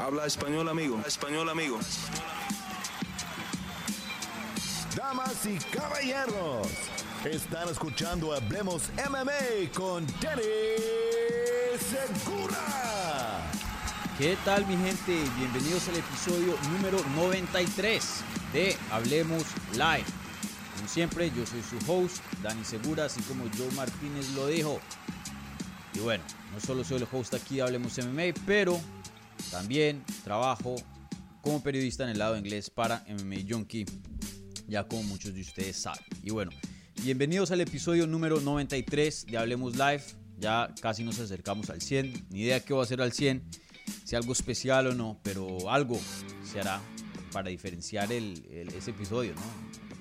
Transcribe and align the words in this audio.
Habla 0.00 0.24
español, 0.24 0.66
amigo. 0.66 0.98
español, 1.06 1.50
amigo. 1.50 1.78
Damas 4.96 5.44
y 5.44 5.58
caballeros, 5.76 6.68
están 7.26 7.68
escuchando 7.68 8.32
Hablemos 8.32 8.88
MMA 8.96 9.70
con 9.74 10.06
Danny 10.22 10.42
Segura. 11.78 13.42
¿Qué 14.16 14.38
tal 14.42 14.66
mi 14.66 14.76
gente? 14.78 15.22
Bienvenidos 15.36 15.86
al 15.88 15.96
episodio 15.96 16.56
número 16.72 16.98
93 17.14 18.24
de 18.54 18.76
Hablemos 18.90 19.44
Live. 19.72 20.06
Como 20.76 20.88
siempre, 20.88 21.30
yo 21.30 21.44
soy 21.44 21.62
su 21.62 21.92
host, 21.92 22.22
Dani 22.42 22.64
Segura, 22.64 23.04
así 23.04 23.20
como 23.22 23.44
Joe 23.54 23.70
Martínez 23.76 24.30
lo 24.30 24.46
dijo. 24.46 24.80
Y 25.92 25.98
bueno, 25.98 26.24
no 26.54 26.60
solo 26.60 26.84
soy 26.84 26.96
el 26.96 27.08
host 27.12 27.34
aquí 27.34 27.56
de 27.56 27.62
Hablemos 27.62 27.98
MMA, 27.98 28.32
pero 28.46 28.80
también 29.50 30.04
trabajo 30.24 30.76
como 31.42 31.62
periodista 31.62 32.04
en 32.04 32.10
el 32.10 32.18
lado 32.18 32.36
inglés 32.36 32.70
para 32.70 33.04
MMA 33.08 33.36
Junkie, 33.48 33.86
ya 34.68 34.84
como 34.84 35.02
muchos 35.04 35.34
de 35.34 35.40
ustedes 35.40 35.76
saben. 35.76 36.04
Y 36.22 36.30
bueno, 36.30 36.50
bienvenidos 37.02 37.50
al 37.50 37.60
episodio 37.60 38.06
número 38.06 38.40
93 38.40 39.26
de 39.26 39.38
Hablemos 39.38 39.76
Live. 39.76 40.02
Ya 40.38 40.72
casi 40.80 41.04
nos 41.04 41.18
acercamos 41.18 41.70
al 41.70 41.80
100, 41.80 42.26
ni 42.30 42.42
idea 42.42 42.60
qué 42.60 42.72
va 42.72 42.82
a 42.82 42.86
ser 42.86 43.02
al 43.02 43.12
100, 43.12 43.42
si 44.04 44.16
algo 44.16 44.32
especial 44.32 44.86
o 44.86 44.94
no, 44.94 45.18
pero 45.22 45.70
algo 45.70 45.98
se 46.44 46.60
hará 46.60 46.80
para 47.32 47.50
diferenciar 47.50 48.10
el, 48.12 48.42
ese 48.74 48.90
episodio, 48.90 49.34
¿no? 49.34 49.42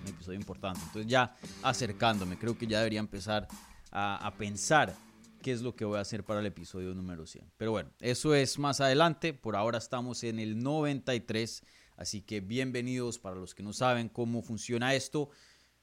Un 0.03 0.07
episodio 0.07 0.39
importante. 0.39 0.79
Entonces 0.85 1.07
ya 1.11 1.35
acercándome, 1.61 2.37
creo 2.37 2.57
que 2.57 2.67
ya 2.67 2.77
debería 2.79 2.99
empezar 2.99 3.47
a, 3.91 4.25
a 4.25 4.37
pensar 4.37 4.95
qué 5.39 5.51
es 5.51 5.61
lo 5.61 5.75
que 5.75 5.85
voy 5.85 5.97
a 5.97 6.01
hacer 6.01 6.23
para 6.23 6.39
el 6.39 6.45
episodio 6.45 6.93
número 6.93 7.25
100. 7.25 7.51
Pero 7.57 7.71
bueno, 7.71 7.91
eso 7.99 8.35
es 8.35 8.59
más 8.59 8.81
adelante. 8.81 9.33
Por 9.33 9.55
ahora 9.55 9.77
estamos 9.77 10.23
en 10.23 10.39
el 10.39 10.61
93. 10.61 11.63
Así 11.97 12.21
que 12.21 12.41
bienvenidos 12.41 13.19
para 13.19 13.35
los 13.35 13.55
que 13.55 13.63
no 13.63 13.73
saben 13.73 14.09
cómo 14.09 14.41
funciona 14.41 14.93
esto. 14.93 15.29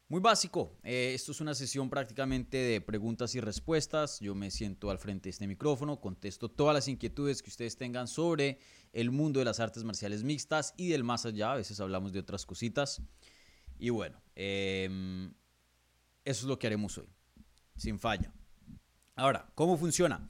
Muy 0.09 0.21
básico, 0.21 0.79
eh, 0.85 1.13
esto 1.15 1.33
es 1.33 1.41
una 1.41 1.53
sesión 1.53 1.91
prácticamente 1.91 2.59
de 2.59 2.81
preguntas 2.81 3.35
y 3.35 3.41
respuestas. 3.41 4.21
Yo 4.21 4.37
me 4.37 4.53
siento 4.53 4.91
al 4.91 4.99
frente 4.99 5.25
de 5.25 5.31
este 5.31 5.49
micrófono, 5.49 6.01
contesto 6.01 6.49
todas 6.49 6.75
las 6.75 6.87
inquietudes 6.87 7.43
que 7.43 7.51
ustedes 7.51 7.77
tengan 7.77 8.07
sobre 8.07 8.61
el 8.93 9.11
mundo 9.11 9.41
de 9.41 9.45
las 9.45 9.59
artes 9.59 9.83
marciales 9.83 10.23
mixtas 10.23 10.75
y 10.77 10.89
del 10.91 11.03
más 11.03 11.27
allá. 11.27 11.53
A 11.53 11.57
veces 11.57 11.81
hablamos 11.81 12.13
de 12.13 12.21
otras 12.21 12.47
cositas. 12.47 13.03
Y 13.81 13.91
bueno, 13.91 14.23
em, 14.37 15.35
eso 16.25 16.41
es 16.41 16.45
lo 16.45 16.57
que 16.57 16.69
haremos 16.69 16.97
hoy, 16.99 17.09
sin 17.77 17.99
falla. 17.99 18.33
Ahora, 19.19 19.51
¿cómo 19.55 19.79
funciona? 19.79 20.29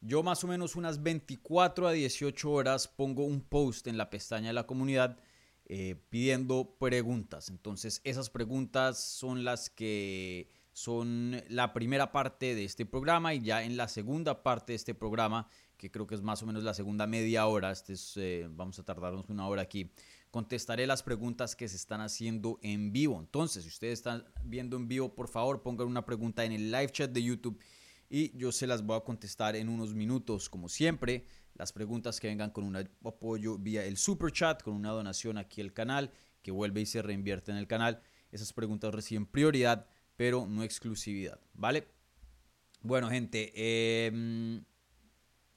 Yo 0.00 0.22
más 0.22 0.44
o 0.44 0.46
menos 0.46 0.76
unas 0.76 1.02
24 1.02 1.88
a 1.88 1.92
18 1.92 2.48
horas 2.48 2.86
pongo 2.86 3.24
un 3.24 3.40
post 3.40 3.88
en 3.88 3.98
la 3.98 4.10
pestaña 4.10 4.46
de 4.46 4.52
la 4.52 4.64
comunidad 4.64 5.18
eh, 5.66 5.96
pidiendo 6.08 6.76
preguntas. 6.78 7.48
Entonces 7.48 8.00
esas 8.04 8.30
preguntas 8.30 9.02
son 9.02 9.42
las 9.42 9.70
que 9.70 10.48
son 10.72 11.42
la 11.48 11.72
primera 11.72 12.12
parte 12.12 12.54
de 12.54 12.64
este 12.64 12.86
programa 12.86 13.34
y 13.34 13.40
ya 13.40 13.64
en 13.64 13.76
la 13.76 13.88
segunda 13.88 14.44
parte 14.44 14.70
de 14.70 14.76
este 14.76 14.94
programa, 14.94 15.48
que 15.76 15.90
creo 15.90 16.06
que 16.06 16.14
es 16.14 16.22
más 16.22 16.40
o 16.40 16.46
menos 16.46 16.62
la 16.62 16.74
segunda 16.74 17.08
media 17.08 17.44
hora, 17.48 17.72
este 17.72 17.94
eh, 18.18 18.48
vamos 18.48 18.78
a 18.78 18.84
tardarnos 18.84 19.28
una 19.30 19.48
hora 19.48 19.62
aquí, 19.62 19.90
contestaré 20.30 20.86
las 20.86 21.02
preguntas 21.02 21.56
que 21.56 21.68
se 21.68 21.74
están 21.74 22.00
haciendo 22.02 22.60
en 22.62 22.92
vivo. 22.92 23.18
Entonces, 23.18 23.64
si 23.64 23.68
ustedes 23.68 23.94
están 23.94 24.24
viendo 24.44 24.76
en 24.76 24.86
vivo, 24.86 25.16
por 25.16 25.26
favor 25.26 25.60
pongan 25.60 25.88
una 25.88 26.04
pregunta 26.04 26.44
en 26.44 26.52
el 26.52 26.70
live 26.70 26.92
chat 26.92 27.10
de 27.10 27.24
YouTube 27.24 27.58
y 28.10 28.36
yo 28.36 28.52
se 28.52 28.66
las 28.66 28.84
voy 28.84 28.96
a 28.96 29.04
contestar 29.04 29.56
en 29.56 29.68
unos 29.68 29.94
minutos, 29.94 30.48
como 30.48 30.68
siempre. 30.68 31.24
Las 31.54 31.72
preguntas 31.72 32.20
que 32.20 32.28
vengan 32.28 32.50
con 32.50 32.64
un 32.64 32.76
apoyo 32.76 33.58
vía 33.58 33.84
el 33.84 33.96
super 33.96 34.32
chat, 34.32 34.62
con 34.62 34.74
una 34.74 34.90
donación 34.90 35.38
aquí 35.38 35.60
al 35.60 35.72
canal, 35.72 36.12
que 36.42 36.50
vuelve 36.50 36.80
y 36.80 36.86
se 36.86 37.02
reinvierte 37.02 37.50
en 37.50 37.58
el 37.58 37.66
canal. 37.66 38.00
Esas 38.30 38.52
preguntas 38.52 38.94
reciben 38.94 39.26
prioridad, 39.26 39.86
pero 40.16 40.46
no 40.46 40.62
exclusividad, 40.62 41.40
¿vale? 41.54 41.88
Bueno, 42.80 43.10
gente, 43.10 43.52
em, 44.06 44.64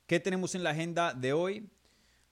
¿qué 0.07 0.19
tenemos 0.19 0.55
en 0.55 0.63
la 0.63 0.71
agenda 0.71 1.13
de 1.13 1.33
hoy? 1.33 1.69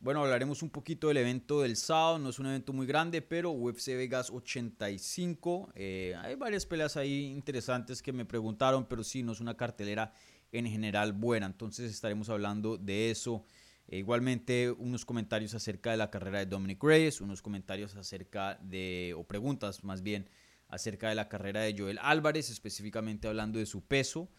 Bueno, 0.01 0.21
hablaremos 0.21 0.63
un 0.63 0.69
poquito 0.69 1.09
del 1.09 1.17
evento 1.17 1.61
del 1.61 1.75
sábado. 1.75 2.19
No 2.19 2.29
es 2.29 2.39
un 2.39 2.45
evento 2.45 2.71
muy 2.71 2.87
grande, 2.87 3.21
pero 3.21 3.51
UFC 3.51 3.87
Vegas 3.87 4.29
85. 4.29 5.73
Eh, 5.75 6.15
hay 6.17 6.35
varias 6.35 6.65
peleas 6.65 6.95
ahí 6.95 7.25
interesantes 7.25 8.01
que 8.01 8.13
me 8.13 8.23
preguntaron, 8.23 8.85
pero 8.85 9.03
sí, 9.03 9.23
no 9.23 9.33
es 9.33 9.41
una 9.41 9.57
cartelera 9.57 10.13
en 10.53 10.67
general 10.67 11.11
buena. 11.11 11.47
Entonces 11.47 11.91
estaremos 11.91 12.29
hablando 12.29 12.77
de 12.77 13.11
eso. 13.11 13.43
Eh, 13.89 13.97
igualmente, 13.97 14.71
unos 14.71 15.03
comentarios 15.03 15.53
acerca 15.53 15.91
de 15.91 15.97
la 15.97 16.09
carrera 16.09 16.39
de 16.39 16.45
Dominic 16.45 16.81
Reyes, 16.81 17.19
unos 17.19 17.41
comentarios 17.41 17.93
acerca 17.97 18.57
de, 18.61 19.13
o 19.17 19.25
preguntas 19.25 19.83
más 19.83 20.01
bien, 20.01 20.29
acerca 20.69 21.09
de 21.09 21.15
la 21.15 21.27
carrera 21.27 21.59
de 21.59 21.75
Joel 21.77 21.99
Álvarez, 22.01 22.49
específicamente 22.49 23.27
hablando 23.27 23.59
de 23.59 23.65
su 23.65 23.83
peso. 23.83 24.29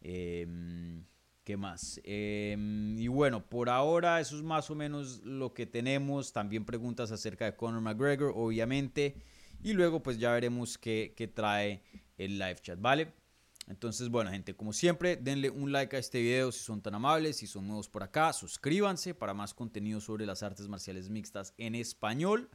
Eh, 0.00 0.46
¿Qué 1.48 1.56
más? 1.56 1.98
Em, 2.04 2.98
y 2.98 3.08
bueno, 3.08 3.48
por 3.48 3.70
ahora 3.70 4.20
eso 4.20 4.36
es 4.36 4.42
más 4.42 4.70
o 4.70 4.74
menos 4.74 5.22
lo 5.24 5.54
que 5.54 5.64
tenemos. 5.64 6.34
También 6.34 6.66
preguntas 6.66 7.10
acerca 7.10 7.46
de 7.46 7.56
Conor 7.56 7.80
McGregor, 7.80 8.34
obviamente. 8.36 9.16
Y 9.62 9.72
luego 9.72 10.02
pues 10.02 10.18
ya 10.18 10.30
veremos 10.30 10.76
qué, 10.76 11.14
qué 11.16 11.26
trae 11.26 11.82
el 12.18 12.38
live 12.38 12.56
chat, 12.60 12.78
¿vale? 12.78 13.14
Entonces, 13.66 14.10
bueno, 14.10 14.30
gente, 14.30 14.54
como 14.54 14.74
siempre, 14.74 15.16
denle 15.16 15.48
un 15.48 15.72
like 15.72 15.96
a 15.96 15.98
este 15.98 16.20
video 16.20 16.52
si 16.52 16.62
son 16.62 16.82
tan 16.82 16.94
amables, 16.94 17.38
si 17.38 17.46
son 17.46 17.66
nuevos 17.66 17.88
por 17.88 18.02
acá, 18.02 18.34
suscríbanse 18.34 19.14
para 19.14 19.32
más 19.32 19.54
contenido 19.54 20.02
sobre 20.02 20.26
las 20.26 20.42
artes 20.42 20.68
marciales 20.68 21.08
mixtas 21.08 21.54
en 21.56 21.74
español. 21.74 22.50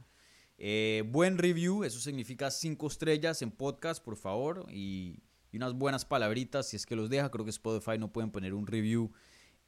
Eh, 0.56 1.02
buen 1.08 1.38
review, 1.38 1.82
eso 1.82 1.98
significa 1.98 2.48
cinco 2.52 2.86
estrellas 2.86 3.42
en 3.42 3.50
podcast, 3.50 4.04
por 4.04 4.14
favor, 4.14 4.66
y 4.70 5.18
y 5.54 5.56
unas 5.56 5.74
buenas 5.74 6.04
palabritas, 6.04 6.66
si 6.66 6.74
es 6.74 6.84
que 6.84 6.96
los 6.96 7.08
deja. 7.08 7.30
Creo 7.30 7.44
que 7.44 7.52
Spotify 7.52 7.96
no 7.96 8.12
pueden 8.12 8.32
poner 8.32 8.54
un 8.54 8.66
review 8.66 9.12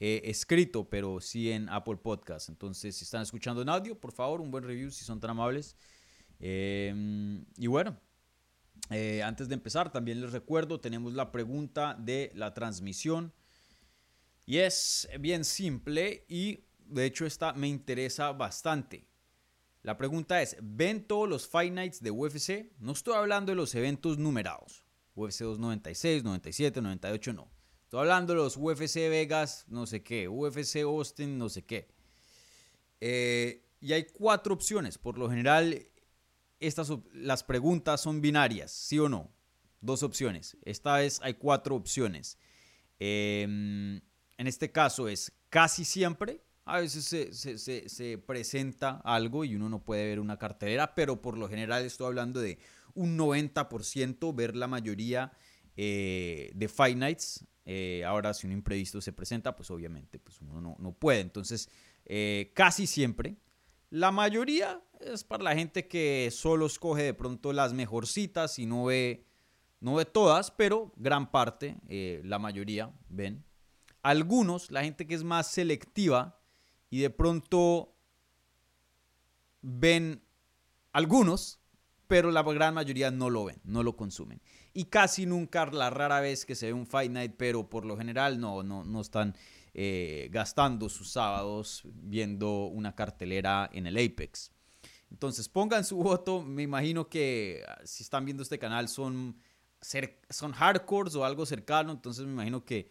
eh, 0.01 0.21
escrito, 0.25 0.89
pero 0.89 1.21
sí 1.21 1.49
en 1.49 1.69
Apple 1.69 1.95
Podcast. 1.95 2.49
Entonces, 2.49 2.97
si 2.97 3.05
están 3.05 3.21
escuchando 3.21 3.61
en 3.61 3.69
audio, 3.69 3.97
por 3.97 4.11
favor, 4.11 4.41
un 4.41 4.51
buen 4.51 4.65
review 4.65 4.91
si 4.91 5.05
son 5.05 5.21
tan 5.21 5.29
amables. 5.29 5.77
Em, 6.41 7.45
y 7.55 7.67
bueno, 7.67 7.97
eh, 8.89 9.23
antes 9.23 9.47
de 9.47 9.53
empezar, 9.53 9.89
también 9.89 10.19
les 10.19 10.33
recuerdo, 10.33 10.81
tenemos 10.81 11.13
la 11.13 11.31
pregunta 11.31 11.95
de 11.97 12.33
la 12.35 12.53
transmisión. 12.53 13.31
Y 14.45 14.57
es 14.57 15.07
bien 15.21 15.45
simple 15.45 16.25
y 16.27 16.65
de 16.79 17.05
hecho 17.05 17.25
esta 17.25 17.53
me 17.53 17.69
interesa 17.69 18.33
bastante. 18.33 19.07
La 19.83 19.97
pregunta 19.97 20.41
es, 20.41 20.57
¿ven 20.61 21.07
todos 21.07 21.29
los 21.29 21.47
Fight 21.47 21.71
Nights 21.71 22.01
de 22.01 22.11
UFC? 22.11 22.73
No 22.77 22.91
estoy 22.91 23.13
hablando 23.13 23.53
de 23.53 23.55
los 23.55 23.73
eventos 23.73 24.17
numerados. 24.17 24.83
UFC 25.17 25.39
296, 25.41 26.23
97, 26.23 26.81
98, 26.81 27.33
no. 27.33 27.49
Estoy 27.83 28.01
hablando 28.01 28.33
de 28.33 28.39
los 28.39 28.57
UFC 28.57 28.95
Vegas, 29.09 29.65
no 29.67 29.85
sé 29.85 30.03
qué, 30.03 30.27
UFC 30.27 30.77
Austin, 30.83 31.37
no 31.37 31.49
sé 31.49 31.65
qué. 31.65 31.87
Eh, 33.01 33.65
y 33.79 33.93
hay 33.93 34.05
cuatro 34.05 34.53
opciones. 34.53 34.97
Por 34.97 35.17
lo 35.17 35.29
general, 35.29 35.87
estas, 36.59 36.91
las 37.13 37.43
preguntas 37.43 38.01
son 38.01 38.21
binarias, 38.21 38.71
sí 38.71 38.99
o 38.99 39.09
no. 39.09 39.31
Dos 39.81 40.03
opciones. 40.03 40.57
Esta 40.65 40.97
vez 40.97 41.19
hay 41.23 41.35
cuatro 41.35 41.75
opciones. 41.75 42.37
Em, 42.99 44.01
en 44.37 44.47
este 44.47 44.71
caso 44.71 45.07
es 45.07 45.31
casi 45.49 45.85
siempre. 45.85 46.41
A 46.65 46.81
veces 46.81 47.05
se, 47.05 47.87
se, 47.87 48.17
presenta 48.17 49.01
algo 49.05 49.45
y 49.45 49.55
uno 49.55 49.69
no 49.69 49.81
puede 49.81 50.05
ver 50.05 50.19
una 50.19 50.37
cartelera, 50.37 50.93
pero 50.93 51.21
por 51.21 51.37
lo 51.37 51.47
general 51.47 51.85
estoy 51.85 52.07
hablando 52.07 52.41
de 52.41 52.59
un 52.97 53.17
90% 53.17 54.35
ver 54.35 54.55
la 54.55 54.67
mayoría 54.67 55.31
eh, 55.75 56.51
de 56.55 56.67
Fight 56.67 56.97
Nights. 56.97 57.45
Eh, 57.65 58.03
ahora, 58.05 58.33
si 58.33 58.47
un 58.47 58.53
imprevisto 58.53 58.99
se 59.01 59.13
presenta, 59.13 59.55
pues 59.55 59.69
obviamente 59.69 60.19
pues 60.19 60.41
uno 60.41 60.75
no, 60.79 60.91
puede. 60.93 61.21
Entonces, 61.21 61.69
eh, 62.05 62.51
casi 62.55 62.87
siempre. 62.87 63.37
La 63.89 64.11
mayoría 64.11 64.81
es 64.99 65.23
para 65.23 65.43
la 65.43 65.55
gente 65.55 65.87
que 65.87 66.29
solo 66.31 66.65
escoge 66.65 67.03
de 67.03 67.13
pronto 67.13 67.53
las 67.53 67.73
mejorcitas 67.73 68.57
y 68.57 68.65
no 68.65 68.85
ve, 68.85 69.25
no 69.79 69.95
ve 69.95 70.05
todas, 70.05 70.51
pero 70.51 70.91
gran 70.97 71.31
parte, 71.31 71.77
la 72.23 72.39
mayoría 72.39 72.91
ven. 73.07 73.45
Algunos, 74.01 74.71
la 74.71 74.83
gente 74.83 75.05
que 75.07 75.15
es 75.15 75.23
más 75.23 75.47
selectiva 75.47 76.41
y 76.89 76.99
de 76.99 77.09
pronto 77.09 77.95
ven 79.61 80.21
algunos, 80.91 81.59
pero 82.07 82.31
la 82.31 82.43
gran 82.43 82.73
mayoría 82.73 83.11
no 83.11 83.29
lo 83.29 83.45
ven, 83.45 83.59
no 83.63 83.83
lo 83.83 83.95
consumen. 83.95 84.41
Y 84.73 84.85
casi 84.85 85.25
nunca, 85.25 85.65
la 85.65 85.89
rara 85.89 86.19
vez 86.19 86.45
que 86.45 86.55
se 86.55 86.67
ve 86.67 86.73
un 86.73 86.87
Fight 86.87 87.11
Night, 87.11 87.33
pero 87.37 87.69
por 87.69 87.85
lo 87.85 87.97
general 87.97 88.39
no, 88.39 88.63
no, 88.63 88.83
no 88.83 89.01
están 89.01 89.35
eh, 89.73 90.29
gastando 90.31 90.89
sus 90.89 91.11
sábados 91.11 91.83
viendo 91.85 92.65
una 92.65 92.95
cartelera 92.95 93.69
en 93.73 93.85
el 93.87 93.97
Apex. 93.97 94.51
Entonces 95.11 95.47
pongan 95.47 95.83
su 95.83 95.97
voto, 95.97 96.41
me 96.41 96.63
imagino 96.63 97.07
que 97.07 97.63
ah, 97.67 97.79
si 97.83 98.03
están 98.03 98.25
viendo 98.25 98.43
este 98.43 98.59
canal 98.59 98.89
son, 98.89 99.37
son 100.29 100.51
hardcores 100.53 101.15
o 101.15 101.23
algo 101.23 101.45
cercano, 101.45 101.91
entonces 101.91 102.25
me 102.25 102.33
imagino 102.33 102.65
que 102.65 102.89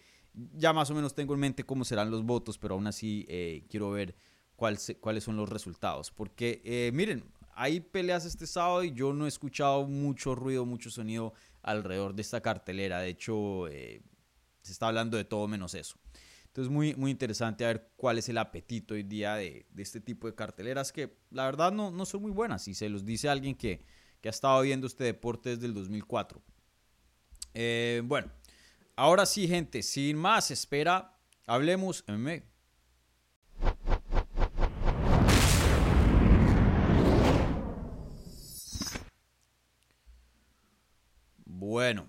ya 0.55 0.73
más 0.73 0.91
o 0.91 0.95
menos 0.95 1.15
tengo 1.15 1.35
en 1.35 1.41
mente 1.41 1.65
cómo 1.65 1.85
serán 1.85 2.11
los 2.11 2.25
votos, 2.25 2.59
pero 2.59 2.75
aún 2.75 2.87
así 2.87 3.27
eh, 3.29 3.65
quiero 3.69 3.91
ver 3.91 4.15
cuáles 4.57 5.25
son 5.25 5.37
los 5.37 5.49
resultados. 5.49 6.11
Porque, 6.11 6.63
eh, 6.65 6.91
miren, 6.93 7.25
hay 7.57 7.81
peleas 7.81 8.27
este 8.27 8.47
sábado 8.47 8.85
y 8.85 8.93
yo 8.93 9.15
no 9.15 9.25
he 9.25 9.29
escuchado 9.29 9.87
mucho 9.87 10.35
ruido, 10.35 10.67
mucho 10.67 10.91
sonido 10.91 11.33
alrededor 11.63 12.15
de 12.15 12.21
esta 12.21 12.43
cartelera. 12.43 13.01
De 13.01 13.09
hecho, 13.09 13.67
eh, 13.69 14.03
se 14.61 14.73
está 14.73 14.89
hablando 14.89 15.17
de 15.17 15.25
todo 15.25 15.49
menos 15.49 15.75
eso. 15.75 15.97
Entonces, 16.45 16.71
muy, 16.71 16.95
muy 16.95 17.11
interesante 17.11 17.65
a 17.65 17.69
ver 17.69 17.93
cuál 17.97 18.19
es 18.19 18.29
el 18.29 18.37
apetito 18.37 18.93
hoy 18.93 19.03
día 19.03 19.37
de, 19.37 19.67
este 19.79 20.01
tipo 20.01 20.27
de 20.27 20.35
carteleras 20.35 20.93
que 20.93 21.17
la 21.31 21.47
verdad 21.47 21.73
no, 21.73 21.91
no, 21.91 22.05
son 22.05 22.23
muy 22.23 22.31
buenas. 22.31 22.69
Y 22.69 22.75
se 22.75 22.91
los 22.91 23.07
dice 23.07 23.31
alguien 23.31 23.55
que, 23.55 23.83
que 24.21 24.29
ha 24.29 24.31
estado 24.31 24.61
viendo 24.61 24.87
este 24.87 25.05
deporte 25.05 25.51
desde 25.51 25.65
el 25.67 25.73
2004. 25.73 26.43
Eh, 27.55 28.03
bueno, 28.05 28.31
ahora 28.97 29.25
sí, 29.25 29.49
gente, 29.49 29.83
sin 29.83 30.19
más 30.19 30.51
espera, 30.51 31.19
hablemos. 31.47 32.05
Bueno, 41.69 42.07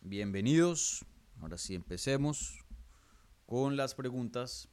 bienvenidos. 0.00 1.04
Ahora 1.42 1.58
sí 1.58 1.74
empecemos 1.74 2.64
con 3.44 3.76
las 3.76 3.94
preguntas. 3.94 4.70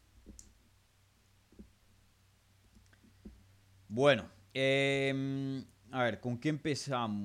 Bueno, 3.89 4.31
em, 4.53 5.65
a 5.91 6.03
ver, 6.03 6.21
¿con 6.21 6.37
qué 6.37 6.47
empezamos? 6.47 7.19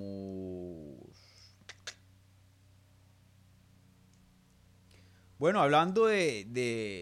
Bueno, 5.38 5.60
hablando 5.60 6.06
de, 6.06 6.48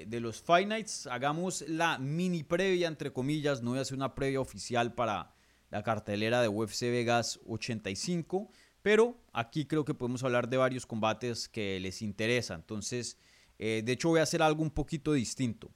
de, 0.07 0.21
los 0.21 0.43
Fight 0.43 0.69
Nights, 0.69 1.07
hagamos 1.07 1.65
la 1.67 1.97
mini 1.97 2.43
previa, 2.43 2.87
entre 2.87 3.15
comillas. 3.15 3.63
No 3.63 3.71
voy 3.71 3.79
a 3.79 3.83
hacer 3.83 3.97
una 3.97 4.15
previa 4.15 4.43
oficial 4.43 4.95
para 4.95 5.35
la 5.71 5.83
cartelera 5.83 6.43
de 6.43 6.49
UFC 6.49 6.83
Vegas 6.83 7.41
85 7.47 8.51
pero 8.83 9.17
aquí 9.33 9.65
creo 9.67 9.85
que 9.85 9.95
podemos 9.95 10.23
hablar 10.23 10.49
de 10.49 10.57
varios 10.57 10.87
combates 10.87 11.49
que 11.49 11.79
les 11.81 12.03
interesa. 12.03 12.55
Entonces, 12.55 13.19
eh, 13.59 13.83
de 13.85 13.93
hecho 13.93 14.09
voy 14.09 14.21
a 14.21 14.25
hacer 14.25 14.43
algo 14.43 14.63
un 14.63 14.71
poquito 14.71 15.13
distinto. 15.13 15.71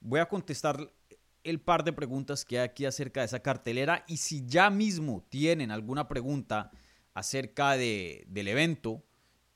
Voy 0.00 0.20
a 0.20 0.28
contestar 0.28 0.92
el 1.44 1.60
par 1.60 1.84
de 1.84 1.92
preguntas 1.92 2.44
que 2.44 2.58
hay 2.58 2.64
aquí 2.64 2.86
acerca 2.86 3.20
de 3.20 3.26
esa 3.26 3.40
cartelera 3.40 4.04
y 4.08 4.16
si 4.16 4.46
ya 4.46 4.70
mismo 4.70 5.24
tienen 5.28 5.70
alguna 5.70 6.08
pregunta 6.08 6.70
acerca 7.12 7.76
de, 7.76 8.24
del 8.28 8.48
evento, 8.48 9.04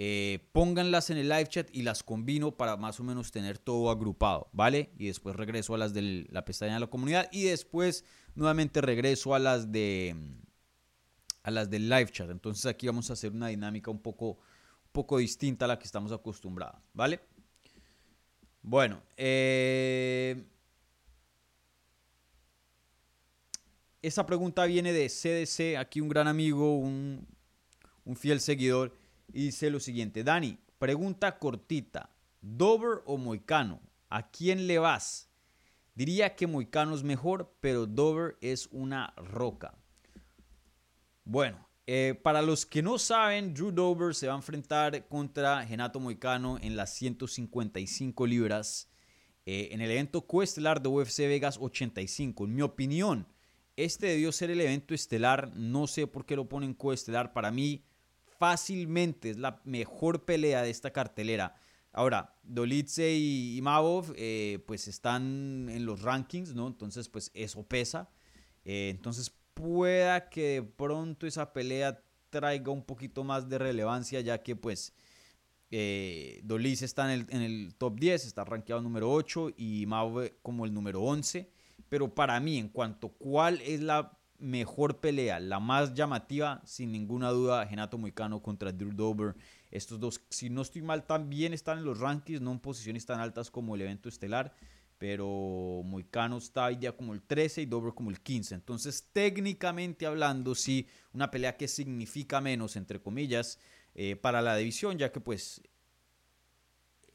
eh, 0.01 0.49
pónganlas 0.53 1.11
en 1.11 1.17
el 1.17 1.29
live 1.29 1.49
chat 1.49 1.69
y 1.73 1.83
las 1.83 2.05
combino 2.05 2.57
para 2.57 2.77
más 2.77 3.01
o 3.01 3.05
menos 3.05 3.33
tener 3.33 3.59
todo 3.59 3.91
agrupado, 3.91 4.49
¿vale? 4.53 4.91
Y 4.97 5.07
después 5.07 5.35
regreso 5.35 5.75
a 5.75 5.79
las 5.79 5.93
de 5.93 6.27
la 6.31 6.45
pestaña 6.45 6.75
de 6.75 6.81
la 6.81 6.87
comunidad 6.87 7.29
y 7.33 7.45
después 7.45 8.05
nuevamente 8.37 8.81
regreso 8.81 9.35
a 9.35 9.41
las 9.41 9.73
de 9.73 10.15
a 11.49 11.51
las 11.51 11.71
del 11.71 11.89
live 11.89 12.11
chat. 12.11 12.31
Entonces 12.31 12.67
aquí 12.67 12.87
vamos 12.87 13.09
a 13.11 13.15
hacer 13.15 13.33
una 13.33 13.49
dinámica 13.49 13.91
un 13.91 14.01
poco, 14.01 14.33
un 14.33 14.93
poco 14.93 15.19
distinta 15.19 15.65
a 15.65 15.69
la 15.69 15.79
que 15.79 15.85
estamos 15.85 16.13
acostumbrados, 16.13 16.81
¿vale? 16.93 17.21
Bueno, 18.63 19.01
eh, 19.17 20.45
esa 24.03 24.27
pregunta 24.27 24.67
viene 24.67 24.93
de 24.93 25.09
CDC, 25.09 25.79
aquí 25.79 26.03
un 26.03 26.11
gran 26.11 26.29
amigo, 26.29 26.77
un, 26.77 27.27
un 28.05 28.17
fiel 28.17 28.41
seguidor, 28.41 28.95
y 29.33 29.47
dice 29.47 29.71
lo 29.71 29.81
siguiente, 29.81 30.23
Dani, 30.25 30.59
pregunta 30.79 31.39
cortita, 31.39 32.11
Dover 32.43 33.03
o 33.07 33.17
Moicano, 33.17 33.81
¿a 34.11 34.31
quién 34.31 34.67
le 34.67 34.79
vas? 34.79 35.31
Diría 35.95 36.37
que 36.37 36.47
Moicano 36.47 36.95
es 36.95 37.03
mejor, 37.03 37.55
pero 37.61 37.87
Dover 37.87 38.37
es 38.43 38.69
una 38.71 39.15
roca. 39.17 39.75
Bueno, 41.31 41.69
eh, 41.87 42.19
para 42.23 42.41
los 42.41 42.65
que 42.65 42.81
no 42.81 42.97
saben, 42.97 43.53
Drew 43.53 43.71
Dover 43.71 44.15
se 44.15 44.29
va 44.29 44.33
a 44.33 44.37
enfrentar 44.37 45.09
contra 45.09 45.63
Genato 45.67 46.01
Moicano 46.01 46.57
en 46.63 46.75
las 46.75 46.95
155 46.95 48.27
libras 48.27 48.89
eh, 49.45 49.69
en 49.73 49.83
el 49.83 49.91
evento 49.91 50.27
coestelar 50.27 50.81
de 50.81 50.89
UFC 50.89 51.19
Vegas 51.19 51.59
85. 51.61 52.47
En 52.47 52.55
mi 52.55 52.63
opinión, 52.63 53.27
este 53.77 54.07
debió 54.07 54.33
ser 54.33 54.51
el 54.51 54.63
evento 54.63 54.95
estelar. 54.95 55.55
No 55.55 55.87
sé 55.87 56.07
por 56.07 56.25
qué 56.25 56.35
lo 56.35 56.49
ponen 56.49 56.73
coestelar. 56.73 57.35
Para 57.35 57.51
mí, 57.51 57.85
fácilmente 58.39 59.29
es 59.29 59.37
la 59.37 59.61
mejor 59.67 60.25
pelea 60.25 60.63
de 60.63 60.71
esta 60.71 60.95
cartelera. 60.95 61.57
Ahora, 61.93 62.39
Dolitze 62.43 63.15
y, 63.15 63.61
Mavov 63.61 64.15
eh, 64.17 64.65
pues 64.67 64.89
están 64.89 65.69
en 65.69 65.85
los 65.85 66.01
rankings, 66.01 66.55
¿no? 66.55 66.69
Entonces, 66.69 67.11
pues 67.11 67.31
eso 67.35 67.67
pesa. 67.67 68.09
entonces, 68.65 69.38
pueda 69.59 70.29
que 70.29 70.61
de 70.61 70.63
pronto 70.63 71.27
esa 71.27 71.53
pelea 71.53 72.01
traiga 72.31 72.71
un 72.71 72.85
poquito 72.85 73.25
más 73.25 73.49
de 73.49 73.59
relevancia, 73.59 74.21
ya 74.21 74.41
que 74.41 74.55
pues 74.55 74.93
eh, 75.71 76.41
Dolis 76.45 76.83
está 76.83 77.13
en 77.13 77.43
el, 77.43 77.75
top 77.75 77.99
10, 77.99 78.25
está 78.25 78.45
rankeado 78.45 78.81
número 78.81 79.11
8 79.11 79.51
y 79.57 79.85
Mao 79.87 80.23
como 80.43 80.65
el 80.65 80.73
número 80.73 81.03
11. 81.03 81.51
Pero 81.89 82.15
para 82.15 82.39
mí, 82.39 82.59
en 82.59 82.69
cuanto 82.69 83.09
a 83.09 83.13
cuál 83.19 83.61
es 83.63 83.81
la 83.81 84.17
mejor 84.39 85.01
pelea, 85.01 85.41
la 85.41 85.59
más 85.59 85.95
llamativa, 85.95 86.63
sin 86.65 86.93
ninguna 86.93 87.31
duda, 87.31 87.67
Genato 87.67 87.99
Moicano 87.99 88.41
contra 88.41 88.71
Drew 88.71 88.93
Dober. 88.93 89.35
Estos 89.71 89.99
dos, 89.99 90.21
si 90.31 90.51
no 90.51 90.63
estoy 90.63 90.83
mal, 90.83 91.05
también 91.05 91.53
están 91.53 91.79
en 91.79 91.85
los 91.85 91.99
rankings, 91.99 92.41
no 92.41 92.53
en 92.53 92.61
posiciones 92.61 93.05
tan 93.05 93.21
altas 93.21 93.51
como 93.51 93.75
el 93.75 93.83
evento 93.83 94.09
estelar 94.09 94.55
pero 94.99 95.83
Moicano 95.85 96.39
está 96.39 96.71
ya 96.73 96.93
como 96.93 97.15
el 97.15 97.23
13 97.23 97.63
y 97.63 97.67
Dover 97.67 97.95
como 97.95 98.11
el 98.11 98.21
15. 98.21 98.57
Entonces, 98.57 99.09
técnicamente 99.13 100.07
hablando, 100.07 100.55
sí, 100.55 100.89
una 101.13 101.31
pelea 101.31 101.57
que 101.57 101.69
significa 101.69 102.41
menos, 102.41 102.75
entre 102.77 103.01
comillas, 103.01 103.59
eh, 103.95 104.17
para 104.17 104.43
la 104.43 104.57
división, 104.57 104.99
ya 104.99 105.13
que 105.13 105.21
pues 105.21 105.63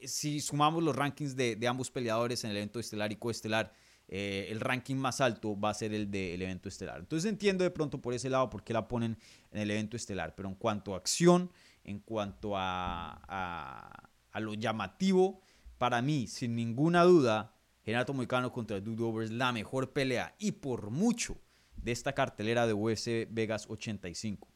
si 0.02 0.40
sumamos 0.40 0.82
los 0.82 0.96
rankings 0.96 1.36
de, 1.36 1.58
ambos 1.68 1.90
peleadores 1.90 2.44
en 2.44 2.50
el 2.50 2.56
evento 2.56 2.80
estelar 2.80 3.12
y 3.12 3.16
coestelar, 3.16 3.72
eh, 4.08 4.48
el 4.50 4.60
ranking 4.60 4.96
más 4.96 5.20
alto 5.20 5.58
va 5.58 5.70
a 5.70 5.74
ser 5.74 5.94
el 5.94 6.10
del 6.10 6.40
evento 6.42 6.68
estelar. 6.68 7.00
Entonces 7.00 7.30
entiendo 7.30 7.64
de 7.64 7.70
pronto 7.70 8.00
por 8.00 8.12
ese 8.12 8.28
lado 8.28 8.50
por 8.50 8.62
qué 8.64 8.72
la 8.72 8.86
ponen 8.86 9.18
en 9.50 9.60
el 9.60 9.70
evento 9.70 9.96
estelar, 9.96 10.34
pero 10.34 10.48
en 10.48 10.54
cuanto 10.54 10.94
a 10.94 10.98
acción, 10.98 11.50
en 11.84 12.00
cuanto 12.00 12.56
a, 12.56 14.10
a 14.32 14.40
lo 14.40 14.54
llamativo, 14.54 15.40
para 15.78 16.02
mí, 16.02 16.26
sin 16.26 16.54
ninguna 16.54 17.02
duda, 17.04 17.53
Renato 17.84 18.14
Moicano 18.14 18.50
contra 18.50 18.80
Dude 18.80 18.96
Dover 18.96 19.24
es 19.24 19.30
la 19.30 19.52
mejor 19.52 19.92
pelea 19.92 20.34
y 20.38 20.52
por 20.52 20.90
mucho 20.90 21.36
de 21.76 21.92
esta 21.92 22.14
cartelera 22.14 22.66
de 22.66 22.72
UFC 22.72 23.28
Vegas 23.30 23.66
85. 23.68 24.48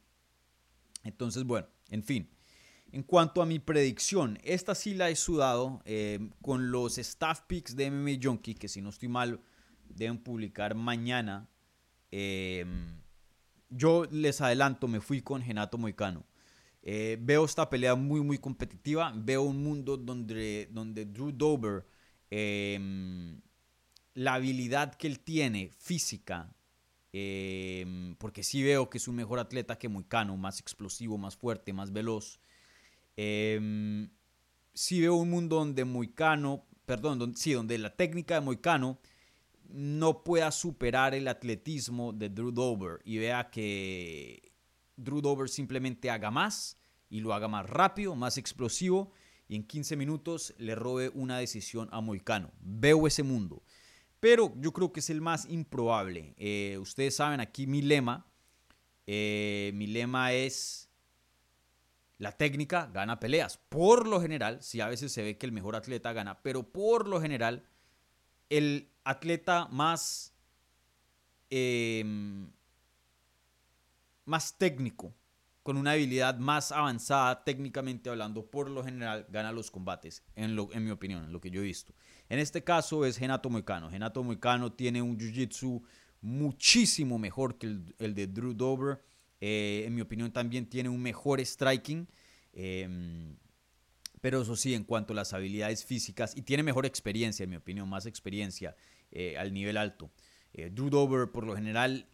Entonces, 1.03 1.43
bueno, 1.43 1.67
en 1.89 2.03
fin. 2.03 2.29
En 2.91 3.03
cuanto 3.03 3.43
a 3.43 3.45
mi 3.45 3.59
predicción, 3.59 4.39
esta 4.43 4.73
sí 4.73 4.95
la 4.95 5.09
he 5.09 5.15
sudado 5.15 5.81
eh, 5.85 6.31
con 6.41 6.71
los 6.71 6.97
staff 6.97 7.41
picks 7.41 7.75
de 7.75 7.91
MMA 7.91 8.17
Junkie, 8.21 8.55
que 8.55 8.67
si 8.67 8.81
no 8.81 8.89
estoy 8.89 9.09
mal, 9.09 9.39
deben 9.87 10.17
publicar 10.17 10.73
mañana. 10.73 11.47
Em, 12.09 12.99
yo 13.69 14.05
les 14.09 14.41
adelanto, 14.41 14.87
me 14.87 15.01
fui 15.01 15.21
con 15.21 15.45
Renato 15.45 15.77
Moicano. 15.77 16.25
Eh, 16.81 17.17
veo 17.21 17.45
esta 17.45 17.69
pelea 17.69 17.93
muy, 17.93 18.21
muy 18.21 18.39
competitiva. 18.39 19.13
Veo 19.15 19.43
un 19.43 19.61
mundo 19.61 19.95
donde, 19.95 20.67
donde 20.71 21.05
Drew 21.05 21.31
Dover 21.31 21.85
Em, 22.31 23.41
la 24.13 24.35
habilidad 24.35 24.95
que 24.95 25.07
él 25.07 25.19
tiene 25.19 25.71
física, 25.77 26.53
em, 27.11 28.15
porque 28.15 28.43
sí 28.43 28.63
veo 28.63 28.89
que 28.89 28.97
es 28.97 29.07
un 29.07 29.15
mejor 29.15 29.39
atleta 29.39 29.77
que 29.77 29.89
Moicano, 29.89 30.37
más 30.37 30.59
explosivo, 30.59 31.17
más 31.17 31.35
fuerte, 31.35 31.73
más 31.73 31.91
veloz. 31.91 32.39
Eh, 33.17 34.07
sí 34.73 35.01
veo 35.01 35.15
un 35.15 35.29
mundo 35.29 35.57
donde 35.57 35.85
Moicano, 35.85 36.65
perdón, 36.85 37.35
sí, 37.35 37.53
donde 37.53 37.77
la 37.77 37.95
técnica 37.95 38.35
de 38.35 38.41
Moicano 38.41 38.99
no 39.69 40.23
pueda 40.23 40.51
superar 40.51 41.13
el 41.13 41.27
atletismo 41.27 42.11
de 42.13 42.29
Drew 42.29 42.51
Dover 42.51 42.99
y 43.03 43.17
vea 43.17 43.49
que 43.49 44.53
Drew 44.95 45.21
Dover 45.21 45.49
simplemente 45.49 46.09
haga 46.09 46.31
más 46.31 46.77
y 47.09 47.19
lo 47.19 47.33
haga 47.33 47.47
más 47.47 47.69
rápido, 47.69 48.15
más 48.15 48.37
explosivo 48.37 49.11
y 49.49 49.55
en 49.55 49.63
15 49.63 49.97
minutos 49.97 50.53
le 50.59 50.75
robe 50.75 51.09
una 51.15 51.39
decisión 51.39 51.89
a 51.91 52.01
Moicano. 52.01 52.51
Veo 52.61 53.07
ese 53.07 53.23
mundo. 53.23 53.63
Pero 54.19 54.53
yo 54.57 54.71
creo 54.71 54.93
que 54.93 54.99
es 54.99 55.09
el 55.09 55.21
más 55.21 55.49
improbable. 55.49 56.35
Eh, 56.37 56.77
ustedes 56.79 57.15
saben 57.15 57.39
aquí 57.39 57.65
mi 57.65 57.81
lema. 57.81 58.27
Eh, 59.07 59.71
mi 59.73 59.87
lema 59.87 60.33
es 60.33 60.87
la 62.19 62.31
técnica 62.31 62.91
gana 62.93 63.19
peleas. 63.19 63.57
Por 63.57 64.07
lo 64.07 64.21
general, 64.21 64.61
si 64.61 64.81
a 64.81 64.87
veces 64.87 65.11
se 65.11 65.23
ve 65.23 65.39
que 65.39 65.47
el 65.47 65.51
mejor 65.51 65.75
atleta 65.75 66.13
gana, 66.13 66.43
pero 66.43 66.71
por 66.71 67.07
lo 67.07 67.19
general, 67.19 67.65
el 68.49 68.91
atleta 69.03 69.67
más, 69.71 70.31
em, 71.49 72.51
más 74.25 74.55
técnico 74.59 75.11
con 75.69 75.77
una 75.77 75.91
habilidad 75.91 76.39
más 76.39 76.71
avanzada 76.71 77.43
técnicamente 77.43 78.09
hablando, 78.09 78.43
por 78.43 78.71
lo 78.71 78.83
general 78.83 79.27
gana 79.29 79.51
los 79.51 79.69
combates, 79.69 80.23
en, 80.35 80.55
lo, 80.55 80.67
en 80.73 80.83
mi 80.83 80.89
opinión, 80.89 81.25
en 81.25 81.31
lo 81.31 81.39
que 81.39 81.51
yo 81.51 81.61
he 81.61 81.63
visto. 81.63 81.93
En 82.27 82.39
este 82.39 82.63
caso 82.63 83.05
es 83.05 83.17
Genato 83.19 83.51
Moicano. 83.51 83.87
Genato 83.91 84.23
Moicano 84.23 84.71
tiene 84.73 84.99
un 84.99 85.15
jiu-jitsu 85.15 85.83
muchísimo 86.21 87.19
mejor 87.19 87.59
que 87.59 87.67
el, 87.67 88.15
de 88.15 88.25
Drew 88.25 88.55
Dover. 88.55 88.99
Eh, 89.39 89.83
en 89.85 89.93
mi 89.93 90.01
opinión 90.01 90.31
también 90.31 90.67
tiene 90.67 90.89
un 90.89 91.03
mejor 91.03 91.39
striking. 91.39 92.07
Em, 92.51 93.37
pero 94.21 94.41
eso 94.41 94.55
sí, 94.55 94.73
en 94.73 94.83
cuanto 94.83 95.13
a 95.13 95.17
las 95.17 95.33
habilidades 95.33 95.85
físicas, 95.85 96.35
y 96.35 96.41
tiene 96.41 96.63
mejor 96.63 96.87
experiencia, 96.87 97.43
en 97.43 97.51
mi 97.51 97.57
opinión, 97.57 97.87
más 97.87 98.07
experiencia 98.07 98.75
eh, 99.11 99.37
al 99.37 99.53
nivel 99.53 99.77
alto. 99.77 100.09
Eh, 100.51 100.71
Drew 100.71 100.89
Dover, 100.89 101.31
por 101.31 101.45
lo 101.45 101.55
general, 101.55 102.07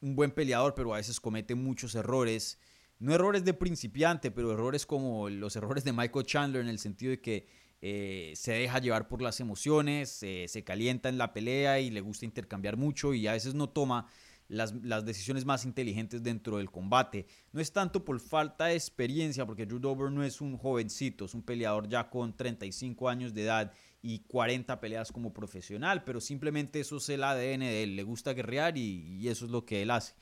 un 0.00 0.16
buen 0.16 0.32
peleador, 0.32 0.74
pero 0.74 0.92
a 0.92 0.96
veces 0.96 1.20
comete 1.20 1.54
muchos 1.54 1.94
errores. 1.94 2.58
No 2.98 3.14
errores 3.14 3.44
de 3.44 3.54
principiante, 3.54 4.30
pero 4.30 4.52
errores 4.52 4.86
como 4.86 5.28
los 5.28 5.56
errores 5.56 5.84
de 5.84 5.92
Michael 5.92 6.24
Chandler 6.24 6.62
en 6.62 6.68
el 6.68 6.78
sentido 6.78 7.10
de 7.10 7.20
que 7.20 7.46
eh, 7.82 8.32
se 8.34 8.52
deja 8.52 8.78
llevar 8.78 9.06
por 9.08 9.20
las 9.20 9.40
emociones, 9.40 10.10
se 10.10 10.64
calienta 10.64 11.08
en 11.08 11.18
la 11.18 11.32
pelea 11.32 11.78
y 11.80 11.90
le 11.90 12.00
gusta 12.00 12.24
intercambiar 12.24 12.76
mucho 12.76 13.12
y 13.12 13.26
a 13.26 13.32
veces 13.32 13.54
no 13.54 13.68
toma 13.68 14.08
las, 14.48 15.04
decisiones 15.04 15.44
más 15.44 15.64
inteligentes 15.64 16.22
dentro 16.22 16.58
del 16.58 16.70
combate. 16.70 17.26
No 17.52 17.60
es 17.60 17.72
tanto 17.72 18.04
por 18.04 18.20
falta 18.20 18.66
de 18.66 18.74
experiencia, 18.74 19.46
porque 19.46 19.66
Drew 19.66 19.78
Dover 19.78 20.10
no 20.10 20.22
es 20.22 20.40
un 20.40 20.56
jovencito, 20.56 21.24
es 21.24 21.34
un 21.34 21.42
peleador 21.42 21.88
ya 21.88 22.08
con 22.08 22.36
35 22.36 23.08
años 23.08 23.34
de 23.34 23.44
edad 23.44 23.72
y 24.02 24.20
40 24.20 24.80
peleas 24.80 25.10
como 25.10 25.32
profesional, 25.32 26.04
pero 26.04 26.20
simplemente 26.20 26.80
eso 26.80 26.98
es 26.98 27.08
el 27.08 27.24
ADN 27.24 27.60
de 27.60 27.82
él, 27.82 27.96
le 27.96 28.02
gusta 28.02 28.34
guerrear 28.34 28.76
y, 28.78 29.28
eso 29.28 29.44
es 29.44 29.50
lo 29.50 29.64
que 29.64 29.82
él 29.82 29.90
hace. 29.90 30.14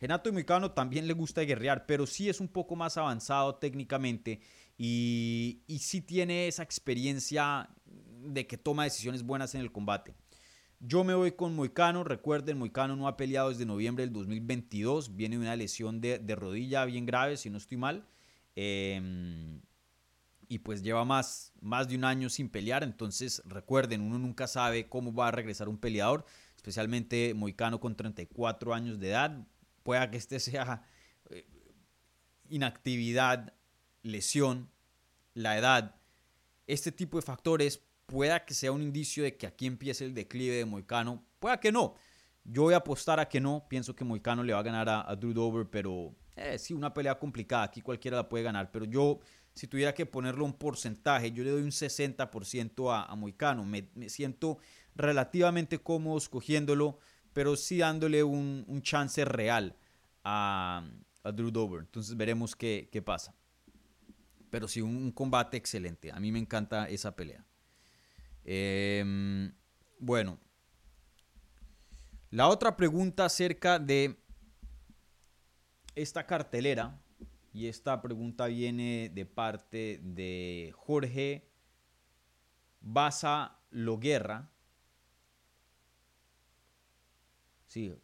Renato 0.00 0.32
Micano 0.32 0.70
también 0.72 1.06
le 1.06 1.12
gusta 1.12 1.42
guerrear, 1.42 1.86
pero 1.86 2.06
sí 2.06 2.28
es 2.28 2.40
un 2.40 2.48
poco 2.48 2.76
más 2.76 2.96
avanzado 2.96 3.56
técnicamente 3.56 4.40
y, 4.78 5.60
sí 5.80 6.00
tiene 6.00 6.46
esa 6.46 6.62
experiencia 6.62 7.68
de 7.84 8.46
que 8.46 8.56
toma 8.56 8.84
decisiones 8.84 9.24
buenas 9.24 9.54
en 9.54 9.60
el 9.60 9.72
combate. 9.72 10.14
Yo 10.80 11.02
me 11.02 11.14
voy 11.14 11.32
con 11.32 11.56
Moicano. 11.56 12.04
Recuerden, 12.04 12.58
Moicano 12.58 12.94
no 12.94 13.08
ha 13.08 13.16
peleado 13.16 13.48
desde 13.48 13.66
noviembre 13.66 14.04
del 14.04 14.12
2022. 14.12 15.16
Viene 15.16 15.36
de 15.36 15.42
una 15.42 15.56
lesión 15.56 16.00
de, 16.00 16.18
rodilla 16.36 16.84
bien 16.84 17.04
grave, 17.04 17.36
si 17.36 17.50
no 17.50 17.58
estoy 17.58 17.76
mal. 17.76 18.06
Em, 18.54 19.60
y 20.48 20.60
pues 20.60 20.82
lleva 20.82 21.04
más, 21.04 21.52
más 21.60 21.88
de 21.88 21.96
un 21.96 22.04
año 22.04 22.28
sin 22.30 22.48
pelear. 22.48 22.84
Entonces, 22.84 23.42
recuerden, 23.44 24.00
uno 24.00 24.20
nunca 24.20 24.46
sabe 24.46 24.88
cómo 24.88 25.12
va 25.12 25.28
a 25.28 25.32
regresar 25.32 25.68
un 25.68 25.78
peleador, 25.78 26.24
especialmente 26.54 27.34
Moicano 27.34 27.80
con 27.80 27.96
34 27.96 28.72
años 28.72 29.00
de 29.00 29.08
edad. 29.08 29.44
Pueda 29.82 30.10
que 30.10 30.16
este 30.18 30.40
sea 30.40 30.82
eh, 31.30 31.46
inactividad, 32.48 33.54
lesión, 34.02 34.70
la 35.34 35.58
edad. 35.58 35.96
Este 36.66 36.92
tipo 36.92 37.16
de 37.16 37.22
factores 37.22 37.82
pueda 38.06 38.44
que 38.44 38.54
sea 38.54 38.72
un 38.72 38.82
indicio 38.82 39.22
de 39.22 39.36
que 39.36 39.46
aquí 39.46 39.66
empiece 39.66 40.04
el 40.04 40.14
declive 40.14 40.56
de 40.56 40.64
Moicano. 40.64 41.24
Pueda 41.38 41.60
que 41.60 41.70
no. 41.70 41.94
Yo 42.44 42.62
voy 42.62 42.74
a 42.74 42.78
apostar 42.78 43.20
a 43.20 43.28
que 43.28 43.40
no. 43.40 43.66
Pienso 43.68 43.94
que 43.94 44.04
Moicano 44.04 44.42
le 44.42 44.54
va 44.54 44.60
a 44.60 44.62
ganar 44.62 44.88
a, 44.88 45.14
Drew 45.14 45.34
Dover, 45.34 45.68
pero 45.68 46.14
eh, 46.34 46.58
sí, 46.58 46.72
una 46.72 46.92
pelea 46.94 47.18
complicada. 47.18 47.64
Aquí 47.64 47.82
cualquiera 47.82 48.16
la 48.16 48.28
puede 48.28 48.44
ganar. 48.44 48.70
Pero 48.70 48.86
yo, 48.86 49.20
si 49.52 49.66
tuviera 49.66 49.92
que 49.92 50.06
ponerlo 50.06 50.46
un 50.46 50.54
porcentaje, 50.54 51.30
yo 51.32 51.44
le 51.44 51.50
doy 51.50 51.62
un 51.62 51.70
60% 51.70 52.92
a, 52.92 53.04
a 53.04 53.14
Moicano. 53.14 53.64
Me, 53.64 53.90
siento 54.08 54.58
relativamente 54.94 55.78
cómodo 55.78 56.16
escogiéndolo, 56.16 56.98
pero 57.32 57.56
sí 57.56 57.78
dándole 57.78 58.22
un, 58.22 58.80
chance 58.82 59.24
real 59.24 59.76
a, 60.24 60.84
Drew 61.34 61.50
Dover. 61.50 61.80
Entonces 61.80 62.16
veremos 62.16 62.56
qué, 62.56 63.02
pasa. 63.04 63.34
Pero 64.50 64.66
sí, 64.66 64.80
un 64.80 65.12
combate 65.12 65.56
excelente. 65.56 66.10
A 66.10 66.20
mí 66.20 66.32
me 66.32 66.38
encanta 66.38 66.88
esa 66.88 67.14
pelea. 67.14 67.44
Em, 68.44 69.52
bueno, 69.98 70.38
la 72.30 72.48
otra 72.48 72.76
pregunta 72.76 73.24
acerca 73.26 73.78
de 73.78 74.16
esta 75.94 76.26
cartelera, 76.26 76.98
y 77.52 77.66
esta 77.66 78.00
pregunta 78.00 78.46
viene 78.46 79.10
de 79.12 79.26
parte 79.26 80.00
de 80.02 80.72
Jorge 80.76 81.48
Baza 82.80 83.58
Loguerra. 83.70 84.50
Sí, 87.68 87.94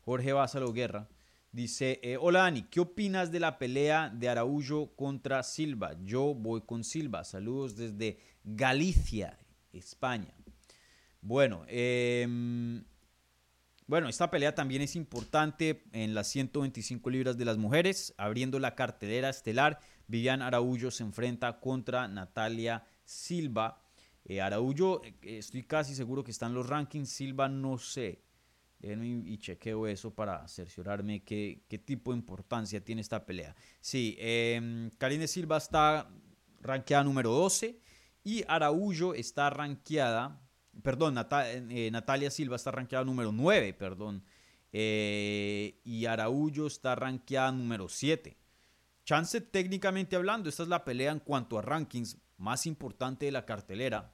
Jorge 0.00 0.32
Baza 0.32 0.58
Loguerra. 0.58 1.08
Dice, 1.52 2.00
eh, 2.02 2.18
hola 2.20 2.40
Dani, 2.40 2.64
¿qué 2.64 2.80
opinas 2.80 3.30
de 3.30 3.40
la 3.40 3.56
pelea 3.56 4.10
de 4.12 4.28
Araújo 4.28 4.94
contra 4.96 5.42
Silva? 5.44 5.96
Yo 6.04 6.34
voy 6.34 6.62
con 6.62 6.82
Silva. 6.82 7.22
Saludos 7.22 7.76
desde 7.76 8.18
Galicia, 8.42 9.38
España. 9.72 10.34
Bueno, 11.22 11.64
em, 11.68 12.84
bueno, 13.86 14.08
esta 14.08 14.28
pelea 14.28 14.56
también 14.56 14.82
es 14.82 14.96
importante 14.96 15.84
en 15.92 16.12
las 16.12 16.26
125 16.26 17.08
libras 17.08 17.38
de 17.38 17.44
las 17.44 17.58
mujeres, 17.58 18.12
abriendo 18.18 18.58
la 18.58 18.74
cartelera 18.74 19.30
estelar. 19.30 19.78
Vivian 20.08 20.42
Araújo 20.42 20.90
se 20.90 21.04
enfrenta 21.04 21.60
contra 21.60 22.08
Natalia 22.08 22.84
Silva. 23.04 23.85
Eh, 24.26 24.40
Araújo, 24.40 25.02
eh, 25.04 25.38
estoy 25.38 25.62
casi 25.62 25.94
seguro 25.94 26.22
que 26.22 26.32
está 26.32 26.46
en 26.46 26.54
los 26.54 26.68
rankings. 26.68 27.08
Silva, 27.08 27.48
no 27.48 27.78
sé 27.78 28.26
y 28.80 29.38
chequeo 29.38 29.86
eso 29.86 30.14
para 30.14 30.46
cerciorarme 30.48 31.22
qué, 31.24 31.64
qué, 31.68 31.78
tipo 31.78 32.12
de 32.12 32.18
importancia 32.18 32.84
tiene 32.84 33.00
esta 33.00 33.24
pelea. 33.24 33.54
Sí, 33.80 34.16
eh, 34.18 34.90
Karine 34.98 35.26
Silva 35.26 35.56
está 35.56 36.08
rankeada 36.60 37.04
número 37.04 37.30
12 37.30 37.80
y 38.22 38.44
Araújo 38.46 39.14
está 39.14 39.50
rankeada, 39.50 40.40
perdón, 40.82 41.16
eh, 41.18 41.90
Natalia 41.90 42.30
Silva 42.30 42.56
está 42.56 42.70
rankeada 42.70 43.04
número 43.04 43.32
9, 43.32 43.72
perdón, 43.72 44.24
eh, 44.72 45.80
y 45.84 46.06
Araújo 46.06 46.66
está 46.66 46.94
rankeada 46.94 47.52
número 47.52 47.88
7. 47.88 48.36
Chance 49.04 49.40
técnicamente 49.40 50.16
hablando, 50.16 50.48
esta 50.48 50.64
es 50.64 50.68
la 50.68 50.84
pelea 50.84 51.12
en 51.12 51.20
cuanto 51.20 51.58
a 51.58 51.62
rankings 51.62 52.18
más 52.36 52.66
importante 52.66 53.26
de 53.26 53.32
la 53.32 53.46
cartelera 53.46 54.12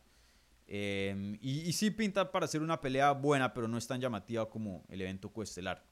Em, 0.66 1.38
y, 1.42 1.72
sí 1.72 1.90
pinta 1.90 2.30
para 2.30 2.46
hacer 2.46 2.62
una 2.62 2.80
pelea 2.80 3.12
buena, 3.12 3.52
pero 3.52 3.68
no 3.68 3.76
es 3.76 3.86
tan 3.86 4.00
llamativa 4.00 4.48
como 4.48 4.84
el 4.88 5.00
evento 5.02 5.30
coestelar. 5.30 5.84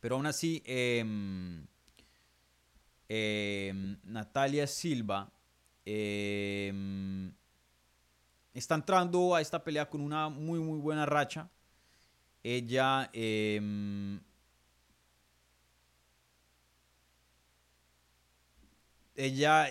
Pero 0.00 0.16
aún 0.16 0.26
así, 0.26 0.62
em, 0.66 1.66
em, 3.08 3.98
Natalia 4.04 4.66
Silva 4.66 5.32
está 8.54 8.74
entrando 8.74 9.34
a 9.34 9.40
esta 9.40 9.64
pelea 9.64 9.88
con 9.88 10.00
una 10.00 10.28
muy, 10.28 10.60
muy 10.60 10.78
buena 10.78 11.06
racha. 11.06 11.48
Ella 12.42 13.10
ella, 19.18 19.68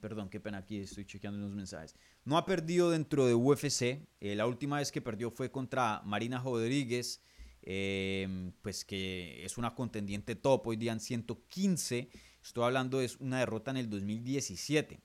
perdón, 0.00 0.28
qué 0.28 0.38
pena 0.38 0.58
aquí, 0.58 0.78
estoy 0.80 1.06
chequeando 1.06 1.38
unos 1.38 1.54
mensajes. 1.54 1.94
No 2.26 2.36
ha 2.36 2.44
perdido 2.44 2.90
dentro 2.90 3.24
de 3.24 3.34
UFC. 3.34 4.04
Eh, 4.20 4.34
la 4.34 4.46
última 4.48 4.78
vez 4.78 4.90
que 4.90 5.00
perdió 5.00 5.30
fue 5.30 5.52
contra 5.52 6.02
Marina 6.04 6.40
Rodríguez, 6.40 7.22
em, 7.62 8.50
pues 8.62 8.84
que 8.84 9.44
es 9.44 9.56
una 9.56 9.76
contendiente 9.76 10.34
top, 10.34 10.66
hoy 10.66 10.76
día 10.76 10.90
en 10.90 10.98
115. 10.98 12.08
Estoy 12.42 12.64
hablando 12.64 12.98
de 12.98 13.08
una 13.20 13.38
derrota 13.38 13.70
en 13.70 13.76
el 13.76 13.88
2017. 13.88 14.98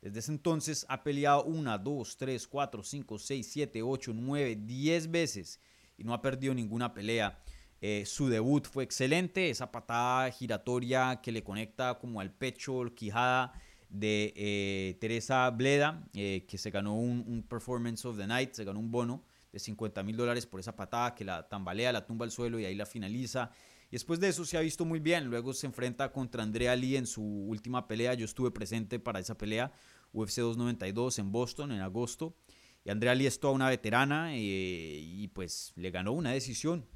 Desde 0.00 0.20
ese 0.20 0.30
entonces 0.30 0.86
ha 0.88 1.02
peleado 1.02 1.42
una, 1.46 1.78
dos, 1.78 2.16
tres, 2.16 2.46
cuatro, 2.46 2.84
cinco, 2.84 3.18
seis, 3.18 3.50
siete, 3.50 3.82
ocho, 3.82 4.12
nueve, 4.14 4.54
diez 4.54 5.10
veces 5.10 5.60
y 5.96 6.04
no 6.04 6.14
ha 6.14 6.22
perdido 6.22 6.54
ninguna 6.54 6.94
pelea. 6.94 7.42
Eh, 7.80 8.04
su 8.06 8.28
debut 8.28 8.64
fue 8.68 8.84
excelente, 8.84 9.50
esa 9.50 9.72
patada 9.72 10.30
giratoria 10.30 11.20
que 11.20 11.32
le 11.32 11.42
conecta 11.42 11.98
como 11.98 12.20
al 12.20 12.32
pecho, 12.32 12.84
quijada, 12.94 13.52
de 13.88 14.34
eh, 14.36 14.98
Teresa 15.00 15.48
Bleda, 15.50 16.06
eh, 16.14 16.44
que 16.46 16.58
se 16.58 16.70
ganó 16.70 16.94
un, 16.94 17.44
Performance 17.48 18.04
of 18.04 18.18
the 18.18 18.26
Night, 18.26 18.52
se 18.52 18.64
ganó 18.64 18.80
un 18.80 18.90
bono 18.90 19.24
de 19.52 19.58
50 19.58 20.02
mil 20.02 20.16
dólares 20.16 20.46
por 20.46 20.60
esa 20.60 20.76
patada 20.76 21.14
que 21.14 21.24
la 21.24 21.48
tambalea, 21.48 21.92
la 21.92 22.04
tumba 22.04 22.24
al 22.24 22.30
suelo 22.30 22.58
y 22.58 22.64
ahí 22.64 22.74
la 22.74 22.86
finaliza. 22.86 23.50
Y 23.90 23.92
después 23.92 24.20
de 24.20 24.28
eso 24.28 24.44
se 24.44 24.58
ha 24.58 24.60
visto 24.60 24.84
muy 24.84 25.00
bien. 25.00 25.24
Luego 25.26 25.54
se 25.54 25.66
enfrenta 25.66 26.12
contra 26.12 26.42
Andrea 26.42 26.76
Lee 26.76 26.96
en 26.96 27.06
su 27.06 27.22
última 27.22 27.88
pelea. 27.88 28.12
Yo 28.12 28.26
estuve 28.26 28.50
presente 28.50 28.98
para 28.98 29.20
esa 29.20 29.38
pelea, 29.38 29.72
UFC 30.12 30.40
292 30.40 31.18
en 31.18 31.32
Boston 31.32 31.72
en 31.72 31.80
agosto. 31.80 32.36
Y 32.84 32.90
Andrea 32.90 33.14
Lee 33.14 33.26
es 33.26 33.40
toda 33.40 33.54
una 33.54 33.70
veterana 33.70 34.34
eh, 34.34 34.38
y 34.38 35.28
pues 35.28 35.72
le 35.76 35.90
ganó 35.90 36.12
una 36.12 36.32
decisión 36.32 36.86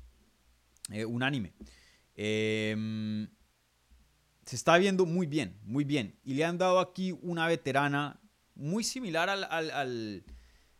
unánime. 1.07 1.55
Eh, 2.15 3.27
se 4.45 4.57
está 4.57 4.77
viendo 4.79 5.07
muy 5.07 5.27
bien, 5.27 5.59
muy 5.65 5.85
bien. 5.85 6.19
Y 6.25 6.35
le 6.35 6.45
han 6.45 6.59
dado 6.59 6.81
aquí 6.81 7.13
una 7.23 7.47
veterana 7.47 8.21
muy 8.55 8.85
similar 8.85 9.29
al, 9.29 10.25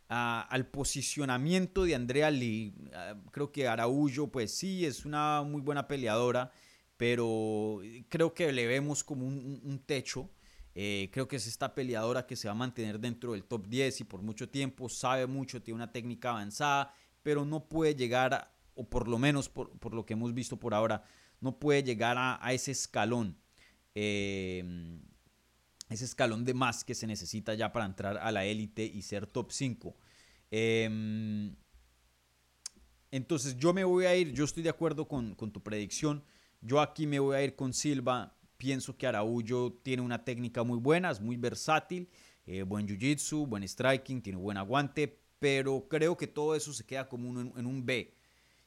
al, 0.09 0.67
posicionamiento 0.67 1.85
de 1.85 1.95
Andrea 1.95 2.31
Lee. 2.31 2.75
Ah, 2.95 3.15
creo 3.31 3.51
que 3.51 3.67
Araújo, 3.67 4.29
pues 4.31 4.53
sí, 4.53 4.85
es 4.85 5.05
una 5.05 5.43
muy 5.43 5.61
buena 5.63 5.89
peleadora, 5.89 6.51
pero 6.97 7.81
creo 8.09 8.35
que 8.35 8.53
le 8.53 8.67
vemos 8.67 9.03
como 9.03 9.27
un, 9.27 9.83
techo. 9.87 10.31
Eh, 10.75 11.11
creo 11.13 11.29
que 11.29 11.37
es 11.37 11.47
esta 11.47 11.75
peleadora 11.75 12.27
que 12.27 12.37
se 12.37 12.49
va 12.49 12.53
a 12.53 12.57
mantener 12.57 12.99
dentro 12.99 13.33
del 13.33 13.45
top 13.45 13.67
10 13.67 14.01
y 14.01 14.05
por 14.05 14.23
mucho 14.23 14.49
tiempo 14.49 14.89
sabe 14.89 15.27
mucho, 15.27 15.61
tiene 15.63 15.77
una 15.77 15.93
técnica 15.93 16.31
avanzada, 16.31 16.95
pero 17.23 17.45
no 17.45 17.69
puede 17.69 17.95
llegar, 17.95 18.55
o 18.75 18.89
por 18.89 19.09
lo 19.09 19.19
menos 19.19 19.49
por, 19.49 19.95
lo 19.95 20.07
que 20.07 20.15
hemos 20.15 20.33
visto 20.33 20.59
por 20.59 20.73
ahora, 20.75 21.05
no 21.41 21.59
puede 21.59 21.83
llegar 21.83 22.17
a, 22.19 22.53
ese 22.53 22.71
escalón. 22.71 23.37
Eh, 23.95 24.65
ese 25.89 26.05
escalón 26.05 26.45
de 26.45 26.55
más 26.55 26.85
que 26.85 26.95
se 26.95 27.07
necesita 27.07 27.55
ya 27.55 27.73
para 27.73 27.85
entrar 27.85 28.17
a 28.19 28.33
la 28.33 28.45
élite 28.45 28.85
y 28.85 29.03
ser 29.03 29.27
top 29.27 29.53
5. 29.53 29.95
Em, 30.51 31.55
entonces 33.11 33.57
yo 33.59 33.73
me 33.73 33.85
voy 33.85 34.07
a 34.07 34.17
ir, 34.17 34.33
yo 34.33 34.45
estoy 34.45 34.63
de 34.63 34.71
acuerdo 34.71 35.07
con, 35.07 35.35
con, 35.35 35.53
tu 35.53 35.63
predicción. 35.63 36.25
Yo 36.61 36.81
aquí 36.81 37.07
me 37.07 37.19
voy 37.19 37.37
a 37.37 37.45
ir 37.45 37.57
con 37.57 37.73
Silva. 37.73 38.37
Pienso 38.57 38.97
que 38.97 39.07
Araújo 39.07 39.73
tiene 39.83 40.03
una 40.03 40.25
técnica 40.25 40.63
muy 40.63 40.79
buena, 40.79 41.11
es 41.11 41.21
muy 41.21 41.37
versátil, 41.37 42.09
eh, 42.47 42.63
buen 42.63 42.87
jiu-jitsu, 42.87 43.47
buen 43.47 43.67
striking, 43.67 44.23
tiene 44.23 44.39
buen 44.39 44.57
aguante, 44.57 45.21
pero 45.39 45.89
creo 45.89 46.17
que 46.17 46.29
todo 46.29 46.55
eso 46.55 46.73
se 46.73 46.87
queda 46.87 47.09
como 47.09 47.41
en, 47.41 47.67
un 47.67 47.85
B. 47.85 48.15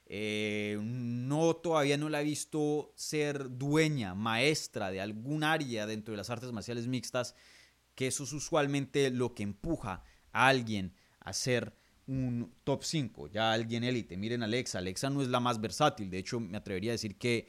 Eh, 0.07 0.77
no 0.81 1.55
todavía 1.55 1.97
no 1.97 2.09
la 2.09 2.21
he 2.21 2.23
visto 2.23 2.93
ser 2.95 3.57
dueña, 3.57 4.13
maestra 4.13 4.91
de 4.91 5.01
algún 5.01 5.43
área 5.43 5.87
dentro 5.87 6.11
de 6.11 6.17
las 6.17 6.29
artes 6.29 6.51
marciales 6.51 6.87
mixtas, 6.87 7.35
que 7.95 8.07
eso 8.07 8.23
es 8.23 8.33
usualmente 8.33 9.09
lo 9.09 9.33
que 9.33 9.43
empuja 9.43 10.03
a 10.31 10.47
alguien 10.47 10.93
a 11.19 11.33
ser 11.33 11.73
un 12.07 12.53
top 12.63 12.83
5, 12.83 13.27
ya 13.29 13.51
alguien 13.51 13.83
élite. 13.83 14.15
Miren 14.15 14.43
Alexa, 14.43 14.77
Alexa 14.77 15.09
no 15.09 15.21
es 15.21 15.29
la 15.29 15.39
más 15.39 15.59
versátil, 15.59 16.09
de 16.09 16.19
hecho 16.19 16.39
me 16.39 16.57
atrevería 16.57 16.91
a 16.91 16.93
decir 16.93 17.17
que 17.17 17.47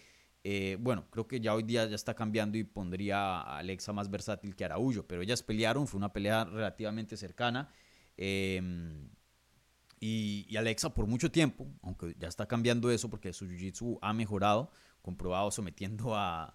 eh, 0.49 0.77
bueno, 0.79 1.11
creo 1.11 1.27
que 1.27 1.41
ya 1.41 1.57
hoy 1.57 1.65
día 1.65 1.87
ya 1.87 1.97
está 1.97 2.15
cambiando 2.15 2.57
y 2.57 2.63
pondría 2.63 3.41
a 3.41 3.59
Alexa 3.59 3.93
más 3.93 4.09
versátil 4.09 4.55
que 4.55 4.65
Araújo, 4.65 5.03
pero 5.05 5.21
ellas 5.21 5.43
pelearon, 5.43 5.89
fue 5.89 5.99
una 5.99 6.13
pelea 6.13 6.45
relativamente 6.45 7.17
cercana. 7.17 7.69
Em, 8.17 9.11
y, 9.99 10.55
Alexa 10.57 10.95
por 10.95 11.07
mucho 11.07 11.31
tiempo, 11.31 11.67
aunque 11.83 12.15
ya 12.19 12.29
está 12.29 12.47
cambiando 12.47 12.91
eso 12.91 13.09
porque 13.09 13.33
su 13.33 13.47
jiu-jitsu 13.47 13.99
ha 14.03 14.13
mejorado, 14.13 14.71
comprobado 15.03 15.51
sometiendo 15.51 16.15
a, 16.15 16.53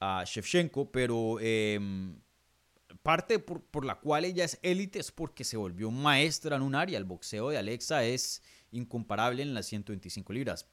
Shevchenko, 0.00 0.92
pero 0.92 1.40
em, 1.40 2.20
parte 3.02 3.38
por, 3.38 3.84
la 3.84 3.98
cual 3.98 4.26
ella 4.26 4.44
es 4.44 4.58
élite 4.62 4.98
es 4.98 5.10
porque 5.10 5.42
se 5.42 5.56
volvió 5.56 5.90
maestra 5.90 6.56
en 6.56 6.62
un 6.62 6.74
área. 6.74 6.98
El 6.98 7.04
boxeo 7.04 7.48
de 7.48 7.56
Alexa 7.56 8.04
es 8.04 8.42
incomparable 8.72 9.42
en 9.42 9.54
las 9.54 9.66
125 9.66 10.32
libras 10.34 10.68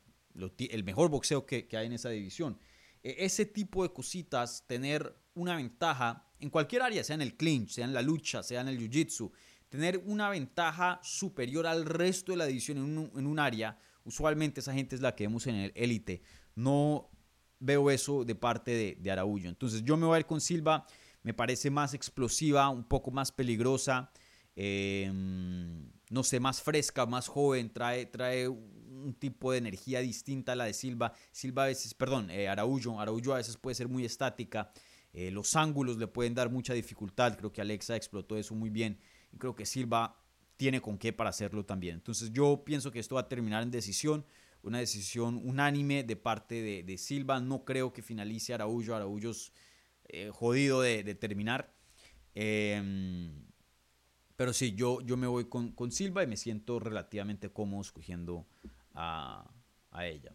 el 0.57 0.83
mejor 0.83 1.09
boxeo 1.09 1.45
que, 1.45 1.67
hay 1.73 1.85
en 1.87 1.93
esa 1.93 2.09
división. 2.09 2.57
E, 3.01 3.25
ese 3.25 3.45
tipo 3.45 3.83
de 3.83 3.93
cositas, 3.93 4.65
tener 4.67 5.15
una 5.35 5.55
ventaja 5.55 6.27
en 6.39 6.49
cualquier 6.49 6.81
área, 6.81 7.03
sea 7.03 7.15
en 7.15 7.21
el 7.21 7.35
clinch, 7.35 7.71
sea 7.71 7.85
en 7.85 7.93
la 7.93 8.01
lucha, 8.01 8.43
sea 8.43 8.61
en 8.61 8.67
el 8.67 8.79
jiu-jitsu, 8.79 9.31
tener 9.73 10.03
una 10.05 10.29
ventaja 10.29 10.99
superior 11.01 11.65
al 11.65 11.85
resto 11.85 12.31
de 12.31 12.37
la 12.37 12.45
división 12.45 12.77
en 12.77 13.25
un, 13.25 13.39
área, 13.39 13.75
usualmente 14.03 14.59
esa 14.59 14.71
gente 14.71 14.95
es 14.95 15.01
la 15.01 15.15
que 15.15 15.23
vemos 15.23 15.47
en 15.47 15.55
el 15.55 15.71
élite. 15.73 16.21
No 16.53 17.09
veo 17.57 17.89
eso 17.89 18.23
de 18.23 18.35
parte 18.35 18.69
de, 18.69 18.97
de 18.99 19.09
Araújo. 19.09 19.47
Entonces 19.47 19.83
yo 19.83 19.97
me 19.97 20.05
voy 20.05 20.17
a 20.17 20.19
ir 20.19 20.27
con 20.27 20.41
Silva, 20.41 20.85
me 21.23 21.33
parece 21.33 21.71
más 21.71 21.95
explosiva, 21.95 22.69
un 22.69 22.83
poco 22.83 23.09
más 23.09 23.31
peligrosa, 23.31 24.11
em, 24.55 25.89
no 26.11 26.21
sé, 26.21 26.39
más 26.39 26.61
fresca, 26.61 27.07
más 27.07 27.27
joven, 27.27 27.73
trae, 27.73 28.05
trae 28.05 28.47
un 28.47 29.15
tipo 29.17 29.53
de 29.53 29.57
energía 29.57 30.01
distinta 30.01 30.51
a 30.51 30.55
la 30.55 30.65
de 30.65 30.75
Silva. 30.75 31.13
Silva 31.31 31.63
a 31.63 31.65
veces, 31.65 31.95
perdón, 31.95 32.29
eh, 32.29 32.47
Araújo, 32.47 32.99
Araújo 32.99 33.33
a 33.33 33.37
veces 33.37 33.57
puede 33.57 33.73
ser 33.73 33.87
muy 33.87 34.05
estática. 34.05 34.71
Eh, 35.13 35.31
los 35.31 35.55
ángulos 35.55 35.97
le 35.97 36.05
pueden 36.05 36.35
dar 36.35 36.51
mucha 36.51 36.75
dificultad. 36.75 37.35
Creo 37.37 37.51
que 37.51 37.61
Alexa 37.61 37.95
explotó 37.95 38.37
eso 38.37 38.53
muy 38.53 38.69
bien. 38.69 38.99
Creo 39.37 39.55
que 39.55 39.65
Silva 39.65 40.23
tiene 40.57 40.81
con 40.81 40.97
qué 40.97 41.13
para 41.13 41.29
hacerlo 41.29 41.65
también. 41.65 41.95
Entonces 41.95 42.31
yo 42.31 42.63
pienso 42.65 42.91
que 42.91 42.99
esto 42.99 43.15
va 43.15 43.21
a 43.21 43.29
terminar 43.29 43.63
en 43.63 43.71
decisión. 43.71 44.25
Una 44.61 44.79
decisión 44.79 45.41
unánime 45.43 46.03
de 46.03 46.15
parte 46.15 46.84
de, 46.84 46.97
Silva. 46.97 47.39
No 47.39 47.65
creo 47.65 47.91
que 47.91 48.01
finalice 48.01 48.53
Araújo. 48.53 48.95
Araújo 48.95 49.31
es 49.31 49.51
eh, 50.05 50.29
jodido 50.34 50.81
de, 50.81 51.15
terminar. 51.15 51.73
Em, 52.34 53.45
pero 54.36 54.53
sí, 54.53 54.73
yo, 54.73 55.01
yo 55.01 55.17
me 55.17 55.27
voy 55.27 55.45
con, 55.45 55.71
con, 55.73 55.91
Silva 55.91 56.23
y 56.23 56.27
me 56.27 56.38
siento 56.38 56.79
relativamente 56.79 57.49
cómodo 57.49 57.81
escogiendo 57.81 58.47
a, 58.93 59.49
ella. 60.01 60.34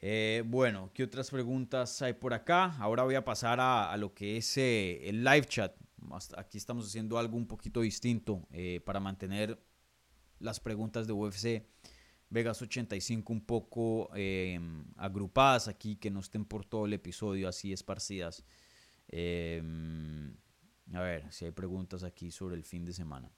Eh, 0.00 0.42
bueno, 0.46 0.90
¿qué 0.94 1.04
otras 1.04 1.30
preguntas 1.30 2.02
hay 2.02 2.14
por 2.14 2.34
acá? 2.34 2.76
Ahora 2.78 3.04
voy 3.04 3.14
a 3.14 3.24
pasar 3.24 3.58
a, 3.60 3.96
lo 3.96 4.14
que 4.14 4.38
es 4.38 4.56
eh, 4.56 5.08
el 5.08 5.22
live 5.22 5.46
chat. 5.46 5.74
Aquí 6.36 6.58
estamos 6.58 6.86
haciendo 6.86 7.18
algo 7.18 7.36
un 7.36 7.46
poquito 7.46 7.80
distinto 7.80 8.46
eh, 8.50 8.80
para 8.84 9.00
mantener 9.00 9.58
las 10.38 10.60
preguntas 10.60 11.06
de 11.06 11.12
UFC 11.12 11.64
Vegas 12.32 12.62
85 12.62 13.30
un 13.30 13.42
poco 13.42 14.10
em, 14.14 14.86
agrupadas 14.96 15.68
aquí, 15.68 15.96
que 15.96 16.10
no 16.10 16.20
estén 16.20 16.46
por 16.46 16.64
todo 16.64 16.86
el 16.86 16.94
episodio 16.94 17.46
así 17.46 17.74
esparcidas. 17.74 18.42
Em, 19.08 20.34
a 20.94 21.00
ver 21.00 21.30
si 21.30 21.44
hay 21.44 21.50
preguntas 21.50 22.02
aquí 22.04 22.30
sobre 22.30 22.56
el 22.56 22.64
fin 22.64 22.86
de 22.86 22.94
semana. 22.94 23.30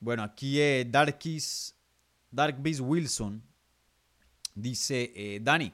Bueno, 0.00 0.22
aquí 0.22 0.58
eh, 0.58 0.86
Darkis, 0.88 1.75
Dark 2.36 2.62
Beast 2.62 2.80
Wilson 2.80 3.42
dice, 4.54 5.10
eh, 5.16 5.40
Dani, 5.42 5.72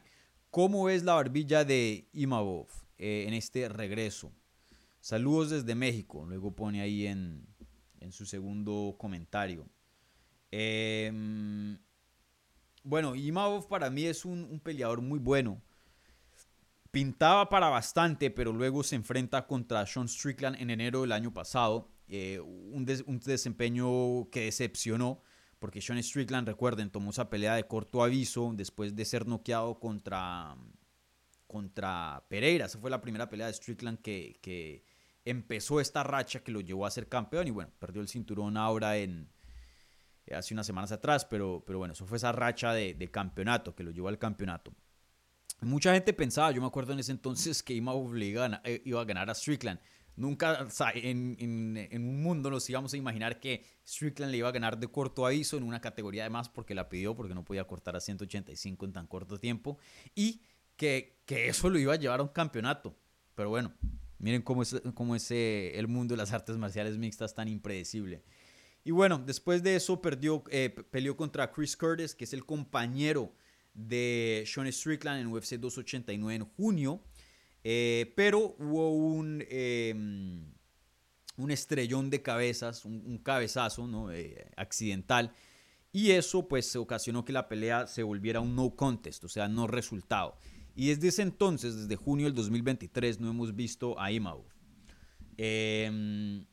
¿cómo 0.49 0.89
es 0.89 1.03
la 1.03 1.15
barbilla 1.15 1.65
de 1.65 2.09
Imavov 2.13 2.69
eh, 2.99 3.25
en 3.27 3.35
este 3.35 3.69
regreso? 3.69 4.33
Saludos 5.01 5.51
desde 5.51 5.75
México, 5.75 6.25
luego 6.25 6.55
pone 6.55 6.81
ahí 6.81 7.09
en, 7.09 7.45
su 8.11 8.25
segundo 8.27 8.95
comentario. 8.97 9.67
Em, 10.53 11.77
bueno, 12.85 13.17
Imavov 13.17 13.67
para 13.67 13.91
mí 13.91 14.05
es 14.05 14.25
un, 14.25 14.45
un, 14.45 14.61
peleador 14.61 15.01
muy 15.01 15.19
bueno. 15.19 15.61
Pintaba 16.93 17.49
para 17.49 17.71
bastante, 17.71 18.31
pero 18.31 18.53
luego 18.53 18.85
se 18.85 18.95
enfrenta 18.95 19.47
contra 19.49 19.85
Sean 19.85 20.09
Strickland 20.09 20.61
en 20.61 20.71
enero 20.71 21.01
del 21.01 21.13
año 21.13 21.33
pasado 21.33 21.93
eh, 22.15 22.41
un, 22.41 22.85
desempeño 22.85 24.29
que 24.31 24.43
decepcionó, 24.43 25.23
porque 25.63 25.81
Sean 25.81 26.03
Strickland, 26.03 26.49
recuerden, 26.49 26.91
tomó 26.91 27.11
esa 27.11 27.31
pelea 27.31 27.55
de 27.55 27.69
corto 27.69 28.03
aviso 28.03 28.51
después 28.53 28.97
de 28.97 29.05
ser 29.05 29.29
noqueado 29.29 29.79
contra, 29.79 30.57
contra 31.47 32.25
Pereira. 32.29 32.67
Esa 32.67 32.81
fue 32.81 32.91
la 32.91 33.01
primera 33.01 33.31
pelea 33.31 33.47
de 33.47 33.53
Strickland 33.53 34.01
que, 34.01 34.85
empezó 35.25 35.79
esta 35.79 36.03
racha 36.03 36.43
que 36.43 36.51
lo 36.51 36.61
llevó 36.63 36.85
a 36.85 36.91
ser 36.91 37.09
campeón 37.09 37.47
y 37.47 37.53
bueno, 37.53 37.71
perdió 37.79 38.03
el 38.03 38.09
cinturón 38.09 38.57
ahora 38.57 38.97
en 38.97 39.31
hace 40.35 40.53
unas 40.53 40.67
semanas 40.67 40.91
atrás, 40.91 41.25
pero, 41.25 41.63
pero 41.65 41.79
bueno, 41.79 41.95
eso 41.95 42.07
fue 42.07 42.17
esa 42.17 42.33
racha 42.33 42.73
de, 42.73 43.09
campeonato 43.13 43.77
que 43.77 43.85
lo 43.85 43.93
llevó 43.93 44.09
al 44.09 44.19
campeonato. 44.19 44.75
Mucha 45.61 45.95
gente 45.95 46.13
pensaba, 46.13 46.51
yo 46.51 46.61
me 46.61 46.67
acuerdo 46.67 46.93
en 46.93 46.99
ese 46.99 47.13
entonces 47.13 47.63
que 47.63 47.75
iba 47.75 47.93
a 47.93 49.05
ganar 49.05 49.31
a 49.31 49.35
Strickland. 49.37 49.79
Nunca 50.15 50.69
en, 50.95 51.89
un 51.93 52.23
mundo 52.23 52.51
nos 52.51 52.69
íbamos 52.69 52.93
a 52.93 52.97
imaginar 52.97 53.41
que 53.41 53.65
Strickland 53.87 54.31
le 54.31 54.39
iba 54.39 54.49
a 54.49 54.53
ganar 54.53 54.79
de 54.79 54.89
corto 54.89 55.27
aviso 55.27 55.57
en 55.57 55.63
una 55.63 55.81
categoría 55.81 56.25
de 56.25 56.31
más 56.31 56.49
porque 56.49 56.75
la 56.75 56.89
pidió, 56.89 57.17
porque 57.17 57.35
no 57.35 57.45
podía 57.45 57.65
cortar 57.65 57.97
a 57.97 58.01
185 58.01 58.85
en 58.85 58.93
tan 58.93 59.07
corto 59.07 59.39
tiempo. 59.39 59.79
Y 60.15 60.43
que, 60.77 61.19
eso 61.27 61.71
lo 61.71 61.79
iba 61.79 61.95
a 61.95 61.97
llevar 61.97 62.21
a 62.21 62.25
un 62.25 62.29
campeonato. 62.29 62.95
Pero 63.35 63.49
bueno, 63.49 63.73
miren 64.19 64.43
cómo 64.43 64.63
es, 64.63 64.81
cómo 64.95 65.17
es 65.17 65.31
eh, 65.31 65.79
el 65.79 65.89
mundo 65.89 66.13
de 66.13 66.19
las 66.19 66.33
artes 66.33 66.57
marciales 66.59 66.99
mixtas 66.99 67.35
tan 67.35 67.49
impredecible. 67.49 68.23
Y 68.85 68.91
bueno, 68.91 69.19
después 69.19 69.63
de 69.63 69.77
eso 69.77 70.03
perdió, 70.03 70.43
eh, 70.51 70.71
peleó 70.91 71.17
contra 71.17 71.51
Chris 71.53 71.77
Curtis, 71.77 72.15
que 72.15 72.25
es 72.25 72.33
el 72.33 72.45
compañero 72.45 73.33
de 73.75 74.45
Sean 74.47 74.71
Strickland 74.71 75.21
en 75.21 75.29
UFC 75.29 75.53
289 75.53 76.35
en 76.35 76.45
junio. 76.45 77.01
Eh, 77.65 78.13
pero 78.17 78.57
hubo 78.59 78.91
un, 78.91 79.45
em, 79.49 80.53
un 81.37 81.51
estrellón 81.51 82.11
de 82.11 82.23
cabezas, 82.23 82.85
un, 82.85 83.19
cabezazo 83.19 83.87
¿no? 83.87 84.13
Eh, 84.13 84.51
accidental. 84.57 85.33
Y 85.93 86.13
eso 86.13 86.49
pues 86.49 86.75
ocasionó 86.77 87.25
que 87.25 87.33
la 87.33 87.49
pelea 87.49 87.87
se 87.87 88.03
volviera 88.03 88.41
un 88.41 88.57
no 88.57 88.75
contest, 88.75 89.25
o 89.25 89.29
sea, 89.29 89.49
no 89.49 89.67
resultado. 89.67 90.37
Y 90.75 90.89
desde 90.89 91.09
ese 91.09 91.23
entonces, 91.23 91.77
desde 91.77 91.97
junio 91.97 92.27
del 92.27 92.35
2023, 92.35 93.21
no 93.21 93.29
hemos 93.29 93.55
visto 93.55 94.01
a 94.01 94.11
Imavov. 94.11 94.47
Em, 95.37 96.47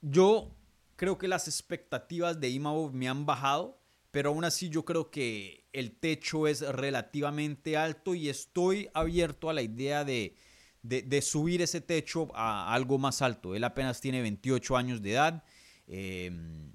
yo 0.00 0.56
creo 0.96 1.18
que 1.18 1.28
las 1.28 1.48
expectativas 1.48 2.40
de 2.40 2.48
Imavov 2.48 2.94
me 2.94 3.08
han 3.08 3.26
bajado 3.26 3.81
pero 4.12 4.28
aún 4.28 4.44
así 4.44 4.68
yo 4.68 4.84
creo 4.84 5.10
que 5.10 5.66
el 5.72 5.98
techo 5.98 6.46
es 6.46 6.60
relativamente 6.60 7.78
alto 7.78 8.14
y 8.14 8.28
estoy 8.28 8.88
abierto 8.92 9.48
a 9.48 9.54
la 9.54 9.62
idea 9.62 10.04
de, 10.04 10.36
de, 10.82 11.22
subir 11.22 11.62
ese 11.62 11.80
techo 11.80 12.28
a 12.34 12.74
algo 12.74 12.98
más 12.98 13.22
alto. 13.22 13.56
Él 13.56 13.64
apenas 13.64 14.02
tiene 14.02 14.20
28 14.20 14.76
años 14.76 15.00
de 15.00 15.12
edad. 15.12 15.44
Em, 15.86 16.74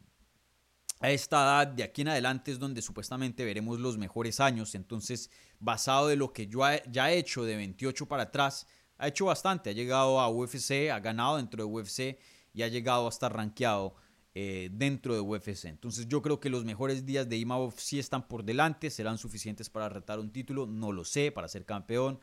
a 0.99 1.11
esta 1.11 1.43
edad, 1.43 1.67
de 1.67 1.83
aquí 1.83 2.01
en 2.01 2.07
adelante, 2.07 2.51
es 2.51 2.57
donde 2.57 2.81
supuestamente 2.81 3.45
veremos 3.45 3.79
los 3.79 3.99
mejores 3.99 4.39
años. 4.39 4.73
Entonces, 4.73 5.29
basado 5.59 6.07
de 6.07 6.15
lo 6.15 6.33
que 6.33 6.47
yo 6.47 6.61
ya 6.89 7.05
ha 7.05 7.11
hecho 7.11 7.43
de 7.43 7.55
28 7.55 8.07
para 8.07 8.23
atrás, 8.23 8.65
ha 8.97 9.07
hecho 9.09 9.25
bastante. 9.25 9.69
Ha 9.69 9.73
llegado 9.73 10.19
a 10.19 10.27
UFC, 10.27 10.89
ha 10.91 10.99
ganado 10.99 11.37
dentro 11.37 11.63
de 11.63 11.71
UFC 11.71 12.17
y 12.51 12.63
ha 12.63 12.67
llegado 12.67 13.05
a 13.05 13.09
estar 13.09 13.31
rankeado 13.31 13.95
eh, 14.39 14.69
dentro 14.71 15.15
de 15.15 15.19
UFC. 15.19 15.65
Entonces 15.65 16.07
yo 16.07 16.21
creo 16.21 16.39
que 16.39 16.51
los 16.51 16.63
mejores 16.63 17.07
días 17.07 17.27
de 17.27 17.39
Imavov 17.39 17.73
sí 17.79 17.97
están 17.97 18.27
por 18.27 18.43
delante, 18.43 18.91
serán 18.91 19.17
suficientes 19.17 19.67
para 19.67 19.89
retar 19.89 20.19
un 20.19 20.31
título, 20.31 20.67
no 20.67 20.91
lo 20.91 21.03
sé, 21.05 21.31
para 21.31 21.47
ser 21.47 21.65
campeón, 21.65 22.19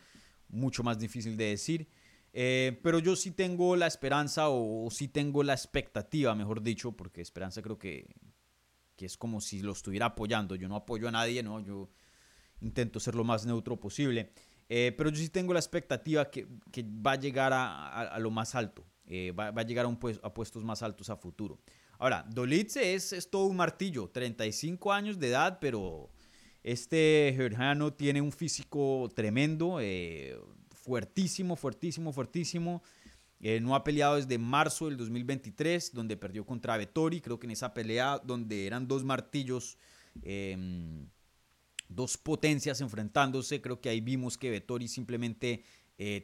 mucho 0.49 0.85
más 0.85 0.97
difícil 1.01 1.37
de 1.37 1.47
decir. 1.47 1.89
Eh, 2.33 2.79
pero 2.85 3.01
yo 3.01 3.17
sí 3.17 3.33
tengo 3.33 3.75
la 3.75 3.89
esperanza 3.89 4.49
o, 4.49 4.89
sí 4.93 5.09
tengo 5.09 5.43
la 5.43 5.55
expectativa, 5.55 6.37
mejor 6.37 6.63
dicho, 6.63 6.93
porque 6.93 7.21
esperanza 7.21 7.63
creo 7.63 7.79
que, 7.81 8.07
que 8.95 9.07
es 9.07 9.17
como 9.17 9.41
si 9.41 9.61
lo 9.61 9.73
estuviera 9.73 10.07
apoyando. 10.07 10.55
Yo 10.55 10.69
no 10.69 10.77
apoyo 10.77 11.09
a 11.09 11.11
nadie, 11.11 11.43
¿no? 11.43 11.59
Yo 11.59 11.91
intento 12.61 13.01
ser 13.01 13.17
lo 13.17 13.25
más 13.25 13.45
neutro 13.45 13.81
posible. 13.81 14.31
Eh, 14.69 14.95
pero 14.97 15.11
yo 15.11 15.17
sí 15.17 15.31
tengo 15.31 15.53
la 15.53 15.59
expectativa 15.59 16.31
que, 16.31 16.47
que 16.71 16.85
va 16.85 17.13
a 17.13 17.17
llegar 17.17 17.53
a, 17.53 18.03
a 18.03 18.19
lo 18.21 18.31
más 18.31 18.55
alto. 18.55 18.87
Eh, 19.07 19.33
va, 19.33 19.49
a 19.49 19.63
llegar 19.63 19.85
a, 19.85 19.89
un 19.89 19.99
a, 20.23 20.33
puestos 20.33 20.65
más 20.65 20.83
altos 20.83 21.11
a 21.11 21.17
futuro. 21.17 21.59
Ahora, 21.99 22.25
Dolitze 22.29 22.95
es, 22.95 23.29
todo 23.31 23.47
un 23.47 23.57
martillo, 23.57 24.09
35 24.09 24.93
años 24.93 25.19
de 25.19 25.29
edad, 25.29 25.59
pero 25.61 26.11
este 26.63 27.33
georgiano 27.37 27.93
tiene 27.93 28.21
un 28.21 28.33
físico 28.33 29.09
tremendo, 29.15 29.79
eh, 29.81 30.39
fuertísimo, 30.73 31.57
fuertísimo, 31.57 32.13
fuertísimo. 32.13 32.83
Eh, 33.41 33.61
no 33.61 33.75
ha 33.75 33.85
peleado 33.85 34.17
desde 34.17 34.39
marzo 34.39 34.87
del 34.87 34.97
2023, 34.97 35.93
donde 35.93 36.17
perdió 36.17 36.45
contra 36.45 36.77
Vettori. 36.77 37.21
Creo 37.21 37.39
que 37.39 37.47
en 37.47 37.53
esa 37.53 37.75
pelea, 37.75 38.19
donde 38.25 38.67
eran 38.67 38.89
dos 38.89 39.05
martillos, 39.05 39.77
em, 40.23 41.09
dos 41.89 42.17
potencias 42.17 42.81
enfrentándose, 42.81 43.61
creo 43.61 43.81
que 43.81 43.91
ahí 43.91 44.01
vimos 44.01 44.39
que 44.39 44.51
Vettori 44.51 44.89
simplemente 44.89 45.65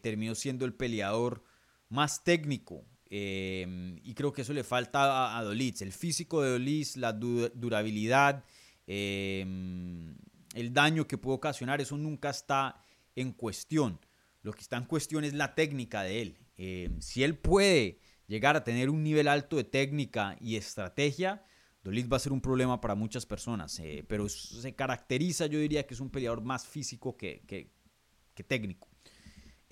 terminó 0.03 0.35
siendo 0.35 0.65
el 0.65 0.75
peleador 0.75 1.45
más 1.89 2.25
técnico. 2.25 2.85
Em, 3.13 3.99
y 4.05 4.15
creo 4.15 4.33
que 4.33 4.43
eso 4.43 4.53
le 4.53 4.63
falta 4.63 5.03
a, 5.03 5.39
a 5.39 5.43
Dolitz. 5.43 5.83
El 5.83 5.93
físico 5.93 6.43
de 6.43 6.53
Dolitz, 6.53 6.97
la 6.97 7.13
durabilidad, 7.13 8.45
em, 8.87 10.17
el 10.55 10.73
daño 10.73 11.07
que 11.07 11.19
puede 11.19 11.37
ocasionar, 11.37 11.81
eso 11.81 11.97
nunca 11.97 12.31
está 12.31 12.81
en 13.17 13.33
cuestión. 13.33 13.99
Lo 14.43 14.53
que 14.53 14.61
está 14.61 14.77
en 14.77 14.85
cuestión 14.85 15.25
es 15.25 15.35
la 15.35 15.55
técnica 15.57 16.03
de 16.03 16.23
él. 16.23 16.39
Em, 16.57 17.01
si 17.01 17.25
él 17.25 17.37
puede 17.37 17.99
llegar 18.29 18.57
a 18.57 18.63
tener 18.63 18.89
un 18.91 19.03
nivel 19.03 19.27
alto 19.27 19.57
de 19.57 19.65
técnica 19.65 20.37
y 20.41 20.55
estrategia, 20.55 21.45
Dolitz 21.83 22.09
va 22.13 22.17
a 22.17 22.21
ser 22.21 22.33
un 22.33 22.41
problema 22.41 22.81
para 22.81 22.95
muchas 22.95 23.27
personas. 23.27 23.79
Eh, 23.81 24.05
pero 24.07 24.29
se 24.29 24.75
caracteriza, 24.77 25.47
yo 25.47 25.59
diría 25.59 25.85
que 25.85 25.95
es 25.95 26.01
un 26.01 26.11
peleador 26.11 26.43
más 26.43 26.65
físico 26.67 27.17
que, 27.17 27.43
que 27.49 28.45
técnico. 28.45 28.90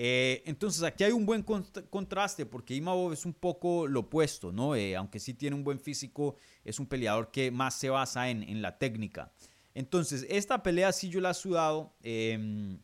Eh, 0.01 0.45
entonces 0.47 0.85
aquí 0.85 1.03
hay 1.03 1.11
un 1.11 1.27
buen 1.27 1.43
contraste 1.43 2.47
porque 2.47 2.77
Imavov 2.77 3.13
es 3.13 3.27
un 3.27 3.35
poco 3.35 3.89
lo 3.89 4.01
opuesto, 4.01 4.53
¿no? 4.53 4.77
Eh, 4.77 4.95
aunque 4.95 5.19
sí 5.19 5.35
tiene 5.35 5.57
un 5.57 5.65
buen 5.65 5.81
físico, 5.81 6.37
es 6.65 6.79
un 6.79 6.87
peleador 6.87 7.33
que 7.33 7.51
más 7.51 7.75
se 7.75 7.91
basa 7.91 8.31
en, 8.31 8.63
la 8.63 8.79
técnica. 8.79 9.33
Entonces, 9.75 10.25
esta 10.31 10.63
pelea 10.63 10.93
sí 10.93 11.09
yo 11.09 11.21
la 11.21 11.33
he 11.33 11.35
sudado. 11.35 11.97
Em, 12.03 12.79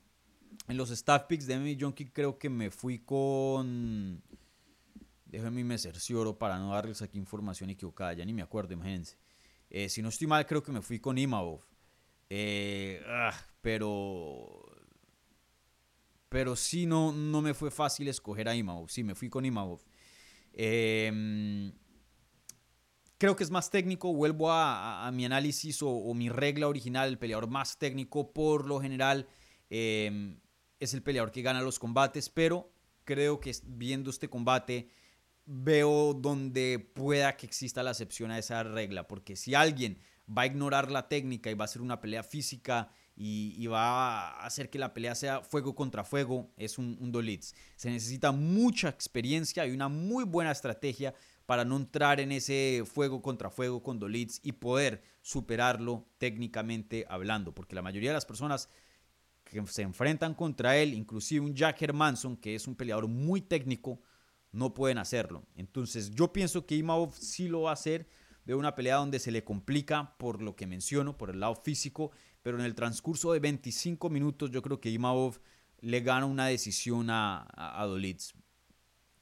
en 0.67 0.77
los 0.77 0.91
staff 0.91 1.25
picks 1.29 1.47
de 1.47 1.57
MMA 1.57 1.81
Junkie 1.81 2.07
creo 2.07 2.37
que 2.37 2.51
me 2.51 2.71
fui 2.71 2.99
con... 2.99 4.21
Déjenme 5.27 5.63
me 5.63 5.79
cercioro 5.79 6.37
para 6.37 6.59
no 6.59 6.73
darles 6.73 7.01
aquí 7.03 7.19
información 7.19 7.71
equivocada, 7.71 8.13
ya 8.13 8.25
ni 8.25 8.33
me 8.33 8.43
acuerdo, 8.43 8.73
imagínense. 8.73 9.17
Eh, 9.71 9.89
si 9.89 10.03
no 10.03 10.09
estoy 10.09 10.27
mal, 10.27 10.47
creo 10.47 10.63
que 10.63 10.73
me 10.73 10.81
fui 10.81 10.99
con 10.99 11.17
Imavov. 11.17 11.61
Ah, 13.07 13.35
pero 13.61 14.74
pero 16.35 16.57
sí 16.57 16.85
no, 16.85 17.13
no 17.13 17.41
me 17.43 17.55
fue 17.55 17.71
fácil 17.71 18.09
escoger 18.09 18.49
a 18.49 18.57
Imavov. 18.57 18.91
Sí, 18.91 19.05
me 19.05 19.15
fui 19.15 19.29
con 19.29 19.45
Imavov. 19.45 19.85
Em, 20.53 21.73
creo 23.19 23.37
que 23.37 23.45
es 23.45 23.53
más 23.53 23.71
técnico. 23.71 24.13
Vuelvo 24.13 24.51
a, 24.51 25.09
mi 25.13 25.25
análisis 25.25 25.79
o, 25.81 26.13
mi 26.13 26.29
regla 26.31 26.67
original. 26.67 27.09
El 27.09 27.19
peleador 27.19 27.49
más 27.49 27.79
técnico, 27.79 28.33
por 28.33 28.67
lo 28.67 28.81
general, 28.81 29.29
em, 29.71 30.41
es 30.81 30.93
el 30.93 31.05
peleador 31.05 31.31
que 31.31 31.43
gana 31.43 31.63
los 31.63 31.79
combates. 31.79 32.29
Pero 32.31 32.69
creo 33.05 33.39
que 33.39 33.55
viendo 33.63 34.11
este 34.11 34.29
combate, 34.29 34.89
veo 35.47 36.15
donde 36.15 36.81
pueda 36.81 37.37
que 37.37 37.47
exista 37.47 37.85
la 37.85 37.93
excepción 37.93 38.33
a 38.33 38.41
esa 38.41 38.65
regla. 38.65 39.07
Porque 39.07 39.37
si 39.37 39.55
alguien 39.55 40.01
va 40.29 40.43
a 40.43 40.47
ignorar 40.47 40.91
la 40.91 41.07
técnica 41.07 41.49
y 41.49 41.55
va 41.55 41.67
a 41.67 41.69
ser 41.69 41.81
una 41.81 42.01
pelea 42.01 42.25
física 42.25 42.91
y, 43.17 43.67
va 43.67 44.31
a 44.31 44.47
hacer 44.47 44.71
que 44.71 44.79
la 44.79 44.93
pelea 44.93 45.15
sea 45.15 45.41
fuego 45.41 45.75
contra 45.75 46.05
fuego, 46.05 46.53
es 46.57 46.79
un, 46.79 46.97
un 47.01 47.13
Dolitz. 47.13 47.55
Se 47.77 47.91
necesita 47.91 48.33
mucha 48.33 48.89
experiencia 48.89 49.67
y 49.67 49.71
una 49.71 49.89
muy 49.89 50.25
buena 50.25 50.51
estrategia 50.51 51.15
para 51.47 51.65
no 51.65 51.77
entrar 51.77 52.21
en 52.21 52.33
ese 52.33 52.83
fuego 52.87 53.23
contra 53.23 53.51
fuego 53.51 53.83
con 53.83 53.99
Dolitz 53.99 54.41
y 54.43 54.53
poder 54.53 55.03
superarlo 55.23 56.09
técnicamente 56.19 57.07
hablando, 57.09 57.55
porque 57.55 57.75
la 57.75 57.83
mayoría 57.83 58.11
de 58.11 58.15
las 58.15 58.27
personas 58.27 58.69
que 59.45 59.65
se 59.67 59.83
enfrentan 59.83 60.35
contra 60.35 60.77
él, 60.77 60.95
inclusive 60.95 61.45
un 61.45 61.55
Jack 61.55 61.83
Hermanson, 61.83 62.37
que 62.37 62.55
es 62.55 62.67
un 62.67 62.75
peleador 62.75 63.07
muy 63.07 63.41
técnico, 63.43 64.01
no 64.51 64.75
pueden 64.75 64.99
hacerlo. 64.99 65.45
Entonces 65.55 66.11
yo 66.11 66.33
pienso 66.33 66.67
que 66.67 66.77
Imavov 66.77 67.15
sí 67.15 67.49
lo 67.49 67.63
va 67.63 67.71
a 67.71 67.75
hacer. 67.75 68.09
Veo 68.45 68.59
una 68.59 68.75
pelea 68.75 68.97
donde 68.97 69.19
se 69.19 69.31
le 69.31 69.45
complica 69.45 70.17
por 70.19 70.43
lo 70.43 70.55
que 70.57 70.67
menciono, 70.67 71.17
por 71.17 71.31
el 71.31 71.41
lado 71.41 71.55
físico 71.57 72.11
pero 72.45 72.59
en 72.59 72.67
el 72.67 72.75
transcurso 72.75 73.33
de 73.33 73.41
25 73.41 74.11
minutos 74.11 74.51
yo 74.51 74.61
creo 74.61 74.79
que 74.79 74.91
Imavov 74.91 75.41
le 75.81 76.01
gana 76.01 76.27
una 76.27 76.47
decisión 76.47 77.09
a, 77.09 77.49
a, 77.55 77.87
Dolitz. 77.87 78.35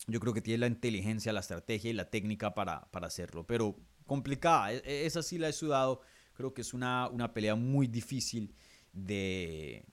Yo 0.09 0.19
creo 0.19 0.35
que 0.35 0.43
tiene 0.43 0.59
la 0.59 0.67
inteligencia, 0.67 1.33
la 1.33 1.39
estrategia 1.39 1.89
y 1.89 1.95
la 1.95 2.11
técnica 2.11 2.53
para, 2.53 2.89
hacerlo, 2.95 3.47
pero 3.47 3.77
complicada. 4.07 4.73
E, 4.73 4.83
e, 4.85 5.07
esa 5.07 5.23
sí 5.23 5.39
la 5.39 5.49
he 5.49 5.53
sudado. 5.53 6.01
Creo 6.33 6.53
que 6.53 6.63
es 6.63 6.75
una, 6.75 7.09
una 7.11 7.33
pelea 7.33 7.55
muy 7.55 7.87
difícil 7.87 8.57
de, 8.93 9.87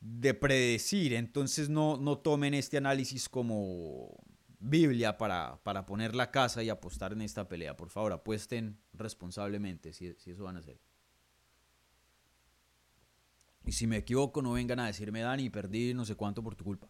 de 0.00 0.32
predecir. 0.32 1.12
Entonces 1.12 1.68
no, 1.68 1.98
no 1.98 2.16
tomen 2.16 2.54
este 2.54 2.78
análisis 2.78 3.28
como 3.28 4.08
Biblia 4.58 5.18
para, 5.18 5.60
para, 5.64 5.84
poner 5.84 6.14
la 6.14 6.30
casa 6.30 6.62
y 6.62 6.70
apostar 6.70 7.12
en 7.12 7.20
esta 7.20 7.46
pelea. 7.46 7.76
Por 7.76 7.90
favor, 7.90 8.14
apuesten 8.14 8.80
responsablemente 8.94 9.92
si, 9.92 10.14
si 10.14 10.30
eso 10.30 10.44
van 10.44 10.56
a 10.56 10.60
hacer. 10.60 10.80
Y 13.66 13.72
si 13.72 13.88
me 13.88 13.96
equivoco, 13.96 14.42
no 14.42 14.52
vengan 14.52 14.78
a 14.78 14.86
decirme, 14.86 15.20
Dani, 15.20 15.50
perdí 15.50 15.92
no 15.92 16.04
sé 16.04 16.14
cuánto 16.14 16.40
por 16.42 16.54
tu 16.54 16.62
culpa. 16.62 16.88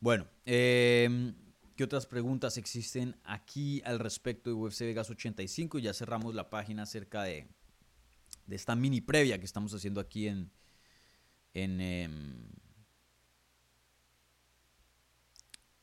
Bueno, 0.00 0.28
em, 0.44 1.34
¿qué 1.74 1.82
otras 1.82 2.06
preguntas 2.06 2.58
existen 2.58 3.16
aquí 3.24 3.80
al 3.86 3.98
respecto 3.98 4.50
de 4.50 4.54
UFC 4.54 4.80
Vegas 4.80 5.08
85? 5.08 5.78
Ya 5.78 5.94
cerramos 5.94 6.34
la 6.34 6.50
página 6.50 6.82
acerca 6.82 7.22
de, 7.22 7.48
de 8.46 8.54
esta 8.54 8.76
mini 8.76 9.00
previa 9.00 9.38
que 9.38 9.46
estamos 9.46 9.72
haciendo 9.72 9.98
aquí 9.98 10.28
en, 10.28 10.50
en, 11.54 11.80
em, 11.80 12.50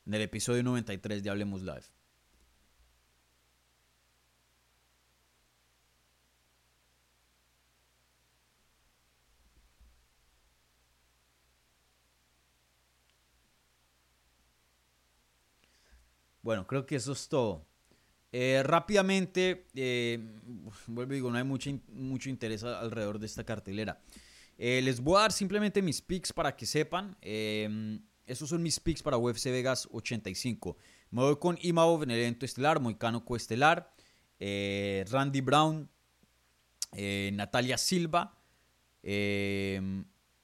en 0.06 0.14
el 0.14 0.22
episodio 0.22 0.62
93 0.62 1.24
de 1.24 1.30
Hablemos 1.30 1.62
Live. 1.62 1.95
Bueno, 16.46 16.64
creo 16.64 16.86
que 16.86 16.94
eso 16.94 17.10
es 17.10 17.28
todo. 17.28 17.66
Eh, 18.30 18.62
rápidamente, 18.64 19.66
eh, 19.74 20.20
vuelvo 20.86 21.12
y 21.12 21.16
digo, 21.16 21.28
no 21.28 21.38
hay 21.38 21.42
mucho, 21.42 21.72
mucho 21.88 22.30
interés 22.30 22.62
alrededor 22.62 23.18
de 23.18 23.26
esta 23.26 23.42
cartelera. 23.42 24.00
Eh, 24.56 24.80
les 24.80 25.00
voy 25.00 25.16
a 25.16 25.22
dar 25.22 25.32
simplemente 25.32 25.82
mis 25.82 26.00
picks 26.00 26.32
para 26.32 26.54
que 26.54 26.64
sepan. 26.64 27.16
esos 27.20 28.48
son 28.48 28.62
mis 28.62 28.78
picks 28.78 29.02
para 29.02 29.16
UFC 29.18 29.46
Vegas 29.46 29.88
85. 29.90 30.76
Me 31.10 31.22
voy 31.22 31.36
con 31.40 31.58
Imavov 31.62 32.04
en 32.04 32.12
el 32.12 32.20
evento 32.20 32.46
estelar, 32.46 32.78
Moicano 32.78 33.24
coestelar, 33.24 33.92
Randy 34.38 35.40
Brown, 35.40 35.90
Natalia 37.32 37.76
Silva, 37.76 38.38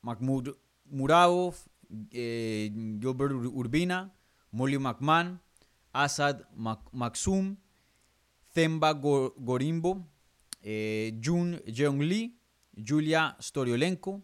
Mahmoud 0.00 0.56
Muradov, 0.86 1.54
Gilbert 2.10 3.34
Urbina, 3.52 4.12
Molly 4.50 4.78
McMahon, 4.78 5.40
Asad 5.92 6.42
Maxum, 6.92 7.56
Themba 8.52 8.92
Gorimbo, 8.94 10.08
eh, 10.60 11.18
Jun 11.22 11.60
Jeong 11.66 12.02
Lee, 12.02 12.38
Julia 12.76 13.36
Storiolenko, 13.40 14.22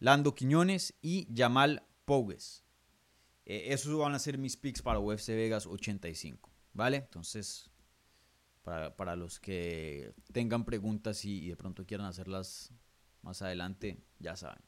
Lando 0.00 0.34
Quiñones 0.34 0.94
y 1.02 1.28
Jamal 1.34 1.82
Pogues. 2.04 2.64
Eh, 3.46 3.72
esos 3.72 3.96
van 3.96 4.14
a 4.14 4.18
ser 4.18 4.38
mis 4.38 4.56
picks 4.56 4.82
para 4.82 5.00
UFC 5.00 5.28
Vegas 5.28 5.66
85, 5.66 6.50
¿vale? 6.74 6.98
Entonces, 6.98 7.70
para, 8.62 9.16
los 9.16 9.40
que 9.40 10.12
tengan 10.32 10.64
preguntas 10.64 11.24
y, 11.24 11.48
de 11.48 11.56
pronto 11.56 11.86
quieran 11.86 12.06
hacerlas 12.06 12.72
más 13.22 13.40
adelante, 13.42 13.98
ya 14.18 14.36
saben. 14.36 14.62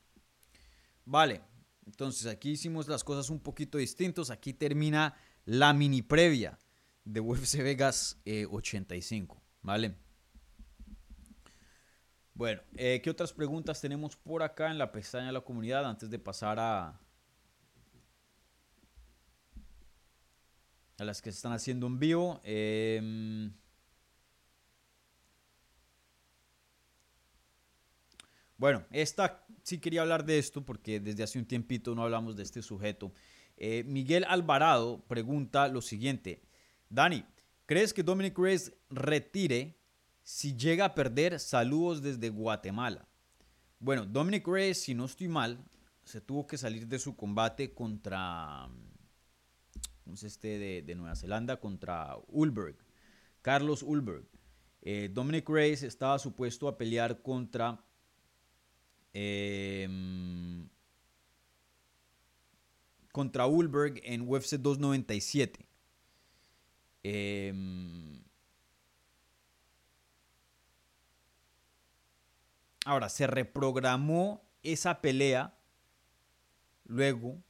Vale, 1.05 1.43
entonces 1.87 2.27
aquí 2.27 2.53
hicimos 2.53 2.89
las 2.89 3.05
cosas 3.05 3.31
un 3.31 3.41
poquito 3.41 3.79
distintos. 3.79 4.31
Aquí 4.31 4.55
termina 4.55 5.15
la 5.45 5.73
mini 5.73 6.03
previa 6.03 6.59
de 7.05 7.21
UFC 7.21 7.59
Vegas 7.63 8.21
85, 8.25 9.37
eh, 9.37 9.41
¿vale? 9.63 9.95
Bueno, 12.35 12.63
eh, 12.77 13.01
¿qué 13.03 13.11
otras 13.11 13.33
preguntas 13.33 13.81
tenemos 13.81 14.17
por 14.17 14.43
acá 14.43 14.71
en 14.71 14.79
la 14.79 14.93
pestaña 14.93 15.27
de 15.27 15.33
la 15.33 15.43
comunidad 15.43 15.85
antes 15.85 16.09
de 16.09 16.19
pasar 16.19 16.59
a, 16.59 16.99
las 20.97 21.21
que 21.23 21.31
se 21.33 21.37
están 21.37 21.53
haciendo 21.53 21.87
en 21.87 21.99
vivo. 21.99 22.41
Em, 22.45 23.53
bueno, 28.57 28.85
esta 28.91 29.45
sí 29.63 29.79
quería 29.79 30.03
hablar 30.03 30.25
de 30.25 30.39
esto 30.39 30.65
porque 30.65 31.01
desde 31.01 31.23
hace 31.23 31.39
un 31.39 31.47
tiempito 31.47 31.95
no 31.95 32.03
hablamos 32.05 32.37
de 32.37 32.43
este 32.43 32.63
sujeto. 32.63 33.13
Eh, 33.63 33.85
Miguel 33.85 34.25
Alvarado 34.27 35.05
pregunta 35.07 35.69
lo 35.69 35.83
siguiente. 35.83 36.41
Dani, 36.89 37.27
¿crees 37.67 37.93
que 37.93 38.03
Dominic 38.03 38.37
Reyes 38.39 38.73
retire 38.89 39.77
si 40.23 40.57
llega 40.57 40.87
a 40.87 40.95
perder? 40.95 41.39
Saludos 41.39 42.01
desde 42.01 42.31
Guatemala. 42.31 43.07
Bueno, 43.79 44.07
Dominic 44.07 44.49
Reyes, 44.49 44.81
si 44.81 44.95
no 44.95 45.05
estoy 45.05 45.29
mal, 45.29 45.63
se 46.05 46.23
tuvo 46.23 46.47
que 46.47 46.57
salir 46.57 46.89
de 46.89 46.99
su 46.99 47.15
combate 47.15 47.75
contra 47.75 48.67
este 50.23 50.83
de, 50.83 50.95
Nueva 50.95 51.15
Zelanda 51.15 51.61
contra 51.61 52.17
Ulberg, 52.29 52.77
Carlos 53.43 53.83
Ulberg. 53.83 54.25
Eh, 54.81 55.11
Dominic 55.13 55.47
Reyes 55.47 55.83
estaba 55.83 56.19
supuesto 56.19 56.67
a 56.67 56.79
pelear 56.79 57.21
contra 57.21 57.79
em, 59.13 60.67
contra 63.13 63.47
Ulberg 63.47 64.01
en 64.05 64.29
UFC 64.29 64.57
297. 64.57 65.67
Em, 67.03 68.23
ahora, 72.85 73.09
se 73.09 73.27
reprogramó 73.27 74.43
esa 74.63 75.01
pelea 75.01 75.57
luego 76.85 77.43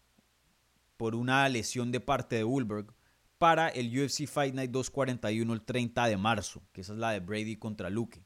por 0.96 1.14
una 1.14 1.48
lesión 1.48 1.90
de 1.92 2.00
parte 2.00 2.36
de 2.36 2.44
Ulberg 2.44 2.94
para 3.38 3.68
el 3.68 3.88
UFC 3.88 4.26
Fight 4.26 4.54
Night 4.54 4.70
241 4.70 5.52
el 5.54 5.62
30 5.62 6.06
de 6.06 6.16
marzo, 6.18 6.62
que 6.72 6.82
esa 6.82 6.92
es 6.92 6.98
la 6.98 7.12
de 7.12 7.20
Brady 7.20 7.56
contra 7.56 7.88
Luke. 7.88 8.22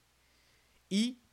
Y 0.89 1.24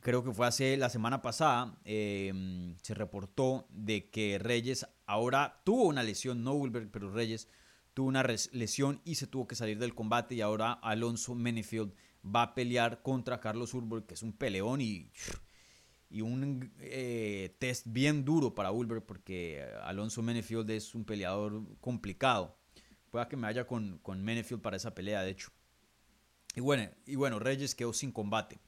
creo 0.00 0.24
que 0.24 0.32
fue 0.32 0.46
hace 0.46 0.76
la 0.76 0.88
semana 0.90 1.22
pasada, 1.22 1.78
em, 1.84 2.76
se 2.82 2.94
reportó 2.94 3.66
de 3.70 4.10
que 4.10 4.38
Reyes 4.38 4.86
ahora 5.06 5.60
tuvo 5.64 5.84
una 5.84 6.02
lesión, 6.02 6.42
no 6.42 6.54
Ulberg, 6.54 6.90
pero 6.90 7.10
Reyes 7.10 7.48
tuvo 7.94 8.08
una 8.08 8.22
lesión 8.22 9.00
y 9.04 9.16
se 9.16 9.26
tuvo 9.26 9.46
que 9.46 9.54
salir 9.54 9.78
del 9.78 9.94
combate 9.94 10.34
y 10.34 10.40
ahora 10.40 10.72
Alonso 10.72 11.34
Menefield 11.34 11.92
va 12.24 12.42
a 12.42 12.54
pelear 12.54 13.02
contra 13.02 13.40
Carlos 13.40 13.74
Ulberg, 13.74 14.06
que 14.06 14.14
es 14.14 14.22
un 14.22 14.32
peleón 14.32 14.80
y 14.80 15.10
y 16.12 16.20
un 16.20 16.70
eh, 16.78 17.56
test 17.58 17.86
bien 17.88 18.24
duro 18.24 18.54
para 18.54 18.70
Ulberg 18.70 19.04
porque 19.04 19.66
Alonso 19.82 20.22
Menefield 20.22 20.70
es 20.70 20.94
un 20.94 21.04
peleador 21.04 21.62
complicado. 21.80 22.58
Pueda 23.10 23.28
que 23.28 23.36
me 23.36 23.44
vaya 23.44 23.66
con, 23.66 23.98
con 23.98 24.22
Menefield 24.22 24.60
para 24.60 24.76
esa 24.76 24.94
pelea, 24.94 25.22
de 25.22 25.30
hecho. 25.30 25.50
Y 26.54 26.60
bueno, 26.60 26.90
y 27.06 27.16
bueno 27.16 27.38
Reyes 27.38 27.74
quedó 27.74 27.94
sin 27.94 28.12
combate. 28.12 28.60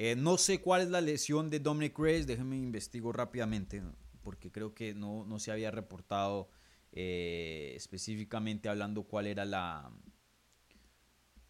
Eh, 0.00 0.14
no 0.14 0.38
sé 0.38 0.60
cuál 0.60 0.82
es 0.82 0.90
la 0.90 1.00
lesión 1.00 1.50
de 1.50 1.58
Dominic 1.58 1.98
Reyes, 1.98 2.24
déjenme 2.24 2.56
investigo 2.56 3.10
rápidamente 3.10 3.82
porque 4.22 4.52
creo 4.52 4.72
que 4.72 4.94
no, 4.94 5.24
no 5.24 5.40
se 5.40 5.50
había 5.50 5.72
reportado 5.72 6.48
eh, 6.92 7.72
específicamente 7.74 8.68
hablando 8.68 9.02
cuál 9.02 9.26
era 9.26 9.44
la, 9.44 9.90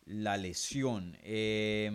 la 0.06 0.38
lesión. 0.38 1.14
Eh, 1.20 1.90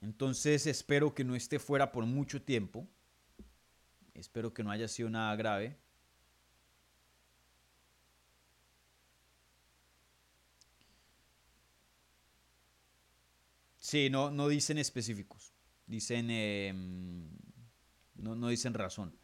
entonces 0.00 0.66
espero 0.66 1.14
que 1.14 1.22
no 1.22 1.36
esté 1.36 1.58
fuera 1.58 1.92
por 1.92 2.06
mucho 2.06 2.40
tiempo. 2.40 2.88
Espero 4.14 4.54
que 4.54 4.64
no 4.64 4.70
haya 4.70 4.88
sido 4.88 5.10
nada 5.10 5.36
grave. 5.36 5.76
Sí, 13.86 14.10
no, 14.10 14.32
no 14.32 14.48
dicen 14.48 14.78
específicos. 14.78 15.54
Dicen. 15.86 16.28
Em, 16.28 17.30
no, 18.14 18.48
dicen 18.48 18.74
razón. 18.74 19.16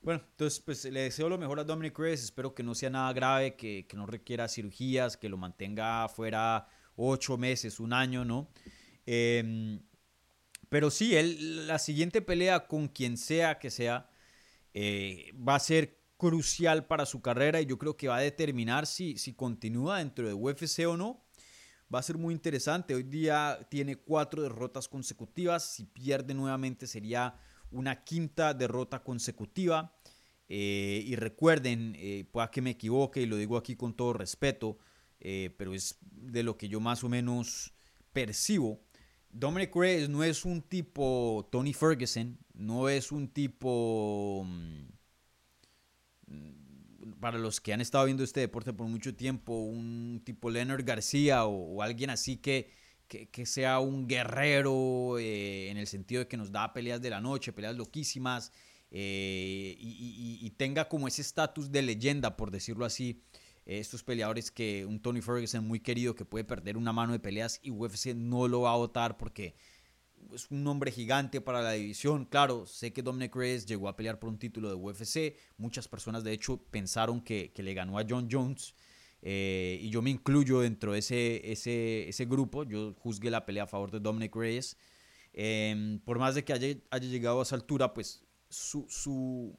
Bueno, 0.00 0.22
entonces 0.30 0.60
pues 0.60 0.84
le 0.84 1.00
deseo 1.00 1.28
lo 1.28 1.38
mejor 1.38 1.58
a 1.58 1.64
Dominic 1.64 1.98
Reyes. 1.98 2.22
Espero 2.22 2.54
que 2.54 2.62
no 2.62 2.76
sea 2.76 2.88
nada 2.88 3.12
grave, 3.12 3.56
que, 3.56 3.84
que 3.88 3.96
no 3.96 4.06
requiera 4.06 4.46
cirugías, 4.46 5.16
que 5.16 5.28
lo 5.28 5.36
mantenga 5.36 6.08
fuera 6.08 6.68
ocho 6.94 7.36
meses, 7.36 7.80
un 7.80 7.92
año, 7.92 8.24
¿no? 8.24 8.48
Eh, 9.06 9.80
pero 10.68 10.92
sí, 10.92 11.16
él, 11.16 11.66
la 11.66 11.80
siguiente 11.80 12.22
pelea 12.22 12.68
con 12.68 12.86
quien 12.86 13.16
sea 13.16 13.58
que 13.58 13.72
sea 13.72 14.08
eh, 14.72 15.32
va 15.36 15.56
a 15.56 15.58
ser 15.60 16.00
crucial 16.16 16.86
para 16.86 17.06
su 17.06 17.22
carrera 17.22 17.60
y 17.60 17.66
yo 17.66 17.76
creo 17.76 17.96
que 17.96 18.06
va 18.06 18.18
a 18.18 18.20
determinar 18.20 18.86
si, 18.86 19.18
si 19.18 19.34
continúa 19.34 19.98
dentro 19.98 20.28
de 20.28 20.34
UFC 20.34 20.86
o 20.86 20.96
no. 20.96 21.25
Va 21.92 22.00
a 22.00 22.02
ser 22.02 22.18
muy 22.18 22.34
interesante. 22.34 22.94
Hoy 22.94 23.04
día 23.04 23.66
tiene 23.70 23.96
cuatro 23.96 24.42
derrotas 24.42 24.88
consecutivas. 24.88 25.64
Si 25.64 25.84
pierde 25.84 26.34
nuevamente 26.34 26.86
sería 26.86 27.38
una 27.70 28.02
quinta 28.04 28.54
derrota 28.54 29.02
consecutiva. 29.02 29.94
Eh, 30.48 31.02
y 31.06 31.16
recuerden, 31.16 31.94
eh, 31.96 32.24
pueda 32.30 32.50
que 32.50 32.62
me 32.62 32.70
equivoque 32.70 33.22
y 33.22 33.26
lo 33.26 33.36
digo 33.36 33.56
aquí 33.56 33.76
con 33.76 33.94
todo 33.94 34.12
respeto, 34.12 34.78
pero 35.18 35.74
es 35.74 35.98
de 36.02 36.44
lo 36.44 36.56
que 36.56 36.68
yo 36.68 36.78
más 36.78 37.02
o 37.02 37.08
menos 37.08 37.72
percibo. 38.12 38.80
Dominic 39.30 39.74
Reyes 39.74 40.08
no 40.08 40.24
es 40.24 40.44
un 40.44 40.62
tipo 40.62 41.48
Tony 41.50 41.74
Ferguson, 41.74 42.38
no 42.54 42.88
es 42.88 43.12
un 43.12 43.28
tipo... 43.28 44.46
Para 47.20 47.38
los 47.38 47.60
que 47.60 47.72
han 47.72 47.80
estado 47.80 48.04
viendo 48.04 48.24
este 48.24 48.40
deporte 48.40 48.72
por 48.72 48.86
mucho 48.86 49.14
tiempo, 49.14 49.54
un 49.54 50.22
tipo 50.24 50.50
Leonard 50.50 50.84
García 50.84 51.44
o, 51.44 51.82
alguien 51.82 52.10
así 52.10 52.36
que, 52.36 52.70
que, 53.08 53.46
sea 53.46 53.78
un 53.78 54.08
guerrero 54.08 55.18
eh, 55.18 55.70
en 55.70 55.76
el 55.76 55.86
sentido 55.86 56.20
de 56.20 56.28
que 56.28 56.36
nos 56.36 56.50
da 56.50 56.72
peleas 56.72 57.00
de 57.00 57.10
la 57.10 57.20
noche, 57.20 57.52
peleas 57.52 57.76
loquísimas 57.76 58.52
eh, 58.90 59.76
y, 59.78 60.50
tenga 60.56 60.88
como 60.88 61.06
ese 61.06 61.22
estatus 61.22 61.70
de 61.70 61.82
leyenda, 61.82 62.36
por 62.36 62.50
decirlo 62.50 62.84
así, 62.84 63.22
estos 63.66 64.02
peleadores 64.02 64.50
que 64.50 64.86
un 64.86 65.00
Tony 65.00 65.20
Ferguson 65.20 65.66
muy 65.66 65.80
querido 65.80 66.14
que 66.14 66.24
puede 66.24 66.44
perder 66.44 66.76
una 66.76 66.92
mano 66.92 67.12
de 67.12 67.18
peleas 67.18 67.60
y 67.62 67.70
UFC 67.70 68.14
no 68.14 68.48
lo 68.48 68.62
va 68.62 68.72
a 68.72 68.76
votar 68.76 69.16
porque 69.16 69.54
es 70.34 70.50
un 70.50 70.62
nombre 70.64 70.90
gigante 70.90 71.40
para 71.40 71.62
la 71.62 71.72
división. 71.72 72.24
Claro, 72.24 72.66
sé 72.66 72.92
que 72.92 73.02
Dominic 73.02 73.34
Reyes 73.34 73.66
llegó 73.66 73.88
a 73.88 73.96
pelear 73.96 74.18
por 74.18 74.28
un 74.28 74.38
título 74.38 74.68
de 74.68 74.74
UFC. 74.74 75.36
Muchas 75.58 75.88
personas, 75.88 76.24
de 76.24 76.32
hecho, 76.32 76.58
pensaron 76.70 77.20
que, 77.20 77.52
le 77.56 77.74
ganó 77.74 77.98
a 77.98 78.04
John 78.08 78.28
Jones. 78.30 78.74
Eh, 79.22 79.78
y 79.82 79.90
yo 79.90 80.02
me 80.02 80.10
incluyo 80.10 80.60
dentro 80.60 80.92
de 80.92 81.00
ese, 81.00 81.50
ese, 81.50 82.08
ese, 82.08 82.24
grupo. 82.26 82.64
Yo 82.64 82.94
juzgué 82.94 83.30
la 83.30 83.44
pelea 83.44 83.64
a 83.64 83.66
favor 83.66 83.90
de 83.90 84.00
Dominic 84.00 84.34
Reyes. 84.34 84.76
Em, 85.32 85.98
por 86.00 86.18
más 86.18 86.34
de 86.34 86.44
que 86.44 86.52
haya, 86.52 86.76
haya, 86.90 87.08
llegado 87.08 87.40
a 87.40 87.42
esa 87.42 87.56
altura, 87.56 87.92
pues 87.92 88.24
su, 88.48 88.86
su, 88.88 89.58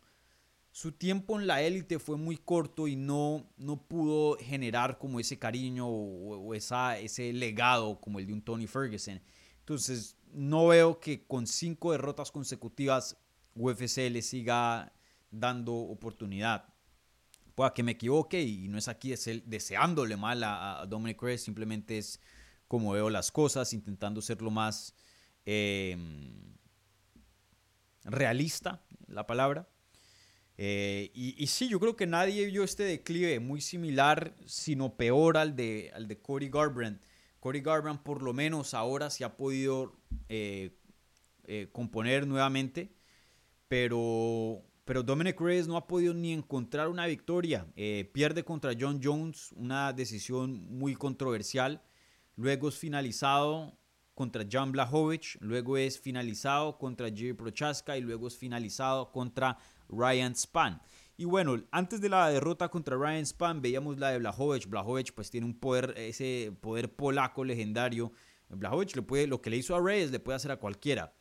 su 0.71 0.91
tiempo 0.91 1.39
en 1.39 1.47
la 1.47 1.63
élite 1.63 1.97
fue 1.97 2.17
muy 2.17 2.37
corto 2.37 2.87
y 2.87 2.95
no, 2.95 3.49
no 3.57 3.81
pudo 3.87 4.37
generar 4.37 4.99
como 4.99 5.19
ese 5.19 5.39
cariño 5.39 5.87
o, 5.87 6.53
esa, 6.53 6.99
ese 6.99 7.33
legado 7.33 7.99
como 7.99 8.19
el 8.19 8.27
de 8.27 8.33
un 8.33 8.43
Tony 8.43 8.67
Ferguson. 8.67 9.19
Entonces, 9.67 10.15
no 10.31 10.67
veo 10.67 11.01
que 11.01 11.27
con 11.27 11.45
cinco 11.45 11.91
derrotas 11.91 12.31
consecutivas 12.31 13.17
UFC 13.53 14.09
le 14.09 14.21
siga 14.21 14.93
dando 15.29 15.73
oportunidad. 15.73 16.73
Pueda 17.53 17.73
que 17.73 17.83
me 17.83 17.91
equivoque 17.91 18.41
y 18.41 18.69
no 18.69 18.77
es 18.77 18.87
aquí 18.87 19.13
deseándole 19.45 20.15
mal 20.15 20.41
a, 20.45 20.85
Dominic 20.87 21.21
Reyes, 21.21 21.43
simplemente 21.43 21.97
es 21.97 22.21
como 22.69 22.93
veo 22.93 23.09
las 23.09 23.29
cosas, 23.29 23.73
intentando 23.73 24.21
ser 24.21 24.41
lo 24.41 24.51
más 24.51 24.95
em, 25.43 26.55
realista, 28.05 28.81
la 29.07 29.27
palabra. 29.27 29.67
Eh, 30.57 31.11
y, 31.13 31.45
sí, 31.47 31.67
yo 31.67 31.81
creo 31.81 31.97
que 31.97 32.07
nadie 32.07 32.45
vio 32.45 32.63
este 32.63 32.83
declive 32.83 33.41
muy 33.41 33.59
similar, 33.59 34.33
sino 34.45 34.95
peor 34.95 35.35
al 35.35 35.57
de, 35.57 35.91
al 35.93 36.07
de 36.07 36.21
Cody 36.21 36.47
Garbrandt. 36.47 37.01
Cody 37.47 37.61
Garbrandt 37.61 38.01
por 38.03 38.21
lo 38.23 38.33
menos 38.33 38.73
ahora 38.73 39.09
se 39.09 39.23
ha 39.23 39.37
podido 39.37 39.95
eh, 40.27 40.77
eh, 41.45 41.69
componer 41.71 42.27
nuevamente, 42.27 42.93
pero, 43.69 44.65
pero 44.83 45.01
Dominic 45.01 45.39
Reyes 45.39 45.65
no 45.65 45.77
ha 45.77 45.87
podido 45.87 46.13
ni 46.13 46.33
encontrar 46.33 46.89
una 46.89 47.05
victoria. 47.05 47.65
Eh, 47.77 48.11
pierde 48.13 48.43
contra 48.43 48.73
John 48.77 48.99
Jones, 49.01 49.53
una 49.53 49.93
decisión 49.93 50.77
muy 50.77 50.93
controversial. 50.93 51.81
Luego 52.35 52.67
es 52.67 52.77
finalizado 52.77 53.79
contra 54.13 54.43
Jan 54.45 54.73
Blachowicz, 54.73 55.37
luego 55.39 55.77
es 55.77 55.97
finalizado 55.97 56.77
contra 56.77 57.07
Jerry 57.07 57.31
Prochaska 57.31 57.97
y 57.97 58.01
luego 58.01 58.27
es 58.27 58.37
finalizado 58.37 59.09
contra 59.13 59.57
Ryan 59.87 60.35
Span. 60.35 60.81
Y 61.19 61.25
bueno, 61.25 61.59
antes 61.71 61.99
de 61.99 62.09
la 62.09 62.29
derrota 62.29 62.69
contra 62.69 62.95
Ryan 62.95 63.25
Span 63.25 63.59
veíamos 63.59 63.97
la 63.97 64.11
de 64.11 64.19
Blachowicz. 64.19 64.67
Blachowicz 64.67 65.11
pues 65.11 65.31
tiene 65.31 65.47
un 65.47 65.59
poder, 65.59 65.95
ese 65.97 66.53
poder 66.61 66.95
polaco 66.95 67.43
legendario. 67.43 68.11
Blachowicz 68.49 68.95
le 68.95 69.01
puede, 69.01 69.25
lo 69.25 69.41
que 69.41 69.49
le 69.49 69.57
hizo 69.57 69.75
a 69.75 69.81
Reyes 69.81 70.11
le 70.11 70.19
puede 70.19 70.35
hacer 70.35 70.51
a 70.51 70.57
cualquiera. 70.57 71.15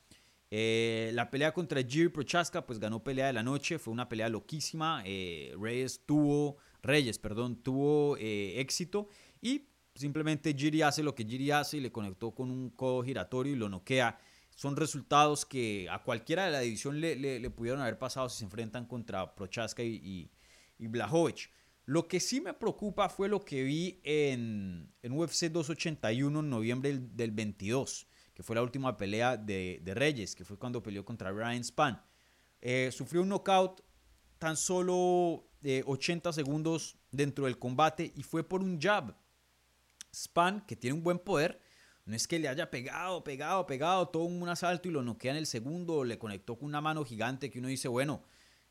Eh, 0.51 1.11
la 1.15 1.31
pelea 1.31 1.53
contra 1.53 1.83
Jerry 1.83 2.11
Prochaska 2.11 2.67
pues 2.67 2.79
ganó 2.79 3.03
pelea 3.03 3.27
de 3.29 3.33
la 3.33 3.43
noche, 3.43 3.79
fue 3.79 3.93
una 3.93 4.07
pelea 4.07 4.29
loquísima. 4.29 5.03
Eh, 5.07 5.55
Reyes 5.59 6.03
tuvo, 6.05 6.59
Reyes, 6.83 7.19
perdón, 7.19 7.63
tuvo 7.63 8.19
eh, 8.19 8.61
éxito 8.61 9.09
y 9.41 9.67
simplemente 9.95 10.55
Giri 10.55 10.83
hace 10.83 11.03
lo 11.03 11.15
que 11.15 11.25
Giri 11.25 11.51
hace 11.53 11.79
y 11.79 11.81
le 11.81 11.91
conectó 11.91 12.33
con 12.33 12.51
un 12.51 12.69
codo 12.69 13.03
giratorio 13.03 13.55
y 13.55 13.57
lo 13.57 13.71
noquea. 13.71 14.19
Son 14.57 14.75
resultados 14.75 15.45
que 15.45 15.87
a 15.91 16.03
cualquiera 16.03 16.47
de 16.47 16.51
la 16.51 16.61
división 16.61 16.99
le, 16.99 17.51
pudieron 17.51 17.83
haber 17.83 17.99
pasado 17.99 18.31
si 18.31 18.39
se 18.39 18.45
enfrentan 18.47 18.87
contra 18.87 19.35
Prochaska 19.35 19.83
y, 19.83 20.31
y, 20.79 20.89
Lo 21.85 22.09
que 22.09 22.21
sí 22.21 22.41
me 22.41 22.55
preocupa 22.55 23.11
fue 23.11 23.29
lo 23.29 23.45
que 23.45 23.63
vi 23.65 24.01
en, 24.03 24.91
en 25.03 25.13
UFC 25.13 25.51
281 25.51 26.41
en 26.41 26.49
noviembre 26.49 26.99
del, 26.99 27.33
22, 27.33 28.07
que 28.33 28.43
fue 28.43 28.57
la 28.57 28.63
última 28.63 28.97
pelea 28.97 29.37
de, 29.37 29.83
Reyes, 29.95 30.35
que 30.35 30.47
fue 30.47 30.59
cuando 30.59 30.83
peleó 30.83 31.05
contra 31.05 31.31
Ryan 31.31 31.63
Span. 31.63 32.03
Eh, 32.63 32.91
sufrió 32.93 33.21
un 33.21 33.29
knockout 33.29 33.83
tan 34.39 34.57
solo 34.57 35.51
de 35.61 35.85
80 35.87 36.33
segundos 36.33 36.97
dentro 37.11 37.45
del 37.45 37.59
combate 37.59 38.11
y 38.17 38.23
fue 38.23 38.43
por 38.43 38.63
un 38.63 38.81
jab. 38.81 39.15
Span, 40.15 40.65
que 40.65 40.77
tiene 40.77 40.97
un 40.97 41.03
buen 41.03 41.19
poder, 41.19 41.61
no 42.07 42.15
es 42.15 42.29
que 42.29 42.39
le 42.39 42.49
haya 42.49 42.71
pegado, 42.71 43.23
pegado, 43.25 43.67
pegado 43.67 44.09
todo 44.09 44.23
un 44.23 44.49
asalto 44.49 44.89
y 44.89 44.93
lo 44.93 45.03
noquea 45.03 45.33
en 45.33 45.39
el 45.39 45.47
segundo, 45.47 46.05
le 46.05 46.19
conectó 46.19 46.57
con 46.57 46.69
una 46.69 46.81
mano 46.81 47.05
gigante 47.05 47.51
que 47.51 47.59
uno 47.59 47.69
dice, 47.69 47.89
bueno, 47.89 48.23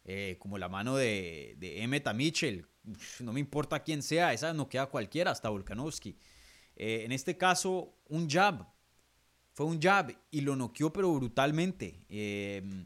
eh, 0.05 0.37
como 0.39 0.57
la 0.57 0.69
mano 0.69 0.95
de, 0.95 1.55
de 1.57 1.83
Emmett 1.83 2.11
Mitchell, 2.13 2.65
no 3.19 3.33
me 3.33 3.41
importa 3.41 3.83
quién 3.83 4.01
sea, 4.01 4.33
esa 4.33 4.53
noquea 4.53 4.85
cualquiera, 4.85 5.31
hasta 5.31 5.49
Volkanovski. 5.49 6.17
Eh, 6.77 7.03
en 7.03 7.11
este 7.11 7.37
caso, 7.37 7.97
un 8.07 8.29
jab, 8.29 8.65
fue 9.51 9.65
un 9.65 9.81
jab 9.81 10.15
y 10.31 10.41
lo 10.41 10.55
noqueó 10.55 10.93
pero 10.93 11.13
brutalmente. 11.13 12.05
Eh, 12.07 12.85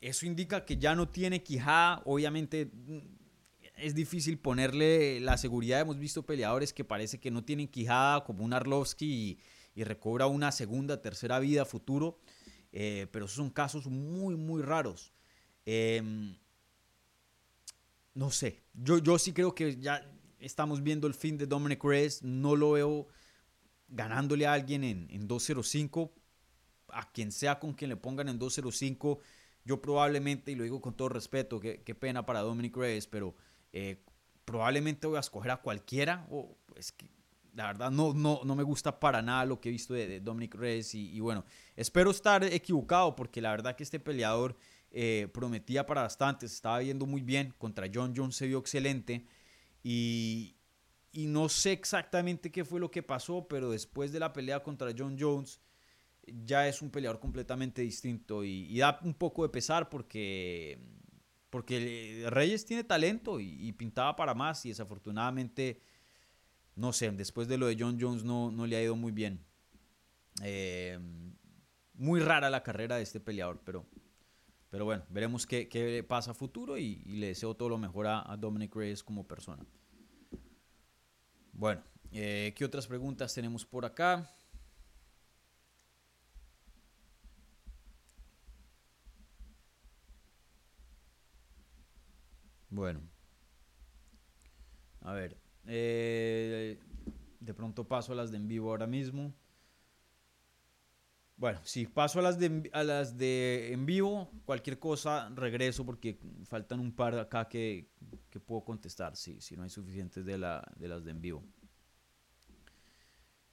eso 0.00 0.26
indica 0.26 0.64
que 0.64 0.76
ya 0.76 0.94
no 0.94 1.08
tiene 1.08 1.42
quijada, 1.42 2.02
obviamente 2.04 2.70
es 3.82 3.94
difícil 3.96 4.38
ponerle 4.38 5.20
la 5.20 5.36
seguridad. 5.36 5.80
Hemos 5.80 5.98
visto 5.98 6.24
peleadores 6.24 6.72
que 6.72 6.84
parece 6.84 7.18
que 7.18 7.30
no 7.30 7.44
tienen 7.44 7.66
quijada, 7.66 8.22
como 8.24 8.44
un 8.44 8.52
Arlovsky, 8.52 9.38
y, 9.74 9.84
recobra 9.84 10.26
una 10.26 10.52
segunda, 10.52 11.00
tercera 11.02 11.40
vida 11.40 11.64
futuro. 11.64 12.18
Eh, 12.70 13.08
pero 13.10 13.24
esos 13.24 13.36
son 13.36 13.50
casos 13.50 13.86
muy, 13.86 14.36
muy 14.36 14.62
raros. 14.62 15.12
Em, 15.66 16.36
no 18.14 18.30
sé, 18.30 18.62
yo, 18.72 18.98
yo 18.98 19.18
sí 19.18 19.32
creo 19.32 19.54
que 19.54 19.76
ya 19.76 20.08
estamos 20.38 20.82
viendo 20.82 21.06
el 21.06 21.14
fin 21.14 21.36
de 21.36 21.46
Dominic 21.46 21.82
Reyes. 21.82 22.22
No 22.22 22.54
lo 22.54 22.72
veo 22.72 23.08
ganándole 23.88 24.46
a 24.46 24.52
alguien 24.52 24.84
en, 24.84 25.08
en 25.10 25.28
2.05. 25.28 26.12
A 26.88 27.10
quien 27.10 27.32
sea 27.32 27.58
con 27.58 27.72
quien 27.72 27.88
le 27.88 27.96
pongan 27.96 28.28
en 28.28 28.38
2.05. 28.38 29.18
Yo 29.64 29.82
probablemente, 29.82 30.52
y 30.52 30.54
lo 30.54 30.62
digo 30.64 30.80
con 30.80 30.94
todo 30.96 31.08
respeto, 31.08 31.58
qué 31.60 31.94
pena 31.94 32.24
para 32.26 32.40
Dominic 32.40 32.76
Reyes, 32.76 33.06
pero 33.06 33.34
eh, 33.72 34.04
probablemente 34.44 35.06
voy 35.06 35.16
a 35.16 35.20
escoger 35.20 35.50
a 35.50 35.56
cualquiera. 35.58 36.26
O 36.30 36.56
es 36.76 36.92
que 36.92 37.08
la 37.54 37.66
verdad 37.66 37.90
no, 37.90 38.14
no, 38.14 38.40
no 38.44 38.54
me 38.54 38.62
gusta 38.62 38.98
para 38.98 39.22
nada 39.22 39.44
lo 39.44 39.60
que 39.60 39.68
he 39.68 39.72
visto 39.72 39.94
de, 39.94 40.20
Dominic 40.20 40.54
Reyes. 40.54 40.94
Y, 40.94 41.20
bueno, 41.20 41.44
espero 41.76 42.10
estar 42.10 42.44
equivocado 42.44 43.14
porque 43.14 43.40
la 43.40 43.50
verdad 43.50 43.76
que 43.76 43.82
este 43.82 44.00
peleador 44.00 44.56
eh, 44.90 45.28
prometía 45.32 45.86
para 45.86 46.02
bastante. 46.02 46.46
Estaba 46.46 46.78
viendo 46.78 47.06
muy 47.06 47.22
bien. 47.22 47.54
Contra 47.58 47.88
John 47.92 48.14
Jones 48.16 48.36
se 48.36 48.46
vio 48.46 48.58
excelente. 48.58 49.26
Y, 49.82 50.56
y 51.12 51.26
no 51.26 51.48
sé 51.48 51.72
exactamente 51.72 52.50
qué 52.50 52.64
fue 52.64 52.80
lo 52.80 52.90
que 52.90 53.02
pasó, 53.02 53.46
pero 53.48 53.70
después 53.70 54.12
de 54.12 54.20
la 54.20 54.32
pelea 54.32 54.62
contra 54.62 54.92
John 54.96 55.16
Jones 55.18 55.60
ya 56.26 56.68
es 56.68 56.82
un 56.82 56.90
peleador 56.90 57.20
completamente 57.20 57.82
distinto 57.82 58.44
y, 58.44 58.78
da 58.78 58.98
un 59.02 59.14
poco 59.14 59.42
de 59.42 59.48
pesar 59.48 59.88
porque 59.88 60.78
porque 61.52 62.24
Reyes 62.30 62.64
tiene 62.64 62.82
talento 62.82 63.38
y, 63.38 63.70
pintaba 63.72 64.16
para 64.16 64.32
más 64.32 64.64
y 64.64 64.70
desafortunadamente, 64.70 65.82
no 66.76 66.94
sé, 66.94 67.10
después 67.10 67.46
de 67.46 67.58
lo 67.58 67.66
de 67.66 67.76
John 67.78 67.98
Jones 68.00 68.24
no, 68.24 68.50
no 68.50 68.66
le 68.66 68.74
ha 68.74 68.82
ido 68.82 68.96
muy 68.96 69.12
bien. 69.12 69.44
Eh, 70.42 70.98
muy 71.92 72.20
rara 72.20 72.48
la 72.48 72.62
carrera 72.62 72.96
de 72.96 73.02
este 73.02 73.20
peleador, 73.20 73.60
pero, 73.66 73.84
pero 74.70 74.86
bueno, 74.86 75.04
veremos 75.10 75.46
qué, 75.46 76.02
pasa 76.08 76.30
a 76.30 76.34
futuro 76.34 76.78
y, 76.78 76.96
le 77.04 77.26
deseo 77.26 77.54
todo 77.54 77.68
lo 77.68 77.76
mejor 77.76 78.06
a, 78.06 78.34
Dominic 78.38 78.74
Reyes 78.74 79.04
como 79.04 79.28
persona. 79.28 79.62
Bueno, 81.52 81.82
eh, 82.12 82.54
¿qué 82.56 82.64
otras 82.64 82.86
preguntas 82.86 83.34
tenemos 83.34 83.66
por 83.66 83.84
acá? 83.84 84.34
Bueno. 92.72 93.02
A 95.02 95.12
ver. 95.12 95.36
Eh, 95.66 96.78
de 97.38 97.54
pronto 97.54 97.86
paso 97.86 98.12
a 98.12 98.16
las 98.16 98.30
de 98.30 98.38
en 98.38 98.48
vivo 98.48 98.70
ahora 98.70 98.86
mismo. 98.86 99.34
Bueno, 101.36 101.60
si 101.64 101.86
paso 101.86 102.18
a 102.18 102.22
las 102.22 102.38
de, 102.38 102.70
a 102.72 102.82
las 102.82 103.18
de 103.18 103.72
en 103.72 103.84
vivo, 103.84 104.30
cualquier 104.46 104.78
cosa 104.78 105.28
regreso 105.34 105.84
porque 105.84 106.18
faltan 106.44 106.80
un 106.80 106.92
par 106.92 107.18
acá 107.18 107.48
que, 107.48 107.90
puedo 108.46 108.64
contestar, 108.64 109.16
si, 109.16 109.40
si 109.40 109.56
no 109.56 109.64
hay 109.64 109.70
suficientes 109.70 110.24
de, 110.24 110.38
la, 110.38 110.66
de 110.76 110.88
las 110.88 111.04
de 111.04 111.10
en 111.10 111.20
vivo. 111.20 111.44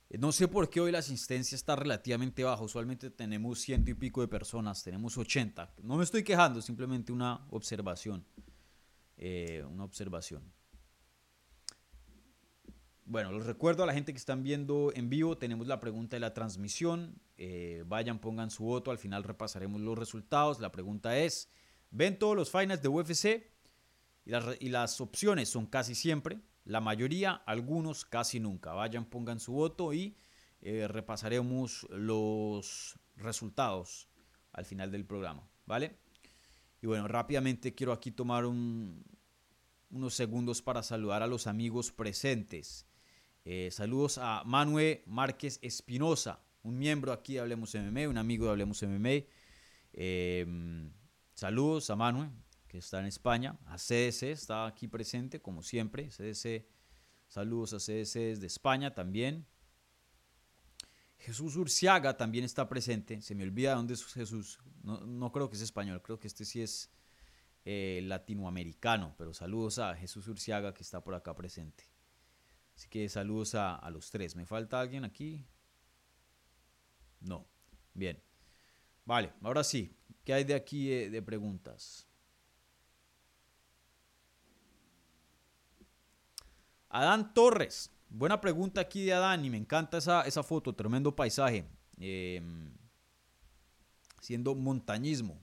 Eh, 0.10 0.18
no 0.18 0.32
sé 0.32 0.48
por 0.48 0.70
qué 0.70 0.80
hoy 0.80 0.92
la 0.92 1.00
asistencia 1.00 1.56
está 1.56 1.76
relativamente 1.76 2.44
baja. 2.44 2.64
Usualmente 2.64 3.10
tenemos 3.10 3.60
ciento 3.60 3.92
y 3.92 3.96
pico 3.96 4.22
de 4.22 4.30
personas, 4.30 4.82
tenemos 4.82 5.18
80. 5.18 5.74
No 5.84 5.98
me 5.98 6.04
estoy 6.04 6.24
quejando, 6.24 6.62
simplemente 6.62 7.12
una 7.12 7.46
observación. 7.50 8.24
Eh, 9.22 9.66
una 9.70 9.84
observación. 9.84 10.42
Bueno, 13.04 13.34
los 13.34 13.46
recuerdo 13.46 13.84
a 13.84 13.86
la 13.86 13.94
gente 13.94 14.14
que 14.14 14.18
están 14.18 14.44
viendo 14.44 14.94
en 14.96 15.10
vivo, 15.10 15.38
tenemos 15.38 15.68
la 15.68 15.82
pregunta 15.82 16.16
de 16.16 16.22
la 16.22 16.34
transmisión. 16.34 17.20
Eh, 17.38 17.84
vayan, 17.86 18.20
pongan 18.20 18.50
su 18.50 18.64
voto, 18.64 18.92
al 18.92 18.98
final 18.98 19.26
repasaremos 19.26 19.82
los 19.82 19.98
resultados. 19.98 20.62
La 20.62 20.72
pregunta 20.72 21.18
es, 21.18 21.52
¿ven 21.92 22.18
todos 22.18 22.36
los 22.36 22.50
finals 22.50 22.82
de 22.82 22.88
UFC? 22.88 23.52
Y 24.60 24.70
las, 24.70 25.02
opciones 25.02 25.50
son 25.50 25.66
casi 25.66 25.96
siempre, 25.96 26.40
la 26.64 26.80
mayoría, 26.80 27.34
algunos 27.46 28.06
casi 28.06 28.40
nunca. 28.40 28.74
Vayan, 28.74 29.04
pongan 29.06 29.42
su 29.42 29.52
voto 29.52 29.92
y 29.92 30.16
eh, 30.62 30.88
repasaremos 30.88 31.88
los 31.90 32.98
resultados 33.18 34.08
al 34.54 34.64
final 34.66 34.92
del 34.92 35.04
programa, 35.04 35.50
¿vale? 35.66 35.98
Y 36.82 36.88
bueno, 36.88 37.08
rápidamente 37.08 37.76
quiero 37.76 37.92
aquí 37.92 38.12
tomar 38.12 38.46
unos 39.90 40.14
segundos 40.14 40.62
para 40.62 40.84
saludar 40.84 41.24
a 41.24 41.28
los 41.28 41.48
amigos 41.48 41.92
presentes. 41.92 42.86
Eh, 43.46 43.70
saludos 43.72 44.18
a 44.18 44.44
Manuel 44.46 45.02
Márquez 45.06 45.60
Espinosa, 45.62 46.42
un 46.64 46.78
miembro 46.78 47.12
aquí 47.12 47.34
de 47.34 47.40
Hablemos 47.40 47.74
MMA, 47.74 48.10
un 48.10 48.18
amigo 48.18 48.46
de 48.46 48.52
Hablemos 48.52 48.84
MMA. 48.84 49.26
Em, 49.94 50.92
saludos 51.34 51.90
a 51.90 51.96
Manuel, 51.96 52.30
que 52.68 52.78
está 52.78 53.00
en 53.00 53.08
España. 53.08 53.58
A 53.66 53.78
CDC, 53.78 54.32
está 54.32 54.68
aquí 54.68 54.88
presente, 54.88 55.42
como 55.42 55.64
siempre. 55.64 56.10
CDC, 56.10 56.68
saludos 57.28 57.74
a 57.74 57.78
CDC 57.80 58.20
desde 58.20 58.48
España 58.48 58.94
también. 58.94 59.48
Jesús 61.18 61.56
Urciaga 61.58 62.16
también 62.16 62.46
está 62.46 62.70
presente. 62.70 63.22
Se 63.22 63.36
me 63.36 63.44
olvida 63.44 63.76
dónde 63.76 63.94
es 63.94 64.06
Jesús. 64.06 64.60
No, 64.84 65.32
creo 65.32 65.50
que 65.50 65.58
es 65.58 65.62
español, 65.62 66.02
creo 66.02 66.20
que 66.20 66.28
este 66.28 66.46
sí 66.46 66.62
es 66.62 66.90
eh, 67.66 68.02
latinoamericano. 68.04 69.16
Pero 69.18 69.34
saludos 69.34 69.80
a 69.80 69.96
Jesús 69.96 70.28
Urciaga 70.28 70.74
que 70.74 70.84
está 70.84 71.04
por 71.04 71.16
acá 71.16 71.36
presente. 71.36 71.86
Así 72.76 72.88
que 72.90 73.08
saludos 73.10 73.56
a, 73.56 73.90
los 73.92 74.10
tres. 74.10 74.36
¿Me 74.36 74.46
falta 74.46 74.80
alguien 74.80 75.04
aquí? 75.04 75.46
No. 77.20 77.46
Bien. 77.94 78.22
Vale, 79.06 79.34
ahora 79.42 79.64
sí. 79.64 79.96
¿Qué 80.24 80.34
hay 80.34 80.44
de 80.44 80.54
aquí 80.54 80.88
de 80.88 81.22
preguntas? 81.22 82.10
Adán 86.90 87.34
Torres. 87.34 87.92
Buena 88.10 88.42
pregunta 88.42 88.82
aquí 88.82 89.06
de 89.06 89.14
Adán 89.14 89.46
y 89.46 89.50
me 89.50 89.58
encanta 89.58 90.00
esa, 90.00 90.24
esa 90.24 90.42
foto, 90.42 90.74
tremendo 90.74 91.16
paisaje. 91.16 91.66
Em, 91.98 92.74
haciendo 94.18 94.56
montañismo. 94.56 95.40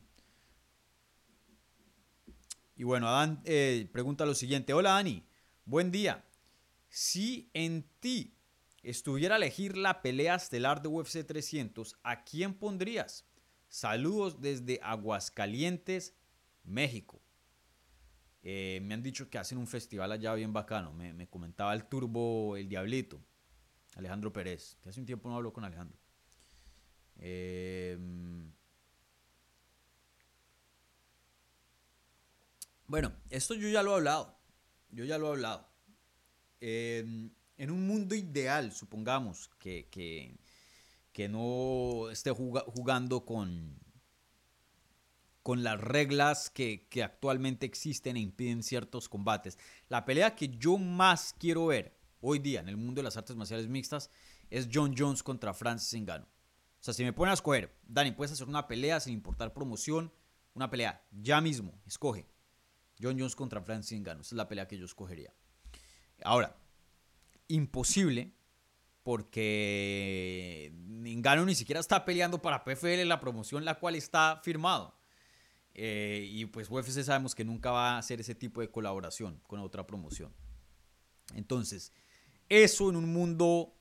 Y 2.76 2.84
bueno, 2.84 3.08
Adán 3.08 3.40
eh, 3.44 3.88
pregunta 3.90 4.26
lo 4.26 4.34
siguiente. 4.34 4.74
Hola 4.74 4.90
Dani, 4.90 5.24
buen 5.64 5.90
día. 5.90 6.22
Si 6.90 7.50
en 7.54 7.88
ti 8.00 8.34
estuviera 8.82 9.36
a 9.36 9.38
elegir 9.38 9.78
la 9.78 10.02
pelea 10.02 10.34
estelar 10.34 10.82
de 10.82 10.88
UFC 10.88 11.24
300, 11.26 11.96
¿a 12.02 12.22
quién 12.24 12.52
pondrías? 12.52 13.24
Saludos 13.68 14.42
desde 14.42 14.78
Aguascalientes, 14.82 16.14
México. 16.64 17.22
Eh, 18.42 18.80
me 18.82 18.92
han 18.92 19.02
dicho 19.02 19.30
que 19.30 19.38
hacen 19.38 19.56
un 19.56 19.66
festival 19.66 20.12
allá 20.12 20.34
bien 20.34 20.52
bacano. 20.52 20.92
Me, 20.92 21.26
comentaba 21.28 21.72
el 21.72 21.86
Turbo 21.86 22.58
El 22.58 22.68
Diablito, 22.68 23.24
Alejandro 23.94 24.34
Pérez, 24.34 24.76
que 24.82 24.90
hace 24.90 25.00
un 25.00 25.06
tiempo 25.06 25.30
no 25.30 25.36
hablo 25.36 25.50
con 25.50 25.64
Alejandro. 25.64 25.98
Em, 27.16 28.52
bueno, 32.88 33.12
esto 33.30 33.54
yo 33.54 33.68
ya 33.68 33.82
lo 33.82 33.92
he 33.92 33.94
hablado. 33.96 34.36
Yo 34.90 35.04
ya 35.04 35.18
lo 35.18 35.28
he 35.28 35.30
hablado. 35.30 35.68
Em, 36.60 37.30
en 37.58 37.70
un 37.70 37.86
mundo 37.86 38.14
ideal, 38.14 38.72
supongamos 38.72 39.50
que, 39.58 39.88
que, 39.90 41.28
no 41.28 42.10
esté 42.10 42.30
jugando 42.30 43.24
con, 43.24 43.78
con 45.46 45.62
las 45.62 45.80
reglas 45.80 46.50
que, 46.50 46.88
actualmente 47.04 47.66
existen 47.66 48.16
e 48.16 48.20
impiden 48.20 48.62
ciertos 48.62 49.08
combates. 49.08 49.58
La 49.88 50.04
pelea 50.04 50.34
que 50.34 50.48
yo 50.48 50.76
más 50.76 51.34
quiero 51.38 51.66
ver 51.66 51.96
hoy 52.20 52.40
día 52.40 52.58
en 52.58 52.68
el 52.68 52.76
mundo 52.76 52.98
de 52.98 53.04
las 53.04 53.16
artes 53.16 53.36
marciales 53.36 53.68
mixtas 53.68 54.10
es 54.50 54.68
John 54.72 54.94
Jones 54.98 55.22
contra 55.22 55.54
Francis 55.54 56.00
Ngannou. 56.02 56.26
O 56.26 56.84
sea, 56.86 56.92
si 56.92 57.04
me 57.04 57.12
ponen 57.12 57.30
a 57.30 57.34
escoger, 57.34 57.74
Dani, 57.86 58.10
puedes 58.10 58.32
hacer 58.32 58.48
una 58.48 58.66
pelea 58.66 58.98
sin 59.00 59.12
importar 59.12 59.54
promoción, 59.54 60.12
una 60.52 60.68
pelea 60.68 61.06
ya 61.12 61.40
mismo, 61.40 61.80
escoge. 61.86 62.26
John 63.00 63.18
Jones 63.18 63.36
contra 63.36 63.60
Francis 63.60 64.00
Ngannou, 64.00 64.22
esa 64.22 64.34
es 64.34 64.36
la 64.36 64.48
pelea 64.48 64.66
que 64.66 64.78
yo 64.78 64.84
escogería. 64.84 65.32
Ahora, 66.24 66.56
imposible 67.48 68.32
porque 69.02 70.72
Ngannou 70.74 71.46
ni 71.46 71.54
siquiera 71.54 71.80
está 71.80 72.04
peleando 72.04 72.42
para 72.42 72.64
PFL 72.64 73.04
la 73.04 73.20
promoción 73.20 73.64
la 73.64 73.78
cual 73.78 73.94
está 73.94 74.40
firmado. 74.42 74.96
Eh, 75.74 76.26
y 76.30 76.46
pues 76.46 76.70
UFC 76.70 77.02
sabemos 77.02 77.34
que 77.34 77.44
nunca 77.44 77.70
va 77.70 77.92
a 77.92 77.98
hacer 77.98 78.20
ese 78.20 78.34
tipo 78.34 78.62
de 78.62 78.70
colaboración 78.70 79.40
con 79.46 79.60
otra 79.60 79.86
promoción. 79.86 80.34
Entonces, 81.34 81.92
eso 82.48 82.88
en 82.88 82.96
un 82.96 83.12
mundo 83.12 83.76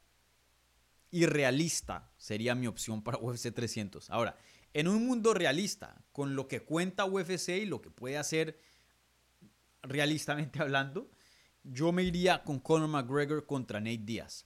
irrealista 1.11 2.11
sería 2.17 2.53
mi 2.53 2.67
opción 2.67 3.01
para 3.01 3.17
UFC 3.17 3.53
300. 3.53 4.09
Ahora, 4.09 4.35
en 4.73 4.89
un 4.89 5.07
mundo 5.07 5.33
realista, 5.33 6.03
con 6.11 6.35
lo 6.35 6.49
que 6.49 6.59
cuenta 6.59 7.05
UFC 7.05 7.49
y 7.49 7.65
lo 7.65 7.81
que 7.81 7.89
puede 7.89 8.17
hacer 8.17 8.59
realistamente 9.87 10.61
hablando, 10.61 11.09
yo 11.63 11.91
me 11.91 12.03
iría 12.03 12.43
con 12.43 12.59
Conor 12.59 12.89
McGregor 12.89 13.45
contra 13.45 13.79
Nate 13.79 14.01
Diaz. 14.03 14.45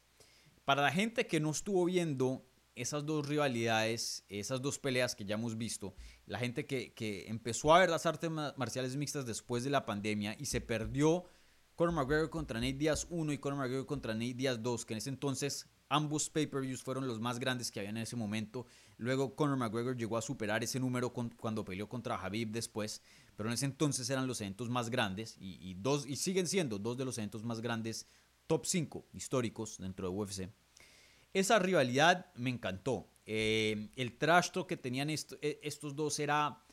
Para 0.66 0.82
la 0.82 0.92
gente 0.92 1.28
que 1.28 1.40
no 1.40 1.52
estuvo 1.52 1.86
viendo 1.86 2.46
esas 2.76 3.06
dos 3.06 3.28
rivalidades, 3.28 4.24
esas 4.30 4.62
dos 4.62 4.80
peleas 4.80 5.16
que 5.16 5.26
ya 5.26 5.36
hemos 5.36 5.58
visto, 5.58 5.96
la 6.26 6.40
gente 6.40 6.66
que, 6.66 7.26
empezó 7.28 7.74
a 7.74 7.80
ver 7.80 7.90
las 7.90 8.06
artes 8.06 8.30
marciales 8.30 8.96
mixtas 8.96 9.26
después 9.26 9.64
de 9.64 9.70
la 9.70 9.86
pandemia 9.86 10.36
y 10.40 10.46
se 10.46 10.62
perdió 10.62 11.26
Conor 11.76 11.94
McGregor 11.94 12.30
contra 12.30 12.60
Nate 12.60 12.74
Diaz 12.74 13.08
1 13.10 13.34
y 13.34 13.38
Conor 13.38 13.60
McGregor 13.60 13.86
contra 13.86 14.14
Nate 14.14 14.34
Diaz 14.34 14.62
2, 14.62 14.86
que 14.86 14.94
en 14.94 15.00
ese 15.00 15.10
entonces 15.10 15.68
ambos 15.90 16.30
pay-per-views 16.30 16.84
fueron 16.84 17.08
los 17.08 17.20
más 17.20 17.40
grandes 17.40 17.72
que 17.72 17.80
había 17.80 17.90
en 17.90 17.98
ese 17.98 18.16
momento. 18.16 18.66
Luego 18.98 19.36
Conor 19.36 19.58
McGregor 19.58 19.98
llegó 19.98 20.18
a 20.18 20.22
superar 20.22 20.64
ese 20.64 20.80
número 20.80 21.12
cuando 21.12 21.66
peleó 21.66 21.90
contra 21.90 22.16
Habib 22.16 22.52
después, 22.52 23.02
pero 23.40 23.48
en 23.48 23.54
ese 23.54 23.68
entonces 23.68 24.10
eran 24.10 24.28
los 24.28 24.42
eventos 24.42 24.68
más 24.70 24.90
grandes 24.90 25.38
y, 25.40 25.74
dos, 25.76 26.06
y 26.06 26.18
siguen 26.18 26.46
siendo 26.46 26.78
dos 26.78 26.98
de 26.98 27.06
los 27.06 27.18
eventos 27.20 27.46
más 27.46 27.62
grandes, 27.62 28.06
top 28.48 28.66
5 28.66 29.06
históricos 29.14 29.78
dentro 29.78 30.10
de 30.10 30.14
UFC. 30.14 30.50
Esa 31.34 31.58
rivalidad 31.58 32.34
me 32.36 32.50
encantó. 32.50 33.08
Eh, 33.26 33.92
el 33.96 34.18
trash 34.18 34.50
talk 34.52 34.68
que 34.68 34.76
tenían 34.76 35.10
e, 35.10 35.16
estos 35.64 35.96
dos 35.96 36.20
era, 36.20 36.66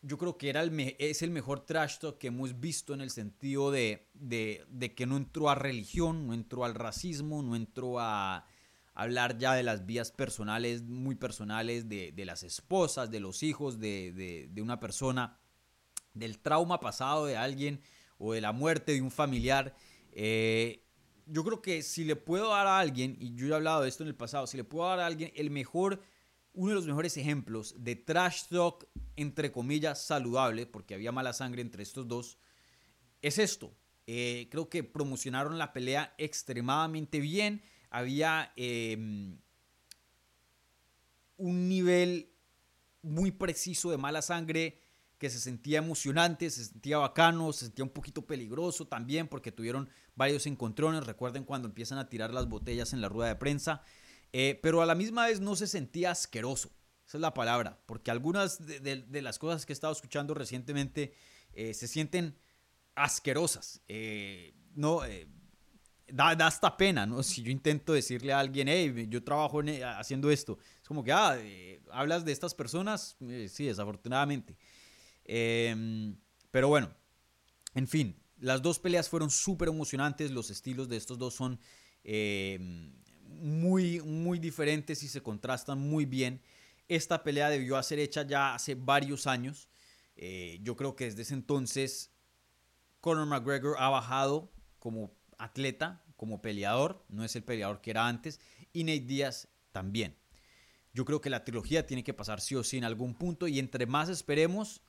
yo 0.00 0.16
creo 0.16 0.38
que 0.38 0.48
era 0.48 0.62
el 0.62 0.96
es 0.98 1.20
el 1.20 1.32
mejor 1.32 1.66
trash 1.66 1.98
talk 1.98 2.16
que 2.16 2.28
hemos 2.28 2.58
visto 2.58 2.94
en 2.94 3.02
el 3.02 3.10
sentido 3.10 3.70
de, 3.70 4.08
de, 4.14 4.94
que 4.96 5.04
no 5.04 5.18
entró 5.18 5.50
a 5.50 5.54
religión, 5.54 6.26
no 6.26 6.32
entró 6.32 6.64
al 6.64 6.76
racismo, 6.76 7.42
no 7.42 7.54
entró 7.54 8.00
a 8.00 8.46
hablar 8.94 9.36
ya 9.36 9.52
de 9.52 9.64
las 9.64 9.84
vías 9.84 10.12
personales, 10.12 10.80
muy 10.80 11.14
personales, 11.14 11.90
de, 11.90 12.24
las 12.24 12.42
esposas, 12.42 13.10
de 13.10 13.20
los 13.20 13.42
hijos 13.42 13.78
de, 13.78 14.50
una 14.62 14.80
persona, 14.80 15.38
del 16.18 16.38
trauma 16.38 16.80
pasado 16.80 17.26
de 17.26 17.36
alguien 17.36 17.80
o 18.18 18.32
de 18.32 18.40
la 18.40 18.52
muerte 18.52 18.92
de 18.92 19.02
un 19.02 19.10
familiar. 19.10 19.74
Eh, 20.12 20.84
yo 21.26 21.44
creo 21.44 21.62
que 21.62 21.82
si 21.82 22.04
le 22.04 22.16
puedo 22.16 22.50
dar 22.50 22.66
a 22.66 22.78
alguien, 22.78 23.16
y 23.20 23.34
yo 23.34 23.48
he 23.48 23.54
hablado 23.54 23.82
de 23.82 23.88
esto 23.88 24.02
en 24.02 24.08
el 24.08 24.14
pasado, 24.14 24.46
si 24.46 24.56
le 24.56 24.64
puedo 24.64 24.88
dar 24.88 25.00
a 25.00 25.06
alguien 25.06 25.32
el 25.34 25.50
mejor, 25.50 26.02
uno 26.54 26.70
de 26.70 26.74
los 26.74 26.86
mejores 26.86 27.16
ejemplos 27.16 27.74
de 27.78 27.96
trash 27.96 28.44
talk, 28.48 28.88
entre 29.16 29.52
comillas, 29.52 30.02
saludable, 30.02 30.66
porque 30.66 30.94
había 30.94 31.12
mala 31.12 31.32
sangre 31.32 31.62
entre 31.62 31.82
estos 31.82 32.08
dos, 32.08 32.38
es 33.22 33.38
esto. 33.38 33.74
Eh, 34.06 34.48
creo 34.50 34.70
que 34.70 34.82
promocionaron 34.82 35.58
la 35.58 35.72
pelea 35.72 36.14
extremadamente 36.16 37.20
bien. 37.20 37.62
Había 37.90 38.52
em, 38.56 39.38
un 41.36 41.68
nivel 41.68 42.32
muy 43.02 43.30
preciso 43.30 43.90
de 43.90 43.98
mala 43.98 44.22
sangre 44.22 44.80
que 45.18 45.30
se 45.30 45.40
sentía 45.40 45.78
emocionante, 45.78 46.48
se 46.48 46.64
sentía 46.64 46.98
bacano, 46.98 47.52
se 47.52 47.66
sentía 47.66 47.84
un 47.84 47.90
poquito 47.90 48.24
peligroso 48.24 48.86
también 48.86 49.26
porque 49.26 49.50
tuvieron 49.50 49.90
varios 50.14 50.46
encontrones. 50.46 51.04
Recuerden 51.04 51.44
cuando 51.44 51.68
empiezan 51.68 51.98
a 51.98 52.08
tirar 52.08 52.32
las 52.32 52.48
botellas 52.48 52.92
en 52.92 53.00
la 53.00 53.08
rueda 53.08 53.28
de 53.28 53.36
prensa. 53.36 53.82
Eh, 54.32 54.58
pero 54.62 54.80
a 54.80 54.86
la 54.86 54.94
misma 54.94 55.26
vez 55.26 55.40
no 55.40 55.56
se 55.56 55.66
sentía 55.66 56.12
asqueroso. 56.12 56.70
Esa 57.06 57.18
es 57.18 57.20
la 57.20 57.34
palabra. 57.34 57.80
Porque 57.86 58.12
algunas 58.12 58.64
de, 58.64 59.22
las 59.22 59.38
cosas 59.38 59.66
que 59.66 59.72
he 59.72 59.74
estado 59.74 59.92
escuchando 59.92 60.34
recientemente 60.34 61.12
eh, 61.52 61.74
se 61.74 61.88
sienten 61.88 62.38
asquerosas. 62.94 63.82
Eh, 63.88 64.54
no, 64.74 65.00
da, 66.06 66.46
hasta 66.46 66.76
pena, 66.76 67.06
¿no? 67.06 67.24
Si 67.24 67.42
yo 67.42 67.50
intento 67.50 67.92
decirle 67.92 68.32
a 68.32 68.38
alguien, 68.38 68.68
hey, 68.68 69.06
yo 69.08 69.24
trabajo 69.24 69.62
haciendo 69.96 70.30
esto. 70.30 70.58
Es 70.80 70.86
como 70.86 71.02
que, 71.02 71.10
ah, 71.10 71.36
hablas 71.90 72.24
de 72.24 72.30
estas 72.30 72.54
personas. 72.54 73.16
sí, 73.48 73.66
desafortunadamente. 73.66 74.56
Em, 75.28 76.16
pero 76.50 76.68
bueno, 76.68 76.90
en 77.74 77.86
fin, 77.86 78.16
las 78.38 78.62
dos 78.62 78.78
peleas 78.78 79.08
fueron 79.08 79.30
súper 79.30 79.68
emocionantes, 79.68 80.30
los 80.30 80.50
estilos 80.50 80.88
de 80.88 80.96
estos 80.96 81.18
dos 81.18 81.34
son 81.34 81.60
em, 82.02 82.92
muy, 83.26 84.00
muy 84.00 84.38
diferentes 84.38 85.02
y 85.02 85.08
se 85.08 85.22
contrastan 85.22 85.78
muy 85.78 86.06
bien. 86.06 86.40
Esta 86.88 87.22
pelea 87.22 87.50
debió 87.50 87.80
ser 87.82 87.98
hecha 87.98 88.22
ya 88.22 88.54
hace 88.54 88.74
varios 88.74 89.26
años. 89.26 89.68
Eh, 90.16 90.58
yo 90.62 90.74
creo 90.76 90.96
que 90.96 91.04
desde 91.04 91.22
ese 91.22 91.34
entonces 91.34 92.10
Conor 93.00 93.26
McGregor 93.26 93.76
ha 93.78 93.90
bajado 93.90 94.50
como 94.78 95.14
atleta, 95.36 96.02
como 96.16 96.40
peleador, 96.40 97.04
no 97.08 97.22
es 97.22 97.36
el 97.36 97.44
peleador 97.44 97.82
que 97.82 97.90
era 97.90 98.08
antes, 98.08 98.40
y 98.72 98.84
Nate 98.84 99.00
Díaz 99.00 99.48
también. 99.72 100.16
Yo 100.94 101.04
creo 101.04 101.20
que 101.20 101.30
la 101.30 101.44
trilogía 101.44 101.86
tiene 101.86 102.02
que 102.02 102.14
pasar 102.14 102.40
sí 102.40 102.54
o 102.54 102.64
sí 102.64 102.78
en 102.78 102.84
algún 102.84 103.14
punto 103.14 103.46
y 103.46 103.58
entre 103.58 103.86
más 103.86 104.08
esperemos, 104.08 104.82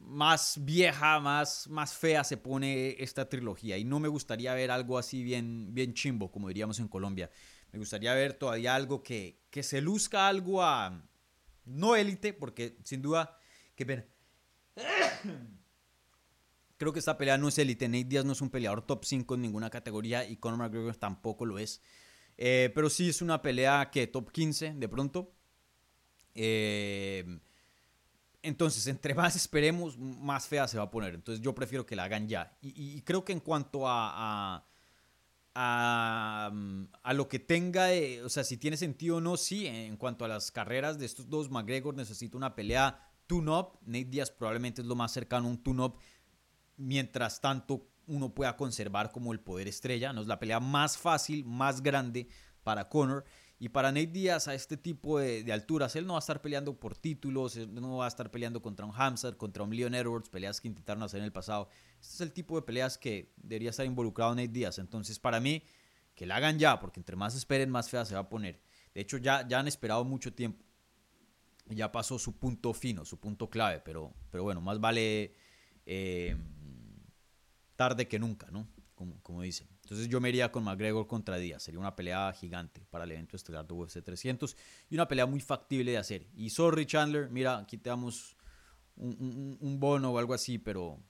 más 0.00 0.58
vieja, 0.64 1.20
más, 1.20 1.68
más 1.68 1.94
fea 1.94 2.24
se 2.24 2.36
pone 2.36 2.96
esta 3.02 3.28
trilogía. 3.28 3.76
Y 3.78 3.84
no 3.84 4.00
me 4.00 4.08
gustaría 4.08 4.54
ver 4.54 4.70
algo 4.70 4.98
así 4.98 5.22
bien, 5.22 5.74
bien 5.74 5.94
chimbo, 5.94 6.32
como 6.32 6.48
diríamos 6.48 6.80
en 6.80 6.88
Colombia. 6.88 7.30
Me 7.72 7.78
gustaría 7.78 8.14
ver 8.14 8.34
todavía 8.34 8.74
algo 8.74 9.02
que, 9.02 9.44
que 9.50 9.62
se 9.62 9.80
luzca 9.80 10.26
algo 10.26 10.62
a... 10.62 11.06
No 11.64 11.94
élite, 11.94 12.32
porque 12.32 12.78
sin 12.82 13.02
duda... 13.02 13.38
Que 13.76 13.86
pena. 13.86 14.04
Creo 16.76 16.92
que 16.92 16.98
esta 16.98 17.18
pelea 17.18 17.36
no 17.38 17.48
es 17.48 17.58
élite. 17.58 17.88
Nate 17.88 18.04
Diaz 18.04 18.24
no 18.24 18.32
es 18.32 18.40
un 18.40 18.50
peleador 18.50 18.82
top 18.82 19.04
5 19.04 19.34
en 19.34 19.42
ninguna 19.42 19.68
categoría 19.68 20.26
y 20.26 20.36
Conor 20.36 20.58
McGregor 20.58 20.96
tampoco 20.96 21.44
lo 21.44 21.58
es. 21.58 21.82
Eh, 22.38 22.72
pero 22.74 22.88
sí 22.88 23.10
es 23.10 23.20
una 23.20 23.42
pelea 23.42 23.90
que 23.90 24.06
top 24.06 24.32
15 24.32 24.74
de 24.74 24.88
pronto. 24.88 25.34
Eh, 26.34 27.38
entonces, 28.42 28.86
entre 28.86 29.14
más 29.14 29.36
esperemos, 29.36 29.98
más 29.98 30.46
fea 30.46 30.66
se 30.66 30.78
va 30.78 30.84
a 30.84 30.90
poner. 30.90 31.14
Entonces, 31.14 31.42
yo 31.42 31.54
prefiero 31.54 31.84
que 31.84 31.96
la 31.96 32.04
hagan 32.04 32.28
ya. 32.28 32.56
Y, 32.62 33.02
creo 33.02 33.24
que 33.24 33.32
en 33.32 33.40
cuanto 33.40 33.86
a, 33.86 34.64
a, 35.54 36.50
a, 37.02 37.12
lo 37.12 37.28
que 37.28 37.38
tenga, 37.38 37.88
o 38.24 38.28
sea, 38.28 38.44
si 38.44 38.56
tiene 38.56 38.76
sentido 38.76 39.16
o 39.16 39.20
no, 39.20 39.36
sí. 39.36 39.66
En 39.66 39.96
cuanto 39.96 40.24
a 40.24 40.28
las 40.28 40.50
carreras 40.50 40.98
de 40.98 41.06
estos 41.06 41.28
dos, 41.28 41.50
McGregor 41.50 41.94
necesita 41.94 42.36
una 42.36 42.54
pelea 42.54 43.10
tune-up. 43.26 43.78
Nate 43.82 44.06
Diaz 44.06 44.30
probablemente 44.30 44.80
es 44.80 44.86
lo 44.86 44.96
más 44.96 45.12
cercano 45.12 45.46
a 45.46 45.50
un 45.50 45.62
tune-up. 45.62 45.98
Mientras 46.76 47.42
tanto, 47.42 47.90
uno 48.06 48.34
pueda 48.34 48.56
conservar 48.56 49.12
como 49.12 49.32
el 49.32 49.40
poder 49.40 49.68
estrella. 49.68 50.14
No 50.14 50.22
es 50.22 50.26
la 50.26 50.38
pelea 50.38 50.60
más 50.60 50.96
fácil, 50.96 51.44
más 51.44 51.82
grande 51.82 52.26
para 52.62 52.88
Conor. 52.88 53.24
Y 53.62 53.68
para 53.68 53.92
Nate 53.92 54.06
Díaz, 54.06 54.48
a 54.48 54.54
este 54.54 54.78
tipo 54.78 55.18
de, 55.18 55.52
alturas, 55.52 55.94
él 55.94 56.06
no 56.06 56.14
va 56.14 56.18
a 56.18 56.20
estar 56.20 56.40
peleando 56.40 56.80
por 56.80 56.96
títulos, 56.96 57.58
no 57.68 57.98
va 57.98 58.06
a 58.06 58.08
estar 58.08 58.30
peleando 58.30 58.62
contra 58.62 58.86
un 58.86 58.92
Hamzat, 58.96 59.36
contra 59.36 59.62
un 59.62 59.76
Leon 59.76 59.94
Edwards, 59.94 60.30
peleas 60.30 60.62
que 60.62 60.68
intentaron 60.68 61.02
hacer 61.02 61.18
en 61.18 61.26
el 61.26 61.32
pasado. 61.32 61.68
Este 62.00 62.14
es 62.14 62.20
el 62.22 62.32
tipo 62.32 62.56
de 62.56 62.62
peleas 62.62 62.96
que 62.96 63.34
debería 63.36 63.68
estar 63.68 63.84
involucrado 63.84 64.34
Nate 64.34 64.48
Díaz. 64.48 64.78
Entonces, 64.78 65.18
para 65.18 65.40
mí, 65.40 65.62
que 66.14 66.24
la 66.24 66.36
hagan 66.36 66.58
ya, 66.58 66.80
porque 66.80 67.00
entre 67.00 67.16
más 67.16 67.34
esperen, 67.34 67.68
más 67.68 67.90
fea 67.90 68.06
se 68.06 68.14
va 68.14 68.20
a 68.20 68.28
poner. 68.30 68.62
De 68.94 69.02
hecho, 69.02 69.18
ya, 69.18 69.46
ya 69.46 69.58
han 69.58 69.68
esperado 69.68 70.06
mucho 70.06 70.32
tiempo. 70.32 70.64
Ya 71.66 71.92
pasó 71.92 72.18
su 72.18 72.38
punto 72.38 72.72
fino, 72.72 73.04
su 73.04 73.20
punto 73.20 73.50
clave, 73.50 73.82
pero, 73.84 74.14
pero 74.30 74.42
bueno, 74.42 74.62
más 74.62 74.80
vale 74.80 75.34
eh, 75.84 76.34
tarde 77.76 78.08
que 78.08 78.18
nunca, 78.18 78.50
¿no? 78.50 78.66
Como, 78.94 79.22
como 79.22 79.42
dicen. 79.42 79.68
Entonces 79.90 80.08
yo 80.08 80.20
me 80.20 80.28
iría 80.28 80.52
con 80.52 80.62
McGregor 80.62 81.08
contra 81.08 81.36
Díaz. 81.36 81.64
Sería 81.64 81.80
una 81.80 81.96
pelea 81.96 82.32
gigante 82.32 82.86
para 82.90 83.02
el 83.02 83.10
evento 83.10 83.34
estelar 83.34 83.66
de 83.66 83.74
UFC 83.74 84.00
300 84.04 84.56
y 84.88 84.94
una 84.94 85.08
pelea 85.08 85.26
muy 85.26 85.40
factible 85.40 85.90
de 85.90 85.98
hacer. 85.98 86.28
Y 86.32 86.50
sorry 86.50 86.86
Chandler, 86.86 87.28
mira, 87.28 87.58
aquí 87.58 87.76
te 87.76 87.90
damos 87.90 88.36
un, 88.94 89.80
bono 89.80 90.12
o 90.12 90.18
algo 90.18 90.32
así, 90.32 90.58
pero 90.58 91.02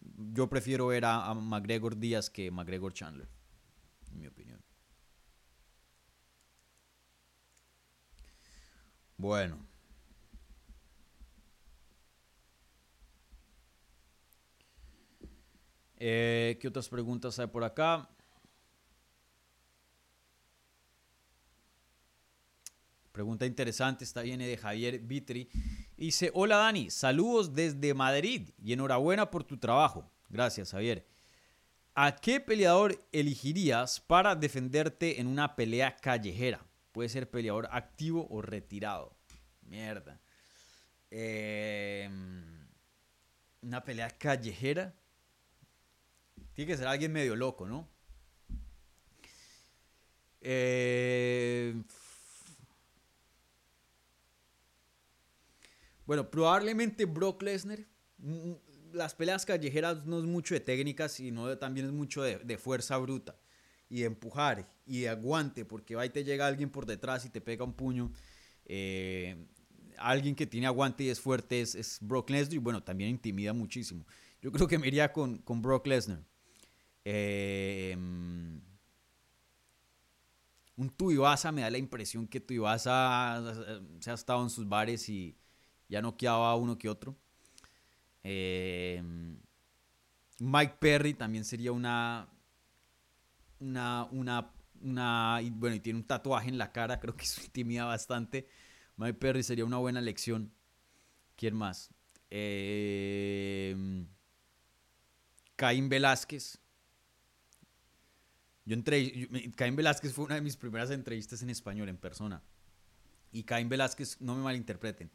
yo 0.00 0.48
prefiero 0.48 0.88
ver 0.88 1.04
a, 1.04 1.32
McGregor 1.32 1.96
Díaz 1.96 2.28
que 2.28 2.50
McGregor 2.50 2.92
Chandler, 2.92 3.28
en 4.10 4.18
mi 4.18 4.26
opinión. 4.26 4.60
Bueno. 9.16 9.69
Eh, 16.02 16.56
¿Qué 16.58 16.68
otras 16.68 16.88
preguntas 16.88 17.38
hay 17.38 17.46
por 17.46 17.62
acá? 17.62 18.08
Pregunta 23.12 23.44
interesante, 23.44 24.04
esta 24.04 24.22
viene 24.22 24.46
de 24.46 24.56
Javier 24.56 24.98
Vitri. 25.00 25.50
Dice, 25.98 26.30
hola 26.32 26.56
Dani, 26.56 26.90
saludos 26.90 27.52
desde 27.52 27.92
Madrid 27.92 28.48
y 28.62 28.72
enhorabuena 28.72 29.30
por 29.30 29.44
tu 29.44 29.58
trabajo. 29.58 30.10
Gracias 30.30 30.70
Javier. 30.70 31.06
¿A 31.94 32.16
qué 32.16 32.40
peleador 32.40 33.06
elegirías 33.12 34.00
para 34.00 34.34
defenderte 34.34 35.20
en 35.20 35.26
una 35.26 35.54
pelea 35.54 35.96
callejera? 35.96 36.64
Puede 36.92 37.10
ser 37.10 37.28
peleador 37.28 37.68
activo 37.72 38.26
o 38.30 38.40
retirado. 38.40 39.14
Mierda. 39.60 40.18
Em, 41.10 42.68
una 43.60 43.84
pelea 43.84 44.08
callejera. 44.08 44.94
Tiene 46.60 46.72
que 46.72 46.76
ser 46.76 46.88
alguien 46.88 47.10
medio 47.10 47.34
loco, 47.36 47.66
¿no? 47.66 47.88
Eh, 50.42 51.74
bueno, 56.04 56.30
probablemente 56.30 57.06
Brock 57.06 57.40
Lesnar. 57.40 57.78
Mm, 58.18 58.52
las 58.92 59.14
peleas 59.14 59.46
callejeras 59.46 60.04
no 60.04 60.18
es 60.18 60.26
mucho 60.26 60.52
de 60.52 60.60
técnicas, 60.60 61.12
sino 61.12 61.56
también 61.56 61.86
es 61.86 61.92
mucho 61.92 62.20
de, 62.20 62.58
fuerza 62.58 62.98
bruta 62.98 63.38
y 63.88 64.00
de 64.00 64.04
empujar 64.08 64.70
y 64.84 65.00
de 65.00 65.08
aguante, 65.08 65.64
porque 65.64 65.94
va 65.94 66.04
y 66.04 66.10
te 66.10 66.24
llega 66.24 66.46
alguien 66.46 66.68
por 66.68 66.84
detrás 66.84 67.24
y 67.24 67.30
te 67.30 67.40
pega 67.40 67.64
un 67.64 67.72
puño. 67.72 68.12
Eh, 68.66 69.46
alguien 69.96 70.34
que 70.34 70.46
tiene 70.46 70.66
aguante 70.66 71.04
y 71.04 71.08
es 71.08 71.20
fuerte 71.20 71.62
es, 71.62 71.96
Brock 72.02 72.28
Lesnar 72.28 72.52
y 72.52 72.58
bueno, 72.58 72.82
también 72.82 73.08
intimida 73.08 73.54
muchísimo. 73.54 74.04
Yo 74.42 74.52
creo 74.52 74.68
que 74.68 74.78
me 74.78 74.88
iría 74.88 75.10
con, 75.10 75.38
con 75.38 75.62
Brock 75.62 75.86
Lesnar. 75.86 76.22
Em, 77.04 78.60
un 80.76 80.90
Tuivasa 80.90 81.52
me 81.52 81.62
da 81.62 81.70
la 81.70 81.78
impresión 81.78 82.26
que 82.26 82.40
Tuivasa 82.40 83.42
se 84.00 84.10
ha 84.10 84.14
estado 84.14 84.42
en 84.42 84.50
sus 84.50 84.68
bares 84.68 85.08
y 85.08 85.36
ya 85.88 86.00
no 86.00 86.16
quedaba 86.16 86.54
uno 86.56 86.78
que 86.78 86.88
otro. 86.88 87.16
Em, 88.22 89.38
Mike 90.38 90.76
Perry 90.78 91.14
también 91.14 91.44
sería 91.44 91.72
una, 91.72 92.28
una, 93.58 94.04
una, 94.10 94.52
una, 94.80 95.40
bueno, 95.52 95.76
y 95.76 95.80
tiene 95.80 95.98
un 95.98 96.06
tatuaje 96.06 96.48
en 96.48 96.58
la 96.58 96.72
cara, 96.72 96.98
creo 97.00 97.14
que 97.16 97.24
eso 97.26 97.42
intimida 97.42 97.84
bastante. 97.84 98.48
Mike 98.96 99.14
Perry 99.14 99.42
sería 99.42 99.64
una 99.64 99.78
buena 99.78 100.00
elección. 100.00 100.52
¿Quién 101.36 101.54
más? 101.56 101.90
Eh, 102.30 103.74
Caín 105.56 105.88
Velázquez. 105.88 106.60
Yo 108.64 108.74
entré, 108.74 109.28
Caín 109.56 109.76
Velázquez 109.76 110.12
fue 110.12 110.26
una 110.26 110.36
de 110.36 110.42
mis 110.42 110.56
primeras 110.56 110.90
entrevistas 110.90 111.42
en 111.42 111.50
español, 111.50 111.88
en 111.88 111.96
persona. 111.96 112.42
Y 113.32 113.44
Caín 113.44 113.68
Velázquez, 113.68 114.20
no 114.20 114.34
me 114.34 114.42
malinterpreten, 114.42 115.10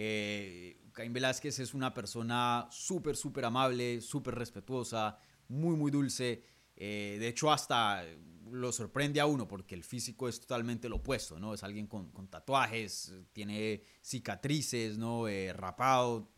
eh, 0.00 0.80
Caín 0.92 1.12
Velázquez 1.12 1.58
es 1.58 1.74
una 1.74 1.92
persona 1.92 2.68
súper, 2.70 3.16
súper 3.16 3.44
amable, 3.44 4.00
súper 4.00 4.36
respetuosa, 4.36 5.18
muy, 5.48 5.76
muy 5.76 5.90
dulce. 5.90 6.44
Eh, 6.76 7.16
de 7.18 7.26
hecho, 7.26 7.50
hasta 7.50 8.04
lo 8.50 8.70
sorprende 8.70 9.18
a 9.18 9.26
uno 9.26 9.48
porque 9.48 9.74
el 9.74 9.82
físico 9.82 10.28
es 10.28 10.40
totalmente 10.40 10.88
lo 10.88 10.96
opuesto, 10.96 11.40
¿no? 11.40 11.52
Es 11.52 11.64
alguien 11.64 11.88
con, 11.88 12.12
tatuajes, 12.28 13.12
tiene 13.32 13.82
cicatrices, 14.00 14.98
¿no? 14.98 15.26
Eh, 15.26 15.52
rapado. 15.52 16.30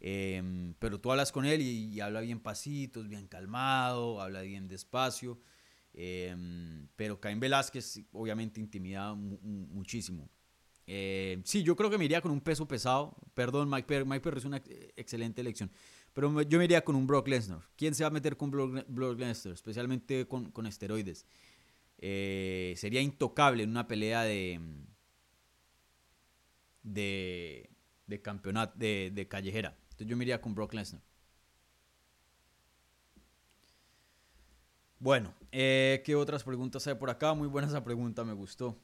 Em, 0.00 0.74
pero 0.78 0.98
tú 0.98 1.10
hablas 1.12 1.30
con 1.32 1.44
él 1.44 1.60
y, 1.60 1.94
y 1.94 2.00
habla 2.00 2.20
bien 2.22 2.40
pasitos, 2.40 3.08
bien 3.08 3.28
calmado, 3.28 4.20
habla 4.20 4.40
bien 4.40 4.68
despacio. 4.68 5.38
Em, 5.94 6.88
pero 6.96 7.20
Caín 7.20 7.40
Velázquez 7.40 8.00
obviamente 8.12 8.60
intimida 8.60 9.14
muchísimo. 9.14 10.28
Em, 10.86 11.42
sí, 11.44 11.62
yo 11.62 11.76
creo 11.76 11.90
que 11.90 11.98
me 11.98 12.04
iría 12.04 12.20
con 12.20 12.32
un 12.32 12.40
peso 12.40 12.66
pesado. 12.66 13.16
Perdón, 13.34 13.68
Mike 13.70 13.86
Perry, 13.86 14.04
Mike 14.04 14.30
es 14.36 14.44
una 14.44 14.62
excelente 14.96 15.40
elección. 15.40 15.70
Pero 16.12 16.42
yo 16.42 16.58
me 16.58 16.64
iría 16.64 16.84
con 16.84 16.94
un 16.96 17.06
Brock 17.06 17.28
Lesnar. 17.28 17.62
¿Quién 17.76 17.94
se 17.94 18.04
va 18.04 18.08
a 18.08 18.10
meter 18.10 18.36
con 18.36 18.50
Brock, 18.50 19.18
Lesnar? 19.18 19.54
Especialmente 19.54 20.26
con, 20.26 20.50
con 20.50 20.66
esteroides. 20.66 21.26
Eh, 21.98 22.74
sería 22.76 23.00
intocable 23.00 23.62
en 23.62 23.70
una 23.70 23.86
pelea 23.86 24.22
de, 24.24 24.60
de, 26.82 27.70
de 28.06 28.22
campeonato, 28.22 28.76
de, 28.76 29.10
de 29.14 29.28
callejera. 29.28 29.76
Entonces 29.84 30.06
yo 30.08 30.16
me 30.16 30.24
iría 30.24 30.40
con 30.40 30.54
Brock 30.54 30.74
Lesnar. 30.74 31.02
Bueno, 35.02 35.34
eh, 35.50 36.00
¿qué 36.06 36.14
otras 36.14 36.44
preguntas 36.44 36.86
hay 36.86 36.94
por 36.94 37.10
acá? 37.10 37.34
Muy 37.34 37.48
buena 37.48 37.66
esa 37.66 37.82
pregunta, 37.82 38.22
me 38.22 38.34
gustó. 38.34 38.78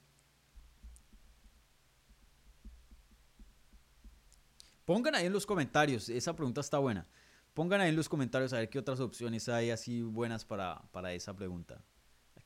Pongan 4.85 5.15
ahí 5.15 5.27
en 5.27 5.33
los 5.33 5.47
comentarios, 5.47 6.09
esa 6.09 6.35
pregunta 6.35 6.61
está 6.61 6.79
buena. 6.79 7.07
Pongan 7.55 7.83
ahí 7.83 7.91
en 7.91 7.95
los 7.95 8.09
comentarios 8.09 8.53
a 8.53 8.57
ver 8.57 8.69
qué 8.69 8.81
otras 8.81 8.99
opciones 8.99 9.49
hay 9.49 9.71
así 9.71 10.03
buenas 10.03 10.45
para, 10.45 10.83
para 10.91 11.13
esa 11.13 11.37
pregunta. 11.37 11.85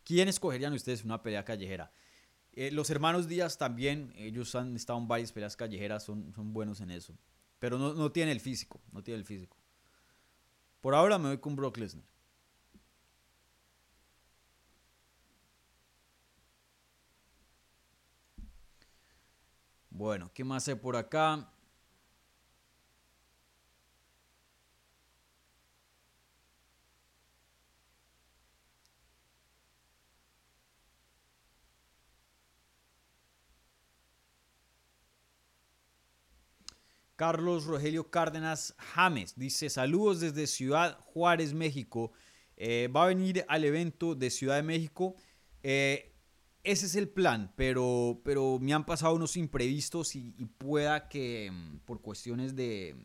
¿Quién 0.05 0.29
escogerían 0.29 0.75
ustedes 0.75 1.03
una 1.03 1.23
pelea 1.23 1.43
callejera? 1.43 1.91
Eh, 2.53 2.71
los 2.73 2.91
hermanos 2.91 3.27
Díaz 3.27 3.57
también, 3.57 4.13
ellos 4.17 4.55
han 4.55 4.77
estado 4.77 4.99
en 4.99 5.09
varias 5.09 5.33
peleas 5.33 5.57
callejeras, 5.57 6.05
son, 6.05 6.31
son 6.35 6.53
buenos 6.53 6.83
en 6.83 6.91
eso. 6.91 7.17
Pero 7.59 7.79
no, 7.79 7.95
no 7.95 8.13
tiene 8.13 8.33
el 8.33 8.41
físico, 8.41 8.83
no 8.93 9.03
tiene 9.03 9.21
el 9.21 9.25
físico. 9.25 9.57
Por 10.83 10.95
ahora 10.95 11.17
me 11.17 11.29
voy 11.29 11.39
con 11.39 11.57
Brock 11.57 11.79
Lesnar. 11.79 12.12
Bueno, 19.95 20.31
¿qué 20.35 20.43
más 20.43 20.67
hay 20.69 20.75
por 20.75 20.97
acá? 20.97 21.49
Carlos 37.17 37.67
Rogelio 37.67 38.11
Cárdenas 38.11 38.75
James 38.79 39.35
dice: 39.37 39.71
Saludos 39.71 40.21
desde 40.21 40.47
Ciudad 40.47 40.99
Juárez, 41.07 41.55
México. 41.55 42.13
Eh, 42.57 42.89
va 42.95 43.05
a 43.05 43.07
venir 43.09 43.45
al 43.49 43.65
evento 43.65 44.15
de 44.15 44.31
Ciudad 44.31 44.57
de 44.57 44.63
México. 44.63 45.15
Eh, 45.63 46.12
ese 46.65 46.87
es 46.87 46.95
el 46.95 47.09
plan, 47.09 47.53
pero, 47.57 48.21
pero 48.25 48.59
me 48.61 48.73
han 48.73 48.87
pasado 48.87 49.15
unos 49.15 49.37
imprevistos 49.37 50.15
y, 50.15 50.31
pueda 50.59 51.09
que 51.09 51.51
mm, 51.51 51.79
por 51.85 52.01
cuestiones 52.01 52.55
de, 52.55 52.97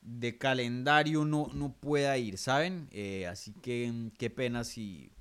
de 0.00 0.38
calendario 0.38 1.24
no, 1.24 1.48
no 1.52 1.74
pueda 1.74 2.16
ir, 2.16 2.38
¿saben? 2.38 2.88
Eh, 2.90 3.26
así 3.26 3.52
que 3.52 3.90
mm, 3.92 4.10
qué 4.18 4.30
pena 4.30 4.64
si, 4.64 5.12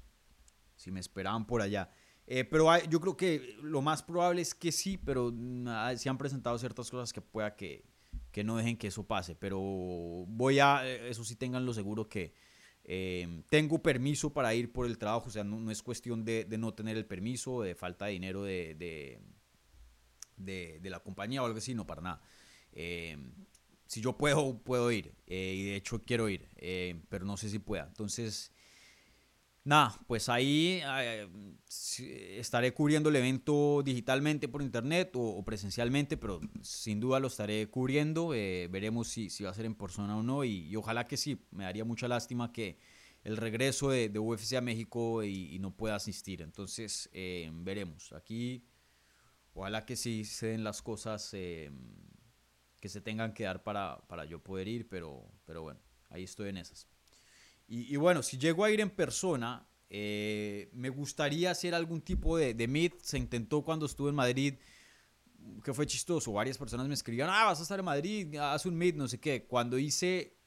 si 0.76 0.92
me 0.92 1.00
esperaban 1.00 1.46
por 1.46 1.62
allá. 1.62 1.90
Eh, 2.28 2.44
pero 2.44 2.68
yo 2.88 3.00
creo 3.00 3.16
que 3.16 3.58
lo 3.62 3.82
más 3.82 4.04
probable 4.04 4.42
es 4.42 4.54
que 4.54 4.72
sí, 4.72 4.98
pero 4.98 5.32
mm, 5.34 5.68
se 5.98 6.10
han 6.10 6.18
presentado 6.18 6.58
ciertas 6.58 6.90
cosas 6.90 7.12
que 7.12 7.22
pueda 7.22 7.56
que, 7.56 7.84
que 8.32 8.44
no 8.44 8.56
dejen 8.58 8.78
que 8.78 8.88
eso 8.88 9.04
pase. 9.06 9.36
Pero 9.36 9.60
voy 9.60 10.60
a, 10.60 10.88
eh, 10.88 11.10
eso 11.10 11.24
sí 11.26 11.36
tengan 11.36 11.66
lo 11.66 11.74
seguro 11.74 12.08
que 12.08 12.34
Eh, 12.90 13.44
tengo 13.50 13.84
permiso 13.84 14.32
para 14.32 14.56
ir 14.56 14.72
por 14.72 14.86
el 14.86 14.98
trabajo, 14.98 15.28
o 15.28 15.30
sea, 15.30 15.44
no, 15.44 15.70
es 15.70 15.84
cuestión 15.84 16.24
de, 16.24 16.48
no 16.58 16.74
tener 16.74 16.96
el 16.96 17.06
permiso, 17.06 17.62
de 17.62 17.76
falta 17.76 18.06
de 18.06 18.14
dinero 18.14 18.44
de, 18.44 19.20
de, 20.38 20.90
la 20.90 21.02
compañía 21.02 21.44
o 21.44 21.46
algo 21.46 21.58
así, 21.58 21.76
no 21.76 21.86
para 21.86 22.02
nada. 22.02 22.22
Eh, 22.72 23.18
si 23.88 24.00
yo 24.00 24.18
puedo, 24.18 24.60
puedo 24.60 24.90
ir, 24.92 25.14
eh, 25.26 25.54
y 25.58 25.66
de 25.66 25.76
hecho 25.76 26.02
quiero 26.04 26.30
ir, 26.30 26.48
pero 27.10 27.26
no 27.26 27.36
sé 27.36 27.50
si 27.50 27.60
pueda. 27.60 27.88
Entonces, 27.88 28.54
nada, 29.68 30.00
pues 30.08 30.30
ahí 30.30 30.82
estaré 32.40 32.74
cubriendo 32.74 33.10
el 33.10 33.18
evento 33.18 33.82
digitalmente 33.84 34.48
por 34.48 34.62
internet 34.62 35.12
o, 35.16 35.44
presencialmente, 35.44 36.16
pero 36.16 36.40
sin 36.62 37.00
duda 37.00 37.20
lo 37.20 37.28
estaré 37.28 37.70
cubriendo. 37.70 38.34
Eh, 38.34 38.70
veremos 38.72 39.10
si, 39.10 39.30
va 39.44 39.50
a 39.50 39.54
ser 39.54 39.66
en 39.66 39.76
persona 39.76 40.18
o 40.18 40.24
no 40.24 40.46
y, 40.46 40.74
ojalá 40.76 41.06
que 41.06 41.18
sí. 41.18 41.46
Me 41.52 41.66
daría 41.66 41.84
mucha 41.84 42.08
lástima 42.08 42.54
que 42.54 42.80
el 43.24 43.36
regreso 43.36 43.90
de, 43.90 44.10
UFC 44.18 44.54
a 44.54 44.62
México 44.62 45.24
y, 45.24 45.60
no 45.60 45.76
pueda 45.76 45.96
asistir. 45.96 46.42
Entonces, 46.42 47.10
eh, 47.12 47.50
veremos. 47.52 48.14
Aquí, 48.14 48.66
ojalá 49.54 49.86
que 49.86 49.98
sí 49.98 50.24
se 50.24 50.48
den 50.48 50.64
las 50.64 50.82
cosas 50.82 51.30
eh, 51.34 51.72
que 52.80 52.88
se 52.88 53.02
tengan 53.02 53.34
que 53.34 53.44
dar 53.44 53.64
para, 53.64 54.08
para 54.08 54.24
yo 54.24 54.42
poder 54.42 54.70
ir, 54.70 54.88
pero, 54.88 55.30
pero 55.46 55.62
bueno, 55.62 55.82
ahí 56.10 56.24
estoy 56.24 56.50
en 56.50 56.58
esas. 56.58 56.88
Y, 57.70 57.98
bueno, 57.98 58.24
si 58.24 58.38
llego 58.38 58.64
a 58.64 58.72
ir 58.72 58.80
en 58.80 58.90
persona, 58.90 59.68
eh, 59.90 60.70
me 60.74 60.90
gustaría 60.90 61.52
hacer 61.52 61.76
algún 61.76 62.02
tipo 62.02 62.38
de, 62.38 62.68
meet. 62.68 62.94
Se 63.02 63.18
intentó 63.18 63.62
cuando 63.62 63.86
estuve 63.86 64.10
en 64.10 64.16
Madrid, 64.16 64.56
que 65.64 65.74
fue 65.74 65.86
chistoso. 65.86 66.32
Varias 66.32 66.58
personas 66.58 66.88
me 66.88 66.94
escribían, 66.94 67.30
ah, 67.30 67.44
vas 67.44 67.60
a 67.60 67.64
estar 67.64 67.78
en 67.78 67.86
Madrid, 67.86 68.36
haz 68.38 68.66
un 68.66 68.76
meet, 68.76 68.96
no 68.96 69.10
sé 69.10 69.20
qué. 69.20 69.46
Cuando 69.46 69.78
hice 69.78 70.38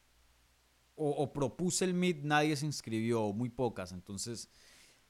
o, 0.95 1.31
propuse 1.33 1.85
el 1.85 1.93
meet, 1.93 2.23
nadie 2.23 2.57
se 2.57 2.65
inscribió, 2.65 3.35
muy 3.35 3.51
pocas. 3.51 3.93
Entonces, 3.93 4.49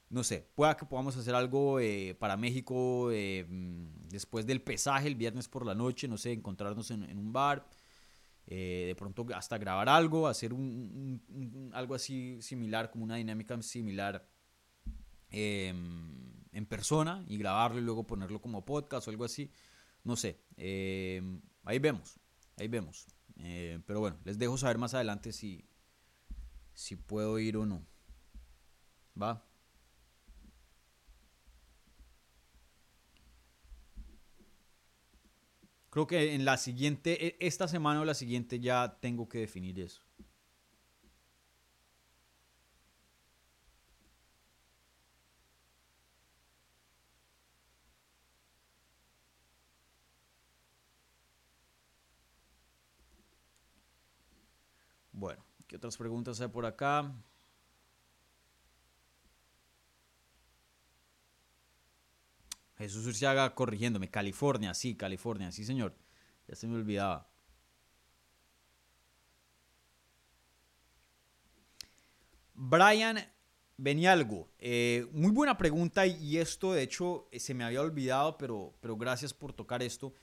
no 0.09 0.25
sé, 0.25 0.49
pueda 0.53 0.75
que 0.75 0.85
podamos 0.85 1.15
hacer 1.15 1.33
algo 1.33 1.79
eh, 1.79 2.15
para 2.19 2.35
México 2.35 3.09
eh, 3.11 3.45
después 4.09 4.45
del 4.45 4.61
pesaje, 4.61 5.07
el 5.07 5.15
viernes 5.15 5.47
por 5.47 5.65
la 5.65 5.75
noche, 5.75 6.09
no 6.09 6.17
sé, 6.17 6.33
encontrarnos 6.33 6.91
en 6.91 7.17
un 7.17 7.31
bar 7.31 7.65
eh, 8.47 8.85
de 8.87 8.95
pronto 8.95 9.25
hasta 9.33 9.57
grabar 9.57 9.89
algo, 9.89 10.27
hacer 10.27 10.53
un, 10.53 11.71
algo 11.73 11.95
así 11.95 12.41
similar, 12.41 12.91
como 12.91 13.03
una 13.03 13.15
dinámica 13.15 13.61
similar 13.61 14.27
em, 15.29 16.33
en 16.51 16.65
persona 16.65 17.23
y 17.27 17.37
grabarlo 17.37 17.79
y 17.79 17.83
luego 17.83 18.05
ponerlo 18.05 18.41
como 18.41 18.65
podcast 18.65 19.07
o 19.07 19.11
algo 19.11 19.25
así. 19.25 19.51
No 20.03 20.15
sé, 20.15 20.41
em, 20.57 21.41
ahí 21.63 21.79
vemos, 21.79 22.19
ahí 22.57 22.67
vemos. 22.67 23.07
Eh, 23.37 23.79
pero 23.85 23.99
bueno, 23.99 24.17
les 24.23 24.37
dejo 24.37 24.57
saber 24.57 24.77
más 24.77 24.93
adelante 24.93 25.31
si, 25.31 25.65
si 26.73 26.95
puedo 26.95 27.39
ir 27.39 27.57
o 27.57 27.65
no. 27.65 27.85
Va. 29.19 29.50
Creo 35.91 36.07
que 36.07 36.33
en 36.33 36.45
la 36.45 36.57
siguiente, 36.57 37.27
e, 37.27 37.37
esta 37.41 37.67
semana 37.67 37.99
o 37.99 38.05
la 38.05 38.13
siguiente 38.13 38.61
ya 38.61 38.97
tengo 39.01 39.27
que 39.27 39.39
definir 39.39 39.77
eso. 39.79 40.01
Bueno, 55.11 55.43
¿qué 55.67 55.75
otras 55.75 55.97
preguntas 55.97 56.39
hay 56.39 56.47
por 56.47 56.65
acá? 56.65 57.13
Jesús 62.81 63.05
Urciaga 63.05 63.53
corrigiéndome. 63.55 64.09
California, 64.09 64.73
sí, 64.73 64.95
California, 64.95 65.51
sí, 65.51 65.63
señor. 65.63 65.95
Ya 66.47 66.55
se 66.55 66.67
me 66.67 66.75
olvidaba. 66.75 67.29
Brian 72.53 73.19
Benialgo, 73.77 74.51
eh, 74.59 75.07
muy 75.11 75.31
buena 75.31 75.57
pregunta 75.57 76.05
y 76.05 76.37
esto 76.37 76.73
de 76.73 76.83
hecho 76.83 77.27
eh, 77.31 77.39
se 77.39 77.55
me 77.55 77.63
había 77.63 77.81
olvidado, 77.81 78.37
pero, 78.37 78.75
pero 78.79 78.95
gracias 78.95 79.33
por 79.33 79.53
tocar 79.53 79.81
esto. 79.81 80.13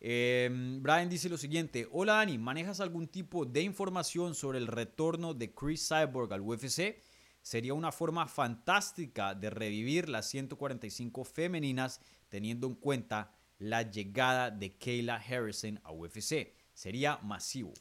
Em, 0.00 0.80
Brian 0.80 1.08
dice 1.08 1.28
lo 1.28 1.36
siguiente, 1.36 1.88
hola 1.90 2.14
Dani, 2.14 2.38
¿manejas 2.38 2.78
algún 2.78 3.08
tipo 3.08 3.44
de 3.44 3.62
información 3.62 4.36
sobre 4.36 4.58
el 4.58 4.68
retorno 4.68 5.34
de 5.34 5.52
Chris 5.52 5.88
Cyborg 5.88 6.32
al 6.32 6.42
UFC? 6.42 7.02
Sería 7.48 7.72
una 7.72 7.92
forma 7.92 8.28
fantástica 8.28 9.34
de 9.34 9.48
revivir 9.48 10.10
las 10.10 10.26
145 10.26 11.24
femeninas 11.24 12.02
teniendo 12.28 12.66
en 12.66 12.74
cuenta 12.74 13.32
la 13.56 13.90
llegada 13.90 14.50
de 14.50 14.76
Kayla 14.76 15.16
Harrison 15.16 15.80
a 15.82 15.90
UFC. 15.90 16.52
Sería 16.74 17.16
masivo. 17.22 17.72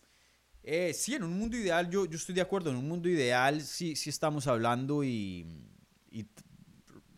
Eh, 0.63 0.93
sí, 0.93 1.15
en 1.15 1.23
un 1.23 1.37
mundo 1.37 1.57
ideal, 1.57 1.89
yo, 1.89 2.05
yo 2.05 2.15
estoy 2.15 2.33
de 2.33 2.39
acuerdo, 2.39 2.69
en 2.69 2.77
un 2.77 2.87
mundo 2.87 3.09
ideal 3.09 3.59
sí, 3.61 3.97
sí 3.97 4.09
estamos 4.09 4.47
hablando 4.47 5.03
y, 5.03 5.45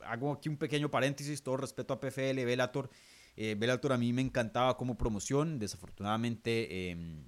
hago 0.01 0.31
aquí 0.31 0.49
un 0.49 0.57
pequeño 0.57 0.89
paréntesis, 0.89 1.43
todo 1.43 1.57
respeto 1.57 1.93
a 1.93 1.99
PFL, 1.99 2.45
Bellator. 2.45 2.89
Eh, 3.35 3.55
Bellator 3.59 3.93
a 3.93 3.97
mí 3.99 4.11
me 4.11 4.23
encantaba 4.23 4.75
como 4.75 4.97
promoción, 4.97 5.59
desafortunadamente 5.59 6.89
em, 6.89 7.25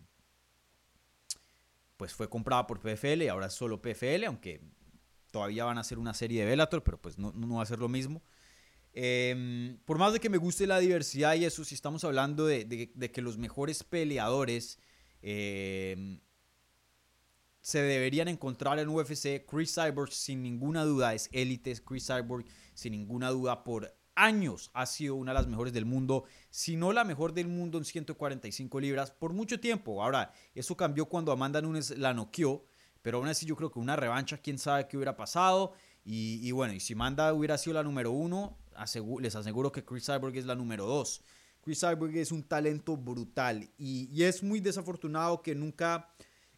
pues 1.95 2.11
fue 2.11 2.27
comprada 2.27 2.65
por 2.65 2.79
PFL 2.79 3.21
y 3.21 3.27
ahora 3.27 3.45
es 3.45 3.53
solo 3.53 3.83
PFL, 3.83 4.25
aunque 4.25 4.61
todavía 5.31 5.65
van 5.65 5.77
a 5.77 5.81
hacer 5.81 5.97
una 5.97 6.13
serie 6.13 6.41
de 6.41 6.49
Bellator, 6.49 6.83
pero 6.83 7.01
pues 7.01 7.17
no, 7.17 7.31
no 7.33 7.55
va 7.55 7.63
a 7.63 7.65
ser 7.65 7.79
lo 7.79 7.89
mismo. 7.89 8.21
Em, 8.93 9.77
por 9.85 9.97
más 9.97 10.11
de 10.11 10.19
que 10.19 10.29
me 10.29 10.37
guste 10.37 10.67
la 10.67 10.79
diversidad 10.79 11.35
y 11.35 11.45
eso, 11.45 11.63
si 11.63 11.75
estamos 11.75 12.03
hablando 12.03 12.45
de, 12.45 12.91
que 13.13 13.21
los 13.21 13.37
mejores 13.37 13.83
peleadores 13.83 14.79
em, 15.21 16.19
se 17.61 17.81
deberían 17.81 18.27
encontrar 18.27 18.79
en 18.79 18.89
UFC, 18.89 19.45
Chris 19.49 19.75
Cyborg 19.75 20.11
sin 20.11 20.41
ninguna 20.43 20.83
duda 20.83 21.13
es 21.13 21.29
élite, 21.31 21.73
Chris 21.85 22.07
Cyborg 22.07 22.45
sin 22.73 22.91
ninguna 22.91 23.29
duda 23.29 23.63
por 23.63 23.95
años 24.15 24.71
ha 24.73 24.85
sido 24.85 25.15
una 25.15 25.31
de 25.31 25.39
las 25.39 25.47
mejores 25.47 25.71
del 25.71 25.85
mundo, 25.85 26.25
si 26.49 26.75
no 26.75 26.91
la 26.91 27.05
mejor 27.05 27.33
del 27.33 27.47
mundo 27.47 27.77
en 27.77 27.85
145 27.85 28.79
libras 28.81 29.11
por 29.11 29.31
mucho 29.31 29.59
tiempo. 29.59 30.03
Ahora, 30.03 30.33
eso 30.53 30.75
cambió 30.75 31.05
cuando 31.05 31.31
Amanda 31.31 31.61
Nunes 31.61 31.97
la 31.97 32.13
noqueó, 32.13 32.65
pero 33.01 33.17
aún 33.17 33.27
así 33.27 33.45
yo 33.45 33.55
creo 33.55 33.71
que 33.71 33.79
una 33.79 33.95
revancha, 33.95 34.37
quién 34.37 34.57
sabe 34.57 34.87
qué 34.87 34.97
hubiera 34.97 35.15
pasado. 35.15 35.73
Y, 36.03 36.51
bueno, 36.51 36.73
y 36.73 36.79
si 36.79 36.93
Amanda 36.93 37.33
hubiera 37.33 37.57
sido 37.57 37.75
la 37.75 37.83
número 37.83 38.11
uno, 38.11 38.57
les 39.19 39.35
aseguro 39.35 39.71
que 39.71 39.85
Chris 39.85 40.05
Cyborg 40.05 40.35
es 40.35 40.45
la 40.45 40.55
número 40.55 40.85
dos. 40.85 41.23
Chris 41.61 41.79
Cyborg 41.79 42.15
es 42.17 42.31
un 42.31 42.43
talento 42.43 42.97
brutal 42.97 43.69
y, 43.77 44.23
es 44.23 44.41
muy 44.41 44.59
desafortunado 44.59 45.41
que 45.43 45.53
nunca 45.53 46.09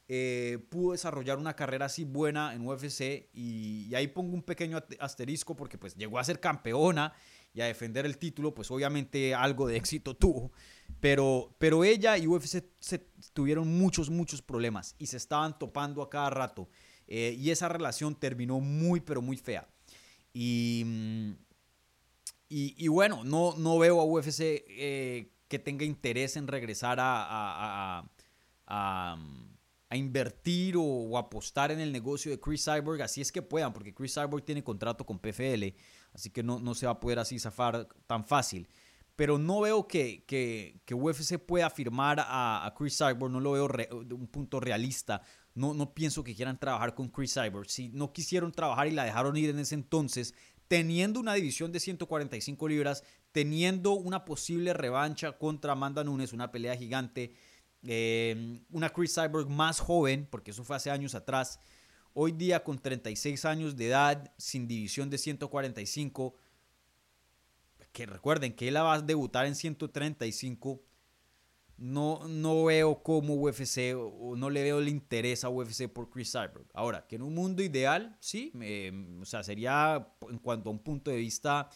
eh, 0.08 0.66
pudo 0.70 0.94
desarrollar 0.94 1.38
una 1.38 1.56
carrera 1.56 1.88
así 1.88 2.06
buena 2.06 2.54
en 2.54 2.66
UFC 2.66 3.30
y, 3.34 3.94
ahí 3.96 4.08
pongo 4.08 4.34
un 4.34 4.44
pequeño 4.44 4.82
asterisco 5.00 5.56
porque 5.56 5.78
pues 5.78 5.96
llegó 5.96 6.20
a 6.20 6.24
ser 6.24 6.40
campeona 6.40 7.14
y 7.54 7.62
a 7.62 7.66
defender 7.66 8.06
el 8.06 8.18
título, 8.18 8.54
pues 8.54 8.72
obviamente 8.72 9.34
algo 9.36 9.68
de 9.68 9.78
éxito 9.78 10.16
tuvo. 10.18 10.52
Pero, 11.00 11.56
pero 11.60 11.84
ella 11.84 12.18
y 12.18 12.28
UFC 12.28 12.64
se, 12.80 13.00
tuvieron 13.34 13.68
muchos, 13.68 14.10
muchos 14.10 14.42
problemas 14.42 14.96
y 14.98 15.08
se 15.08 15.18
estaban 15.18 15.58
topando 15.60 16.02
a 16.02 16.10
cada 16.10 16.30
rato. 16.30 16.70
Eh, 17.08 17.36
y 17.38 17.52
esa 17.52 17.68
relación 17.68 18.16
terminó 18.16 18.60
muy, 18.60 19.02
pero 19.02 19.22
muy 19.22 19.38
fea. 19.38 19.68
Y, 20.34 20.84
mm, 20.86 21.32
y, 22.56 22.88
bueno, 22.88 23.24
no, 23.24 23.56
no 23.58 23.80
veo 23.80 24.00
a 24.00 24.06
UFC 24.06 24.42
eh, 24.68 25.32
que 25.48 25.58
tenga 25.58 25.86
interés 25.86 26.38
en 26.38 26.48
regresar 26.48 27.00
a, 27.02 28.08
a, 28.68 29.18
invertir 29.96 30.76
o, 30.78 31.18
apostar 31.18 31.72
en 31.72 31.80
el 31.80 31.92
negocio 31.92 32.32
de 32.32 32.40
Chris 32.40 32.66
Cyborg, 32.66 33.02
así 33.02 33.22
es 33.22 33.32
que 33.32 33.42
puedan, 33.42 33.74
porque 33.74 33.94
Chris 33.94 34.14
Cyborg 34.14 34.44
tiene 34.44 34.64
contrato 34.64 35.04
con 35.04 35.20
PFL, 35.20 35.74
así 36.14 36.30
que 36.30 36.44
no, 36.44 36.60
no 36.60 36.76
se 36.76 36.86
va 36.86 36.94
a 36.94 37.00
poder 37.00 37.20
así 37.20 37.40
zafar 37.40 37.88
tan 38.08 38.26
fácil. 38.26 38.68
Pero 39.16 39.38
no 39.38 39.62
veo 39.62 39.88
que, 39.88 40.24
que, 40.26 40.82
que 40.86 40.96
UFC 40.96 41.38
pueda 41.38 41.70
firmar 41.70 42.18
a, 42.20 42.74
Chris 42.76 42.98
Cyborg, 42.98 43.32
no 43.32 43.40
lo 43.40 43.52
veo 43.52 43.68
de 43.68 44.14
un 44.14 44.28
punto 44.28 44.60
realista. 44.60 45.22
No, 45.54 45.76
no 45.76 45.94
pienso 45.94 46.24
que 46.24 46.34
quieran 46.34 46.60
trabajar 46.60 46.96
con 46.96 47.10
Chris 47.10 47.36
Cyborg. 47.36 47.70
Si 47.70 47.90
no 47.90 48.12
quisieron 48.12 48.52
trabajar 48.52 48.88
y 48.88 48.92
la 48.92 49.04
dejaron 49.04 49.38
ir 49.38 49.52
en 49.52 49.60
ese 49.60 49.76
entonces, 49.76 50.34
teniendo 50.68 51.20
una 51.20 51.36
división 51.36 51.72
de 51.72 51.80
145 51.80 52.68
libras, 52.68 53.04
teniendo 53.32 53.92
una 53.92 54.26
posible 54.26 54.74
revancha 54.74 55.34
contra 55.34 55.74
Amanda 55.74 56.04
Nunes, 56.04 56.34
una 56.34 56.52
pelea 56.52 56.76
gigante, 56.76 57.36
eh, 57.84 58.62
una 58.72 58.90
Chris 58.90 59.14
Cyborg 59.14 59.50
más 59.50 59.80
joven, 59.80 60.28
porque 60.32 60.52
eso 60.52 60.64
fue 60.64 60.76
hace 60.76 60.90
años 60.90 61.14
atrás, 61.14 61.60
hoy 62.14 62.32
día 62.32 62.64
con 62.64 62.80
36 62.80 63.46
años 63.46 63.76
de 63.76 63.88
edad, 63.88 64.34
sin 64.38 64.68
división 64.68 65.10
de 65.10 65.18
145, 65.18 66.36
que 67.92 68.06
recuerden 68.06 68.54
que 68.54 68.68
él 68.68 68.78
va 68.78 68.94
a 68.94 69.02
debutar 69.02 69.46
en 69.46 69.56
135, 69.56 70.82
no, 71.78 72.28
no 72.28 72.66
veo 72.66 73.02
cómo 73.04 73.36
UFC 73.36 73.96
o 73.96 74.36
no 74.36 74.50
le 74.50 74.64
veo 74.64 74.80
el 74.80 74.88
interés 74.88 75.44
a 75.44 75.50
UFC 75.50 75.88
por 75.88 76.10
Chris 76.10 76.32
Cyborg. 76.32 76.68
Ahora, 76.74 77.06
que 77.08 77.16
en 77.16 77.24
un 77.24 77.34
mundo 77.34 77.64
ideal, 77.64 78.18
sí, 78.20 78.52
o 79.20 79.26
sea, 79.26 79.44
sería 79.44 80.08
en 80.30 80.38
cuanto 80.40 80.70
a 80.70 80.72
un 80.72 80.80
punto 80.80 81.12
de 81.12 81.18
vista 81.18 81.70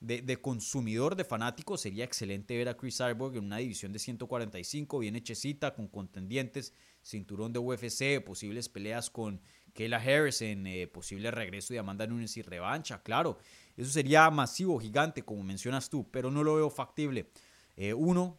de, 0.00 0.36
consumidor, 0.40 1.16
de 1.16 1.24
fanático, 1.24 1.78
sería 1.78 2.04
excelente 2.04 2.56
ver 2.56 2.68
a 2.68 2.76
Chris 2.76 2.98
Cyborg 2.98 3.36
en 3.36 3.44
una 3.44 3.58
división 3.58 3.92
de 3.92 3.98
145, 3.98 4.98
bien 4.98 5.16
hechecita, 5.16 5.74
con 5.74 5.88
contendientes, 5.88 6.74
cinturón 7.02 7.52
de 7.52 7.58
UFC, 7.58 8.22
posibles 8.22 8.68
peleas 8.68 9.08
con 9.08 9.40
Kayla 9.74 9.96
Harrison, 9.96 10.66
eh, 10.66 10.86
posible 10.86 11.30
regreso 11.30 11.74
de 11.74 11.80
Amanda 11.80 12.06
Nunes 12.06 12.36
y 12.36 12.42
revancha, 12.42 13.02
claro. 13.02 13.38
Eso 13.76 13.90
sería 13.90 14.30
masivo, 14.30 14.78
gigante, 14.78 15.22
como 15.22 15.42
mencionas 15.42 15.90
tú, 15.90 16.08
pero 16.10 16.30
no 16.30 16.44
lo 16.44 16.54
veo 16.54 16.70
factible. 16.70 17.26
Eh, 17.76 17.92
uno, 17.92 18.38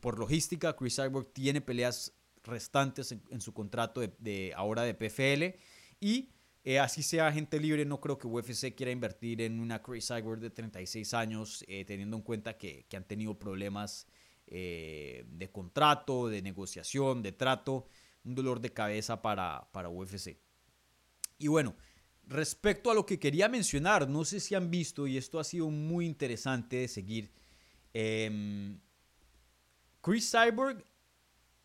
por 0.00 0.18
logística, 0.18 0.74
Chris 0.74 0.96
Cyborg 0.96 1.32
tiene 1.32 1.60
peleas 1.60 2.12
restantes 2.42 3.12
en, 3.12 3.40
su 3.40 3.54
contrato 3.54 4.00
de, 4.00 4.52
ahora 4.56 4.82
de 4.82 4.94
PFL 4.94 5.58
y 6.00 6.30
eh, 6.64 6.78
así 6.78 7.02
sea 7.02 7.30
gente 7.30 7.60
libre, 7.60 7.84
no 7.84 8.00
creo 8.00 8.18
que 8.18 8.26
UFC 8.26 8.74
quiera 8.74 8.90
invertir 8.90 9.42
en 9.42 9.60
una 9.60 9.80
Chris 9.80 10.08
Cyborg 10.08 10.40
de 10.40 10.50
36 10.50 11.14
años, 11.14 11.64
teniendo 11.86 12.16
en 12.16 12.22
cuenta 12.22 12.56
que, 12.56 12.84
han 12.96 13.04
tenido 13.04 13.38
problemas 13.38 14.06
de 14.46 15.50
contrato, 15.52 16.28
de 16.28 16.42
negociación, 16.42 17.22
de 17.22 17.32
trato, 17.32 17.86
un 18.24 18.34
dolor 18.34 18.60
de 18.60 18.70
cabeza 18.72 19.22
para, 19.22 19.68
para 19.72 19.88
UFC. 19.88 20.47
Y 21.38 21.48
bueno, 21.48 21.76
respecto 22.26 22.90
a 22.90 22.94
lo 22.94 23.06
que 23.06 23.18
quería 23.18 23.48
mencionar, 23.48 24.08
no 24.08 24.24
sé 24.24 24.40
si 24.40 24.54
han 24.54 24.70
visto, 24.70 25.06
y 25.06 25.16
esto 25.16 25.38
ha 25.38 25.44
sido 25.44 25.70
muy 25.70 26.06
interesante 26.06 26.76
de 26.76 26.88
seguir, 26.88 27.32
em, 27.94 28.78
Chris 30.00 30.30
Cyborg 30.30 30.84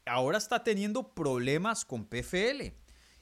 ahora 0.05 0.37
está 0.37 0.63
teniendo 0.63 1.13
problemas 1.13 1.85
con 1.85 2.05
PFL. 2.05 2.73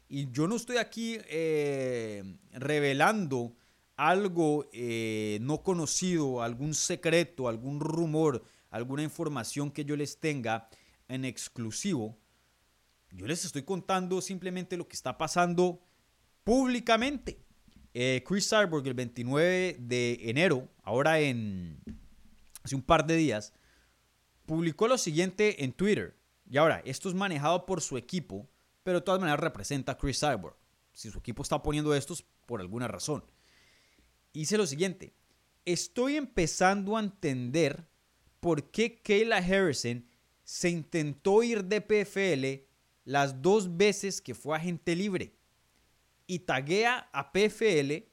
Y 0.09 0.29
yo 0.31 0.47
no 0.47 0.55
estoy 0.55 0.77
aquí 0.77 1.17
eh, 1.29 2.37
revelando 2.51 3.55
algo 3.95 4.67
eh, 4.73 5.37
no 5.41 5.63
conocido, 5.63 6.41
algún 6.41 6.73
secreto, 6.73 7.47
algún 7.47 7.79
rumor, 7.79 8.43
alguna 8.71 9.03
información 9.03 9.71
que 9.71 9.85
yo 9.85 9.95
les 9.95 10.19
tenga 10.19 10.69
en 11.07 11.23
exclusivo. 11.23 12.17
Yo 13.11 13.27
les 13.27 13.45
estoy 13.45 13.63
contando 13.63 14.21
simplemente 14.21 14.75
lo 14.75 14.87
que 14.87 14.95
está 14.95 15.17
pasando 15.17 15.81
públicamente. 16.43 17.39
Eh, 17.93 18.23
Chris 18.25 18.49
Cyborg 18.49 18.87
el 18.87 18.93
29 18.93 19.77
de 19.79 20.19
enero, 20.23 20.69
ahora 20.83 21.19
en 21.19 21.81
hace 22.63 22.75
un 22.75 22.81
par 22.81 23.05
de 23.05 23.15
días, 23.15 23.53
publicó 24.45 24.87
lo 24.87 24.97
siguiente 24.97 25.63
en 25.63 25.73
Twitter. 25.73 26.17
Y 26.49 26.57
ahora, 26.57 26.81
esto 26.85 27.09
es 27.09 27.15
manejado 27.15 27.65
por 27.65 27.81
su 27.81 27.97
equipo, 27.97 28.49
pero 28.83 28.99
de 28.99 29.05
todas 29.05 29.19
maneras 29.19 29.39
representa 29.39 29.93
a 29.93 29.97
Chris 29.97 30.19
Cyborg. 30.19 30.55
Si 30.93 31.09
su 31.09 31.19
equipo 31.19 31.43
está 31.43 31.61
poniendo 31.61 31.93
estos 31.95 32.25
por 32.45 32.59
alguna 32.59 32.87
razón. 32.87 33.23
Dice 34.33 34.57
lo 34.57 34.65
siguiente, 34.65 35.13
estoy 35.65 36.17
empezando 36.17 36.97
a 36.97 37.01
entender 37.01 37.87
por 38.39 38.71
qué 38.71 39.01
Kayla 39.01 39.37
Harrison 39.37 40.05
se 40.43 40.69
intentó 40.69 41.43
ir 41.43 41.63
de 41.65 41.81
PFL 41.81 42.67
las 43.05 43.41
dos 43.41 43.77
veces 43.77 44.21
que 44.21 44.35
fue 44.35 44.55
agente 44.55 44.95
libre 44.95 45.40
y 46.31 46.39
taguea 46.39 47.09
a 47.11 47.33
PFL, 47.33 48.05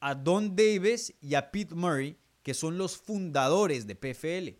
a 0.00 0.16
Don 0.16 0.56
Davis 0.56 1.14
y 1.20 1.36
a 1.36 1.52
Pete 1.52 1.72
Murray, 1.72 2.18
que 2.42 2.52
son 2.52 2.76
los 2.76 2.96
fundadores 2.96 3.86
de 3.86 3.94
PFL. 3.94 4.58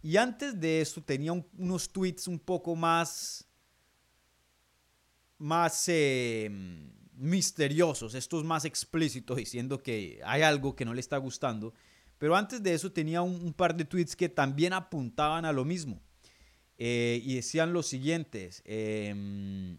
Y 0.00 0.16
antes 0.16 0.60
de 0.60 0.80
eso 0.80 1.02
tenía 1.02 1.32
unos 1.32 1.90
tweets 1.90 2.28
un 2.28 2.38
poco 2.38 2.76
más, 2.76 3.48
más 5.38 5.88
em, 5.88 6.92
misteriosos, 7.16 8.14
estos 8.14 8.44
más 8.44 8.64
explícitos, 8.64 9.36
diciendo 9.36 9.82
que 9.82 10.20
hay 10.24 10.42
algo 10.42 10.76
que 10.76 10.84
no 10.84 10.94
le 10.94 11.00
está 11.00 11.16
gustando. 11.16 11.74
Pero 12.18 12.36
antes 12.36 12.62
de 12.62 12.74
eso 12.74 12.92
tenía 12.92 13.22
un, 13.22 13.52
par 13.54 13.74
de 13.74 13.86
tweets 13.86 14.14
que 14.14 14.28
también 14.28 14.72
apuntaban 14.72 15.44
a 15.44 15.52
lo 15.52 15.64
mismo. 15.64 16.00
Eh, 16.78 17.20
y 17.24 17.34
decían 17.34 17.72
los 17.72 17.88
siguientes. 17.88 18.62
Em, 18.66 19.78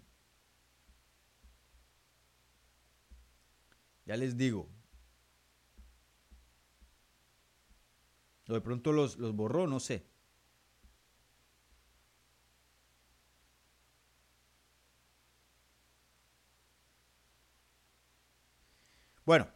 ya 4.06 4.18
les 4.18 4.38
digo. 4.38 4.70
O 8.48 8.54
de 8.54 8.62
pronto 8.62 8.92
los, 8.92 9.18
los 9.18 9.36
borró, 9.36 9.68
no 9.68 9.80
sé. 9.80 10.06
Bueno, 19.26 19.48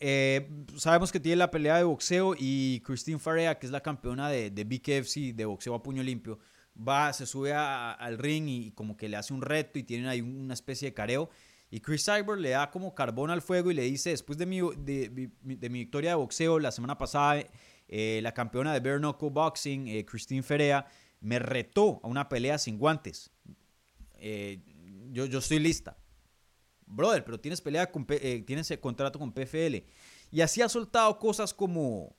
eh, 0.00 0.48
sabemos 0.76 1.12
que 1.12 1.20
tiene 1.20 1.36
la 1.36 1.50
pelea 1.50 1.76
de 1.76 1.84
boxeo 1.84 2.34
y 2.38 2.80
Christine 2.80 3.18
Farea, 3.18 3.58
que 3.58 3.66
es 3.66 3.72
la 3.72 3.82
campeona 3.82 4.30
de, 4.30 4.50
de 4.50 4.64
BKFC 4.64 5.34
de 5.34 5.44
boxeo 5.44 5.74
a 5.74 5.82
puño 5.82 6.02
limpio, 6.02 6.38
va, 6.76 7.12
se 7.12 7.26
sube 7.26 7.52
al 7.52 8.18
ring 8.18 8.48
y, 8.48 8.72
como 8.72 8.96
que 8.96 9.08
le 9.08 9.16
hace 9.16 9.34
un 9.34 9.42
reto 9.42 9.78
y 9.78 9.82
tienen 9.82 10.06
ahí 10.06 10.20
una 10.20 10.54
especie 10.54 10.88
de 10.88 10.94
careo. 10.94 11.30
Y 11.70 11.80
Chris 11.80 12.04
Cyborg 12.04 12.40
le 12.40 12.50
da 12.50 12.70
como 12.70 12.94
carbón 12.94 13.30
al 13.30 13.42
fuego 13.42 13.70
y 13.70 13.74
le 13.74 13.82
dice, 13.82 14.10
después 14.10 14.38
de 14.38 14.46
mi, 14.46 14.60
de, 14.60 15.30
mi 15.42 15.78
victoria 15.78 16.10
de 16.10 16.16
boxeo 16.16 16.58
la 16.58 16.72
semana 16.72 16.96
pasada, 16.96 17.44
eh, 17.88 18.20
la 18.22 18.32
campeona 18.32 18.72
de 18.72 18.80
bare 18.80 18.98
knuckle 18.98 19.30
boxing, 19.30 19.88
eh, 19.88 20.04
Christine 20.06 20.42
Ferea, 20.42 20.86
me 21.20 21.38
retó 21.38 22.00
a 22.02 22.08
una 22.08 22.28
pelea 22.28 22.58
sin 22.58 22.78
guantes. 22.78 23.30
yo, 25.12 25.26
yo 25.26 25.38
estoy 25.38 25.58
lista 25.58 25.96
brother, 26.88 27.24
pero 27.24 27.38
tienes 27.38 27.60
pelea 27.60 27.90
con, 27.90 28.06
eh, 28.08 28.42
tienes 28.46 28.72
contrato 28.80 29.18
con 29.18 29.32
PFL. 29.32 29.84
Y 30.30 30.40
así 30.40 30.62
ha 30.62 30.68
soltado 30.68 31.18
cosas 31.18 31.54
como, 31.54 32.16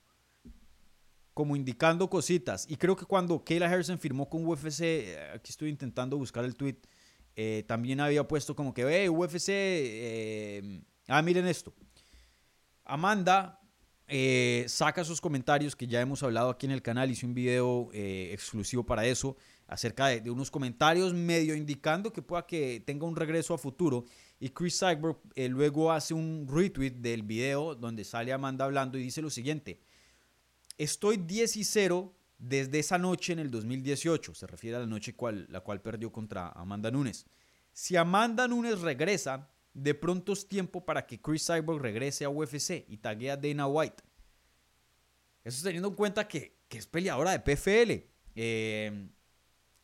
como 1.34 1.56
indicando 1.56 2.08
cositas. 2.08 2.66
Y 2.68 2.76
creo 2.76 2.96
que 2.96 3.04
cuando 3.04 3.44
Kayla 3.44 3.66
Harrison 3.66 3.98
firmó 3.98 4.28
con 4.28 4.46
UFC, 4.46 4.80
eh, 4.80 5.30
aquí 5.34 5.50
estoy 5.50 5.68
intentando 5.68 6.16
buscar 6.16 6.44
el 6.44 6.54
tweet, 6.54 6.78
eh, 7.36 7.64
también 7.66 8.00
había 8.00 8.26
puesto 8.26 8.54
como 8.54 8.74
que, 8.74 8.84
hey, 8.88 9.08
UFC, 9.08 10.82
ah, 11.08 11.22
miren 11.22 11.46
esto. 11.46 11.74
Amanda 12.84 13.60
saca 14.66 15.04
sus 15.04 15.20
comentarios 15.20 15.76
que 15.76 15.86
ya 15.86 16.00
hemos 16.00 16.22
hablado 16.22 16.50
aquí 16.50 16.66
en 16.66 16.72
el 16.72 16.82
canal, 16.82 17.10
hice 17.10 17.26
un 17.26 17.34
video 17.34 17.90
exclusivo 17.92 18.84
para 18.84 19.06
eso, 19.06 19.36
acerca 19.70 20.08
de, 20.08 20.28
unos 20.30 20.50
comentarios 20.50 21.14
medio 21.14 21.54
indicando 21.54 22.12
que 22.12 22.22
pueda 22.22 22.44
que 22.44 22.82
tenga 22.84 23.06
un 23.06 23.14
regreso 23.14 23.54
a 23.54 23.58
futuro. 23.58 24.04
Y 24.40 24.48
Chris 24.48 24.80
Cyborg 24.80 25.18
eh, 25.36 25.48
luego 25.48 25.92
hace 25.92 26.12
un 26.12 26.48
retweet 26.50 26.90
del 26.90 27.22
video 27.22 27.76
donde 27.76 28.04
sale 28.04 28.32
Amanda 28.32 28.64
hablando 28.64 28.98
y 28.98 29.02
dice 29.02 29.22
lo 29.22 29.30
siguiente. 29.30 29.80
Estoy 30.76 31.18
10 31.18 31.56
y 31.56 31.64
0 31.64 32.12
desde 32.40 32.78
esa 32.78 32.98
noche 32.98 33.32
en 33.32 33.38
el 33.38 33.50
2018. 33.50 34.34
Se 34.34 34.46
refiere 34.46 34.76
a 34.76 34.80
la 34.80 34.86
noche 34.86 35.14
cual, 35.14 35.46
la 35.50 35.60
cual 35.60 35.80
perdió 35.80 36.10
contra 36.10 36.48
Amanda 36.48 36.90
Nunes. 36.90 37.26
Si 37.72 37.96
Amanda 37.96 38.48
Nunes 38.48 38.80
regresa, 38.80 39.48
de 39.72 39.94
pronto 39.94 40.32
es 40.32 40.48
tiempo 40.48 40.84
para 40.84 41.06
que 41.06 41.20
Chris 41.20 41.46
Cyborg 41.46 41.80
regrese 41.80 42.24
a 42.24 42.30
UFC 42.30 42.84
y 42.88 42.96
tague 42.96 43.30
a 43.30 43.36
Dana 43.36 43.66
White. 43.66 44.02
Eso 45.44 45.62
teniendo 45.62 45.88
en 45.88 45.94
cuenta 45.94 46.26
que, 46.26 46.58
es 46.70 46.86
peleadora 46.86 47.32
de 47.32 47.40
PFL. 47.40 48.06
Eh, 48.34 49.08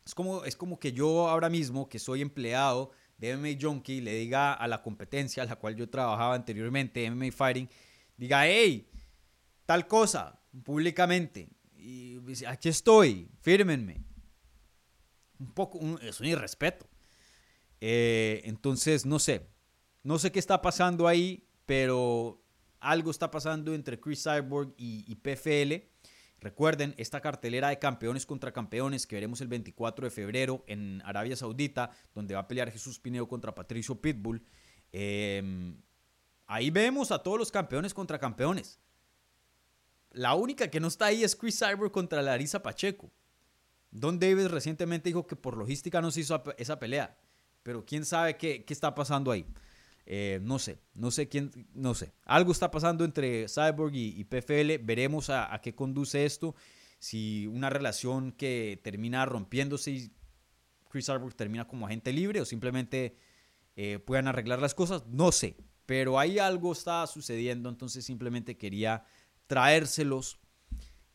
es, 0.05 0.15
como, 0.15 0.43
es 0.43 0.55
como 0.55 0.79
que 0.79 0.91
yo 0.91 1.27
ahora 1.27 1.49
mismo, 1.49 1.87
que 1.87 1.99
soy 1.99 2.21
empleado 2.21 2.91
de 3.17 3.35
MMA 3.35 3.59
Junkie 3.59 4.01
le 4.01 4.13
diga 4.13 4.53
a 4.53 4.67
la 4.67 4.81
competencia 4.81 5.43
a 5.43 5.45
la 5.45 5.55
cual 5.55 5.75
yo 5.75 5.89
trabajaba 5.89 6.35
anteriormente, 6.35 7.09
MMA 7.09 7.31
Fighting, 7.31 7.69
diga, 8.15 8.45
hey, 8.45 8.89
tal 9.65 9.87
cosa, 9.87 10.39
públicamente, 10.63 11.49
y 11.77 12.19
dice, 12.19 12.47
aquí 12.47 12.69
estoy, 12.69 13.29
fírmenme. 13.41 14.03
Un 15.39 15.53
poco, 15.53 15.79
es 16.01 16.19
un 16.19 16.25
irrespeto. 16.25 16.87
Eh, 17.79 18.41
entonces, 18.45 19.05
no 19.05 19.19
sé, 19.19 19.47
no 20.03 20.17
sé 20.19 20.31
qué 20.31 20.39
está 20.39 20.61
pasando 20.61 21.07
ahí, 21.07 21.47
pero 21.65 22.41
algo 22.79 23.11
está 23.11 23.29
pasando 23.29 23.73
entre 23.73 23.99
Chris 23.99 24.23
Cyborg 24.23 24.73
y, 24.77 25.15
PFL. 25.15 25.87
Recuerden, 26.39 26.93
esta 26.97 27.19
cartelera 27.19 27.69
de 27.69 27.79
campeones 27.79 28.25
contra 28.25 28.51
campeones 28.51 29.07
que 29.07 29.15
veremos 29.15 29.41
el 29.41 29.47
24 29.47 30.05
de 30.05 30.11
febrero 30.11 30.63
en 30.67 31.01
Arabia 31.03 31.35
Saudita, 31.35 31.91
donde 32.13 32.35
va 32.35 32.41
a 32.41 32.47
pelear 32.47 32.71
Jesús 32.71 32.99
Pineo 32.99 33.27
contra 33.27 33.55
Patricio 33.55 33.99
Pitbull. 33.99 34.43
Em, 34.91 35.81
ahí 36.45 36.69
vemos 36.69 37.11
a 37.11 37.19
todos 37.19 37.39
los 37.39 37.51
campeones 37.51 37.93
contra 37.93 38.19
campeones. 38.19 38.79
La 40.17 40.33
única 40.33 40.69
que 40.69 40.79
no 40.79 40.87
está 40.87 41.05
ahí 41.05 41.23
es 41.23 41.35
Chris 41.35 41.59
Cyber 41.59 41.91
contra 41.91 42.21
Larisa 42.21 42.63
Pacheco. 42.63 43.11
Don 43.91 44.19
Davis 44.19 44.49
recientemente 44.49 45.09
dijo 45.09 45.27
que 45.27 45.35
por 45.35 45.55
logística 45.55 46.01
no 46.01 46.11
se 46.11 46.21
hizo 46.21 46.43
esa 46.57 46.79
pelea, 46.79 47.17
pero 47.63 47.85
quién 47.85 48.03
sabe 48.03 48.35
qué, 48.35 48.65
qué 48.65 48.73
está 48.73 48.95
pasando 48.95 49.31
ahí. 49.31 49.45
Eh, 50.09 50.39
no 50.41 50.57
sé, 50.57 50.79
no 50.95 51.11
sé 51.11 51.27
quién, 51.27 51.51
no 51.73 51.93
sé. 51.93 52.13
Algo 52.23 52.51
está 52.51 52.71
pasando 52.71 53.03
entre 53.03 53.47
Cyborg 53.47 53.93
y, 53.93 54.23
PFL. 54.23 54.77
Veremos 54.81 55.29
a, 55.29 55.59
qué 55.61 55.75
conduce 55.75 56.25
esto. 56.25 56.55
si 56.97 57.45
una 57.45 57.69
relación 57.69 58.31
que 58.31 58.79
termina 58.83 59.25
rompiéndose 59.25 59.91
y 59.91 60.11
Chris 60.89 61.05
Cyborg 61.05 61.35
termina 61.35 61.67
como 61.67 61.85
agente 61.85 62.13
libre 62.13 62.41
o 62.41 62.45
simplemente 62.45 63.17
eh, 63.75 63.99
puedan 63.99 64.27
arreglar 64.27 64.61
las 64.61 64.73
cosas, 64.73 65.05
no 65.07 65.31
sé. 65.31 65.57
Pero 65.85 66.17
ahí 66.17 66.39
algo 66.39 66.71
está 66.71 67.05
sucediendo, 67.05 67.69
entonces 67.69 68.03
simplemente 68.05 68.57
quería 68.57 69.03
traérselos 69.47 70.39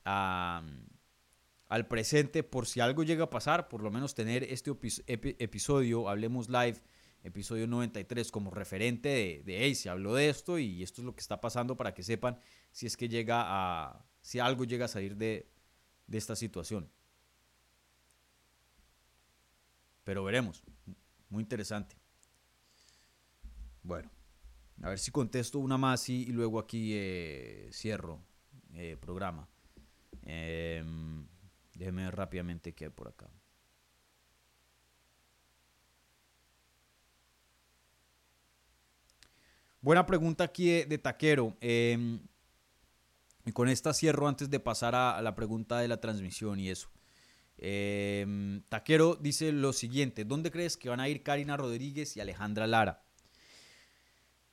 al 0.04 1.86
presente 1.88 2.42
por 2.42 2.66
si 2.66 2.80
algo 2.80 3.04
llega 3.04 3.24
a 3.24 3.30
pasar, 3.30 3.68
por 3.68 3.82
lo 3.82 3.90
menos 3.90 4.14
tener 4.14 4.42
este 4.44 4.72
episodio, 5.38 6.08
Hablemos 6.08 6.48
Live, 6.48 6.82
episodio 7.22 7.66
93 7.68 8.32
como 8.32 8.50
referente 8.50 9.08
de, 9.08 9.42
de 9.44 9.64
hey, 9.64 9.74
se 9.74 9.88
habló 9.88 10.14
de 10.14 10.28
esto 10.28 10.58
y 10.58 10.82
esto 10.82 11.02
es 11.02 11.04
lo 11.04 11.14
que 11.14 11.20
está 11.20 11.40
pasando 11.40 11.76
para 11.76 11.94
que 11.94 12.02
sepan 12.02 12.38
si 12.72 12.86
es 12.86 12.96
que 12.96 13.08
llega 13.08 13.44
a, 13.46 14.04
si 14.22 14.40
algo 14.40 14.64
llega 14.64 14.86
a 14.86 14.88
salir 14.88 15.16
de, 15.16 15.48
de 16.06 16.18
esta 16.18 16.34
situación. 16.34 16.90
Pero 20.04 20.24
veremos. 20.24 20.62
Muy 21.28 21.42
interesante. 21.42 21.96
Bueno, 23.82 24.10
a 24.80 24.88
ver 24.88 24.98
si 24.98 25.10
contesto 25.10 25.58
una 25.58 25.76
más 25.76 26.08
y, 26.08 26.26
luego 26.26 26.58
aquí 26.58 26.92
eh, 26.94 27.68
cierro 27.72 28.20
eh, 28.74 28.96
programa. 29.00 29.48
Eh, 30.24 30.84
déjeme 31.74 32.04
ver 32.04 32.16
rápidamente 32.16 32.72
qué 32.74 32.84
hay 32.86 32.90
por 32.90 33.08
acá. 33.08 33.28
Buena 39.82 40.06
pregunta 40.06 40.44
aquí 40.44 40.84
de, 40.84 40.98
Taquero. 40.98 41.56
Em, 41.60 42.20
y 43.44 43.50
con 43.50 43.68
esta 43.68 43.92
cierro 43.92 44.28
antes 44.28 44.48
de 44.48 44.60
pasar 44.60 44.94
a, 44.94 45.20
la 45.20 45.34
pregunta 45.34 45.80
de 45.80 45.88
la 45.88 46.00
transmisión 46.00 46.60
y 46.60 46.70
eso. 46.70 46.88
Em, 47.58 48.62
Taquero 48.68 49.16
dice 49.16 49.50
lo 49.50 49.72
siguiente: 49.72 50.24
¿Dónde 50.24 50.52
crees 50.52 50.76
que 50.76 50.88
van 50.88 51.00
a 51.00 51.08
ir 51.08 51.24
Karina 51.24 51.56
Rodríguez 51.56 52.16
y 52.16 52.20
Alejandra 52.20 52.68
Lara? 52.68 53.02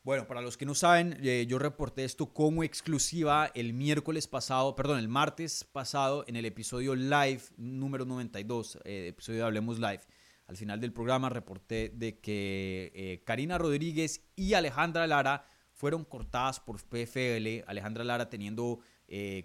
Bueno, 0.09 0.25
para 0.25 0.41
los 0.41 0.57
que 0.57 0.65
no 0.65 0.73
saben, 0.73 1.19
eh, 1.21 1.45
yo 1.47 1.59
reporté 1.59 2.03
esto 2.03 2.33
como 2.33 2.63
exclusiva 2.63 3.51
el 3.53 3.73
miércoles 3.73 4.27
pasado, 4.27 4.75
perdón, 4.75 4.97
el 4.97 5.07
martes 5.07 5.63
pasado 5.63 6.25
en 6.27 6.35
el 6.35 6.45
episodio 6.45 6.95
live 6.95 7.43
número 7.57 8.05
92, 8.05 8.79
eh, 8.85 9.09
episodio 9.09 9.41
de 9.41 9.45
Hablemos 9.45 9.77
Live. 9.77 10.01
Al 10.47 10.57
final 10.57 10.79
del 10.79 10.93
programa 10.93 11.29
reporté 11.29 11.89
de 11.93 12.17
que 12.17 12.91
eh, 12.95 13.21
Karina 13.23 13.59
Rodríguez 13.59 14.25
y 14.35 14.55
Alejandra 14.55 15.05
Lara 15.05 15.45
fueron 15.73 16.05
cortadas 16.05 16.59
por 16.59 16.83
PFL, 16.83 17.65
Alejandra 17.67 18.03
Lara 18.03 18.31
teniendo 18.31 18.79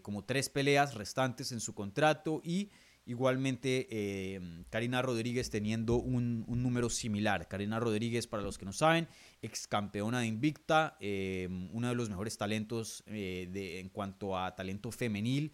como 0.00 0.24
tres 0.24 0.48
peleas 0.48 0.94
restantes 0.94 1.52
en 1.52 1.60
su 1.60 1.74
contrato 1.74 2.40
y 2.42 2.70
Igualmente, 3.06 3.86
eh, 3.90 4.40
Karina 4.70 5.02
Rodríguez 5.02 5.50
teniendo 5.50 5.96
un, 5.96 6.46
número 6.48 6.88
similar. 6.88 7.48
Karina 7.48 7.78
Rodríguez, 7.78 8.26
para 8.26 8.42
los 8.42 8.56
que 8.56 8.64
no 8.64 8.72
saben, 8.72 9.08
ex 9.44 9.66
campeona 9.66 10.20
de 10.20 10.26
Invicta, 10.26 10.96
eh, 11.00 11.48
uno 11.72 11.88
de 11.88 11.94
los 11.94 12.08
mejores 12.08 12.36
talentos 12.38 13.04
eh, 13.06 13.48
de, 13.50 13.80
en 13.80 13.88
cuanto 13.88 14.38
a 14.38 14.54
talento 14.54 14.90
femenil 14.90 15.52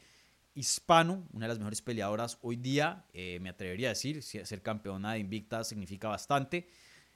hispano, 0.54 1.26
una 1.32 1.46
de 1.46 1.48
las 1.48 1.58
mejores 1.58 1.80
peleadoras 1.80 2.38
hoy 2.42 2.56
día, 2.56 3.06
me 3.14 3.48
atrevería 3.48 3.88
a 3.88 3.90
decir, 3.90 4.22
ser 4.22 4.62
campeona 4.62 5.12
de 5.12 5.20
Invicta 5.20 5.62
significa 5.62 6.08
bastante. 6.08 6.68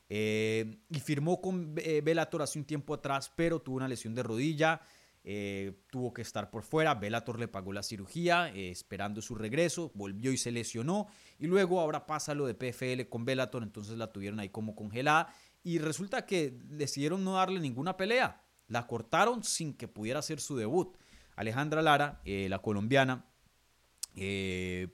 y 0.09 1.01
firmó 1.01 1.41
con 1.41 1.75
Bellator 1.75 2.43
hace 2.43 2.61
un 2.61 2.65
tiempo 2.65 2.95
atrás, 2.95 3.33
pero 3.35 3.61
tuvo 3.61 3.77
una 3.77 3.89
lesión 3.89 4.15
de 4.15 4.23
rodilla. 4.23 4.81
Eh, 5.27 5.73
tuvo 5.91 6.13
que 6.13 6.21
estar 6.21 6.51
por 6.51 6.65
fuera, 6.65 6.95
Bellator 6.95 7.39
le 7.41 7.49
pagó 7.49 7.73
la 7.73 7.83
cirugía 7.83 8.51
eh, 8.51 8.69
esperando 8.69 9.23
su 9.23 9.35
regreso, 9.35 9.91
volvió 9.95 10.31
y 10.33 10.37
se 10.37 10.53
lesionó 10.53 11.07
y 11.39 11.47
luego 11.47 11.81
ahora 11.81 12.05
pasa 12.05 12.35
lo 12.35 12.47
de 12.47 12.53
PFL 12.53 13.09
con 13.09 13.25
Bellator, 13.25 13.63
entonces 13.63 13.97
la 13.97 14.13
tuvieron 14.13 14.39
ahí 14.39 14.51
como 14.51 14.77
congelada 14.77 15.35
y 15.65 15.79
resulta 15.79 16.27
que 16.27 16.57
decidieron 16.65 17.25
no 17.25 17.35
darle 17.35 17.59
ninguna 17.59 17.97
pelea, 17.97 18.45
la 18.69 18.87
cortaron 18.87 19.43
sin 19.43 19.75
que 19.75 19.89
pudiera 19.89 20.21
hacer 20.21 20.41
su 20.41 20.57
debut. 20.57 20.97
Alejandra 21.35 21.83
Lara, 21.83 22.21
eh, 22.25 22.47
la 22.49 22.61
colombiana, 22.61 23.27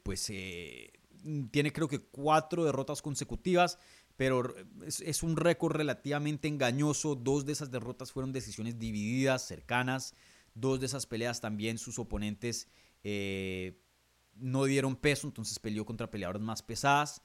pues 0.03 0.33
tiene 1.51 1.73
creo 1.73 1.89
que 1.89 2.01
cuatro 2.01 2.65
derrotas 2.65 3.03
consecutivas, 3.03 3.79
pero 4.21 4.55
es, 4.85 5.23
un 5.23 5.35
récord 5.35 5.77
relativamente 5.77 6.47
engañoso. 6.47 7.15
Dos 7.15 7.47
de 7.47 7.53
esas 7.53 7.71
derrotas 7.71 8.13
fueron 8.13 8.33
decisiones 8.33 8.79
divididas, 8.79 9.47
cercanas. 9.47 10.15
Dos 10.53 10.79
de 10.79 10.85
esas 10.85 11.07
peleas 11.07 11.41
también 11.41 11.79
sus 11.79 11.99
oponentes 11.99 12.69
eh, 13.03 13.81
no 14.35 14.65
dieron 14.65 14.97
peso, 14.97 15.27
entonces 15.27 15.59
peleó 15.59 15.87
contra 15.87 16.11
peleadoras 16.11 16.43
más 16.43 16.61
pesadas. 16.63 17.23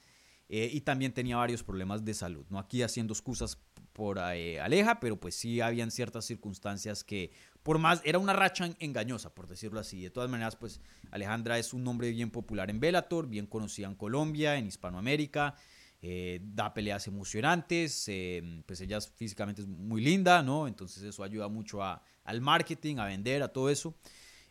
Eh, 0.47 0.69
y 0.71 0.81
también 0.81 1.13
tenía 1.13 1.37
varios 1.37 1.63
problemas 1.63 2.05
de 2.05 2.13
salud. 2.13 2.45
No 2.49 2.59
aquí 2.59 2.83
haciendo 2.83 3.13
excusas 3.13 3.57
por 3.95 4.19
eh, 4.19 4.59
Aleja, 4.59 4.99
pero 4.99 5.17
pues 5.17 5.35
sí 5.35 5.61
habían 5.61 5.89
ciertas 5.89 6.25
circunstancias 6.25 7.03
que, 7.03 7.31
por 7.63 7.79
más, 7.79 8.01
era 8.03 8.19
una 8.19 8.33
racha 8.33 8.69
engañosa, 8.79 9.33
por 9.33 9.47
decirlo 9.47 9.79
así. 9.79 10.01
De 10.01 10.09
todas 10.09 10.29
maneras, 10.29 10.57
pues 10.57 10.81
Alejandra 11.11 11.57
es 11.57 11.73
un 11.73 11.83
nombre 11.83 12.11
bien 12.11 12.29
popular 12.29 12.69
en 12.69 12.81
Bellator, 12.81 13.27
bien 13.27 13.47
conocida 13.47 13.87
en 13.87 13.95
Colombia, 13.95 14.57
en 14.57 14.67
Hispanoamérica. 14.67 15.55
Eh, 16.01 16.39
da 16.43 16.73
peleas 16.73 17.07
emocionantes, 17.07 18.07
eh, 18.09 18.61
pues 18.67 18.79
ella 18.81 18.99
físicamente 19.01 19.61
es 19.61 19.67
muy 19.67 20.03
linda, 20.03 20.43
¿no? 20.43 20.67
Entonces 20.67 21.01
eso 21.01 21.23
ayuda 21.23 21.47
mucho 21.47 21.81
a, 21.81 22.03
al 22.25 22.41
marketing, 22.41 22.97
a 22.97 23.05
vender, 23.05 23.41
a 23.41 23.47
todo 23.47 23.69
eso. 23.69 23.95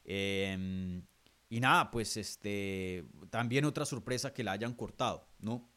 Em, 0.05 1.03
y 1.51 1.61
nada, 1.61 1.91
pues 1.91 2.17
este, 2.17 3.05
también 3.31 3.67
otra 3.67 3.85
sorpresa 3.85 4.33
que 4.33 4.43
la 4.43 4.53
hayan 4.53 4.73
cortado, 4.73 5.29
¿no? 5.39 5.69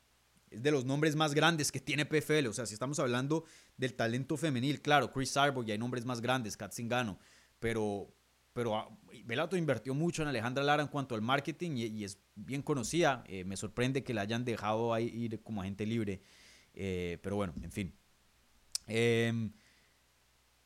Es 0.50 0.64
de 0.64 0.72
los 0.72 0.86
nombres 0.86 1.16
más 1.16 1.34
grandes 1.34 1.72
que 1.72 1.80
tiene 1.80 2.06
PFL, 2.06 2.48
o 2.48 2.54
sea, 2.54 2.66
si 2.66 2.74
estamos 2.74 3.00
hablando 3.00 3.44
del 3.76 3.94
talento 3.94 4.38
femenil, 4.38 4.82
claro, 4.82 5.12
Chris 5.12 5.34
Cyborg 5.34 5.68
y 5.68 5.72
hay 5.74 5.78
nombres 5.78 6.06
más 6.06 6.22
grandes, 6.22 6.56
Kat 6.56 6.74
Zingano, 6.74 7.20
pero, 7.60 8.14
pero 8.54 8.76
ah, 8.76 8.90
Bellator 9.26 9.60
invirtió 9.60 9.94
mucho 9.94 10.22
en 10.22 10.30
Alejandra 10.30 10.64
Lara 10.64 10.84
en 10.84 10.90
cuanto 10.90 11.16
al 11.16 11.22
marketing 11.22 11.72
y, 11.76 12.04
es 12.04 12.18
bien 12.36 12.62
conocida. 12.62 13.24
Eh, 13.28 13.44
me 13.44 13.58
sorprende 13.58 14.04
que 14.04 14.14
la 14.14 14.22
hayan 14.22 14.46
dejado 14.46 14.98
ir 15.00 15.42
como 15.44 15.62
agente 15.62 15.86
libre. 15.86 16.22
Eh, 16.74 17.18
pero 17.22 17.36
bueno, 17.36 17.54
en 17.62 17.72
fin. 17.72 17.96
Em, 18.88 19.52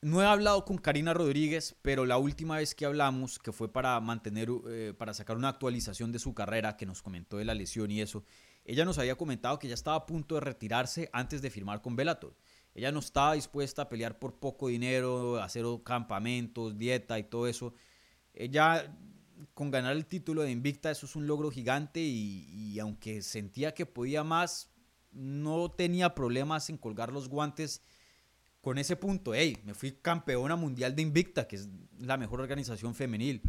no 0.02 0.22
he 0.22 0.26
hablado 0.26 0.66
con 0.66 0.78
Karina 0.78 1.14
Rodríguez, 1.14 1.76
pero 1.82 2.06
la 2.06 2.18
última 2.18 2.58
vez 2.58 2.76
que 2.76 2.86
hablamos, 2.86 3.40
que 3.40 3.52
fue 3.52 3.72
para 3.72 4.00
mantener, 4.00 4.50
eh, 4.70 4.94
para 4.98 5.14
sacar 5.14 5.38
una 5.38 5.50
actualización 5.50 6.12
de 6.12 6.20
su 6.20 6.34
carrera, 6.34 6.76
que 6.76 6.86
nos 6.86 7.02
comentó 7.02 7.38
de 7.38 7.46
la 7.46 7.54
lesión 7.54 7.92
y 7.92 8.02
eso, 8.02 8.24
ella 8.64 8.86
nos 8.86 8.98
había 8.98 9.16
comentado 9.16 9.58
que 9.60 9.68
ya 9.68 9.74
estaba 9.74 9.98
a 9.98 10.06
punto 10.06 10.36
de 10.36 10.42
retirarse 10.42 11.10
antes 11.14 11.42
de 11.42 11.50
firmar 11.50 11.82
con 11.82 11.96
Bellator. 11.96 12.36
Ella 12.74 12.92
no 12.92 13.00
estaba 13.00 13.34
dispuesta 13.34 13.84
a 13.84 13.90
pelear 13.90 14.18
por 14.20 14.40
poco 14.40 14.68
dinero, 14.68 15.42
hacer 15.42 15.66
campamentos, 15.84 16.78
dieta 16.78 17.20
y 17.20 17.24
todo 17.24 17.48
eso. 17.48 17.74
Ella, 18.34 18.96
con 19.54 19.72
ganar 19.72 19.96
el 19.96 20.06
título 20.06 20.44
de 20.44 20.52
Invicta, 20.52 20.90
eso 20.90 21.06
es 21.06 21.16
un 21.16 21.28
logro 21.28 21.52
gigante 21.52 22.00
y, 22.00 22.80
aunque 22.80 23.22
sentía 23.22 23.74
que 23.74 23.86
podía 23.86 24.24
más, 24.24 24.72
no 25.12 25.72
tenía 25.72 26.16
problemas 26.16 26.70
en 26.70 26.78
colgar 26.78 27.12
los 27.12 27.28
guantes 27.28 27.82
con 28.62 28.78
ese 28.78 28.96
punto. 28.96 29.34
Hey, 29.34 29.58
me 29.66 29.74
fui 29.74 29.92
campeona 29.92 30.56
mundial 30.56 30.96
de 30.96 31.02
Invicta, 31.02 31.48
que 31.48 31.58
es 31.58 31.68
la 32.00 32.16
mejor 32.16 32.40
organización 32.40 32.96
femenil 32.96 33.42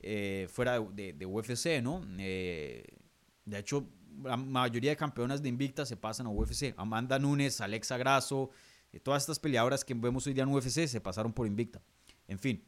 eh, 0.00 0.48
fuera 0.50 0.80
de, 0.80 1.24
UFC, 1.24 1.82
¿no? 1.82 2.02
Eh, 2.18 2.84
de 3.46 3.58
hecho, 3.58 3.88
la 4.22 4.36
mayoría 4.36 4.90
de 4.90 4.96
campeonas 4.96 5.42
de 5.42 5.48
Invicta 5.48 5.86
se 5.86 5.96
pasan 5.96 6.26
a 6.26 6.30
UFC. 6.30 6.74
Amanda 6.76 7.18
Nunes, 7.18 7.60
Alexa 7.60 7.96
Grasso, 7.96 8.50
eh, 8.92 9.00
todas 9.00 9.22
estas 9.22 9.38
peleadoras 9.38 9.84
que 9.84 9.94
vemos 9.94 10.26
hoy 10.26 10.34
día 10.34 10.44
en 10.44 10.50
UFC 10.50 10.86
se 10.86 11.00
pasaron 11.00 11.32
por 11.32 11.46
Invicta. 11.46 11.82
En 12.28 12.38
fin, 12.38 12.64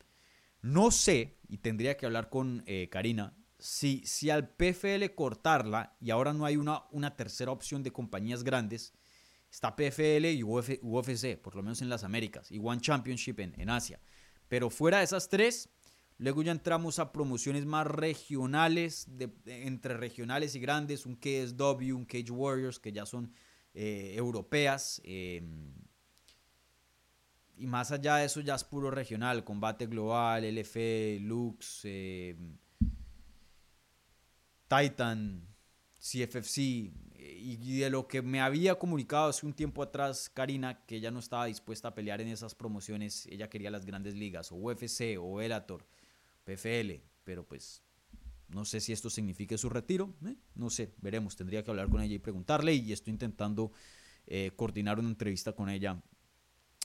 no 0.60 0.90
sé, 0.90 1.38
y 1.48 1.58
tendría 1.58 1.96
que 1.96 2.06
hablar 2.06 2.28
con 2.30 2.62
eh, 2.66 2.88
Karina, 2.90 3.34
si, 3.58 4.02
si 4.04 4.30
al 4.30 4.48
PFL 4.48 5.14
cortarla 5.14 5.96
y 6.00 6.10
ahora 6.10 6.32
no 6.32 6.44
hay 6.44 6.56
una, 6.56 6.84
una 6.90 7.16
tercera 7.16 7.50
opción 7.50 7.82
de 7.82 7.92
compañías 7.92 8.44
grandes, 8.44 8.92
está 9.50 9.74
PFL 9.74 10.26
y 10.26 10.42
UFC, 10.42 11.36
por 11.40 11.56
lo 11.56 11.62
menos 11.62 11.82
en 11.82 11.88
las 11.88 12.04
Américas, 12.04 12.50
y 12.52 12.58
One 12.62 12.80
Championship 12.80 13.40
en, 13.40 13.58
en 13.60 13.70
Asia. 13.70 14.00
Pero 14.48 14.70
fuera 14.70 14.98
de 14.98 15.04
esas 15.04 15.28
tres, 15.28 15.68
Luego 16.18 16.42
ya 16.42 16.50
entramos 16.50 16.98
a 16.98 17.12
promociones 17.12 17.64
más 17.64 17.86
regionales, 17.86 19.06
entre 19.46 19.96
regionales 19.96 20.56
y 20.56 20.60
grandes, 20.60 21.06
un 21.06 21.14
KSW, 21.14 21.94
un 21.94 22.04
Cage 22.04 22.32
Warriors, 22.32 22.80
que 22.80 22.90
ya 22.92 23.06
son 23.06 23.32
eh, 23.72 24.14
europeas. 24.16 25.00
Em, 25.04 25.72
y 27.56 27.66
más 27.68 27.92
allá 27.92 28.16
de 28.16 28.26
eso 28.26 28.40
ya 28.40 28.56
es 28.56 28.64
puro 28.64 28.90
regional, 28.90 29.44
combate 29.44 29.86
global, 29.86 30.44
LF, 30.44 31.20
Lux, 31.20 31.82
em, 31.84 32.58
Titan, 34.66 35.46
CFFC. 36.00 36.92
Y 37.20 37.78
de 37.78 37.90
lo 37.90 38.08
que 38.08 38.22
me 38.22 38.40
había 38.40 38.76
comunicado 38.76 39.28
hace 39.28 39.46
un 39.46 39.52
tiempo 39.52 39.82
atrás 39.84 40.28
Karina, 40.28 40.84
que 40.84 40.96
ella 40.96 41.12
no 41.12 41.20
estaba 41.20 41.46
dispuesta 41.46 41.88
a 41.88 41.94
pelear 41.94 42.20
en 42.20 42.28
esas 42.28 42.56
promociones, 42.56 43.26
ella 43.26 43.48
quería 43.48 43.70
las 43.70 43.86
grandes 43.86 44.14
ligas, 44.14 44.50
o 44.50 44.56
UFC, 44.56 45.16
o 45.20 45.40
Elator. 45.40 45.86
PFL, 46.48 47.02
pero 47.24 47.46
pues 47.46 47.82
No 48.48 48.64
sé 48.64 48.80
si 48.80 48.94
esto 48.94 49.10
signifique 49.10 49.58
su 49.58 49.68
retiro, 49.68 50.14
¿eh? 50.24 50.34
no 50.54 50.70
sé, 50.70 50.94
veremos, 51.02 51.36
tendría 51.36 51.62
que 51.62 51.70
hablar 51.70 51.90
con 51.90 52.00
ella 52.00 52.14
y 52.14 52.18
preguntarle 52.18 52.74
y 52.74 52.92
estoy 52.92 53.12
intentando 53.12 53.72
eh, 54.26 54.52
coordinar 54.56 54.98
una 54.98 55.10
entrevista 55.10 55.52
con 55.52 55.68
ella 55.68 56.02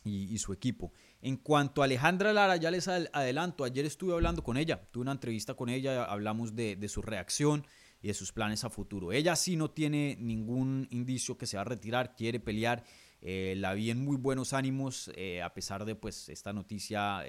y, 0.03 0.37
su 0.39 0.51
equipo. 0.51 0.91
En 1.21 1.37
cuanto 1.37 1.81
a 1.81 1.85
Alejandra 1.85 2.33
Lara, 2.33 2.57
ya 2.57 2.69
les 2.69 2.89
adelanto, 2.89 3.63
ayer 3.63 3.85
estuve 3.85 4.11
hablando 4.11 4.43
con 4.43 4.57
ella, 4.57 4.89
tuve 4.91 5.03
una 5.03 5.13
entrevista 5.13 5.53
con 5.53 5.69
ella, 5.69 6.03
hablamos 6.03 6.53
de, 6.53 6.77
su 6.89 7.01
reacción 7.01 7.65
y 8.01 8.09
de 8.09 8.13
sus 8.13 8.33
planes 8.33 8.65
a 8.65 8.69
futuro. 8.69 9.13
Ella 9.13 9.37
sí 9.37 9.55
no 9.55 9.71
tiene 9.71 10.17
ningún 10.19 10.89
indicio 10.91 11.37
que 11.37 11.45
se 11.45 11.55
va 11.55 11.61
a 11.61 11.65
retirar, 11.65 12.17
quiere 12.17 12.41
pelear. 12.41 12.83
Eh, 13.21 13.53
la 13.55 13.73
vi 13.73 13.89
en 13.89 14.03
muy 14.03 14.17
buenos 14.17 14.51
ánimos, 14.51 15.09
eh, 15.15 15.41
a 15.41 15.53
pesar 15.53 15.85
de 15.85 15.95
pues 15.95 16.27
esta 16.27 16.51
noticia 16.51 17.23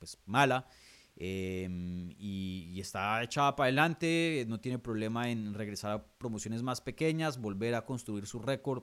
pues 0.00 0.18
mala. 0.26 0.66
Em, 1.18 2.10
y, 2.18 2.78
está 2.78 3.22
echada 3.22 3.56
para 3.56 3.68
adelante, 3.68 4.44
no 4.48 4.60
tiene 4.60 4.78
problema 4.78 5.30
en 5.30 5.54
regresar 5.54 5.92
a 5.92 6.06
promociones 6.18 6.62
más 6.62 6.82
pequeñas, 6.82 7.38
volver 7.40 7.74
a 7.74 7.86
construir 7.86 8.26
su 8.26 8.38
récord, 8.38 8.82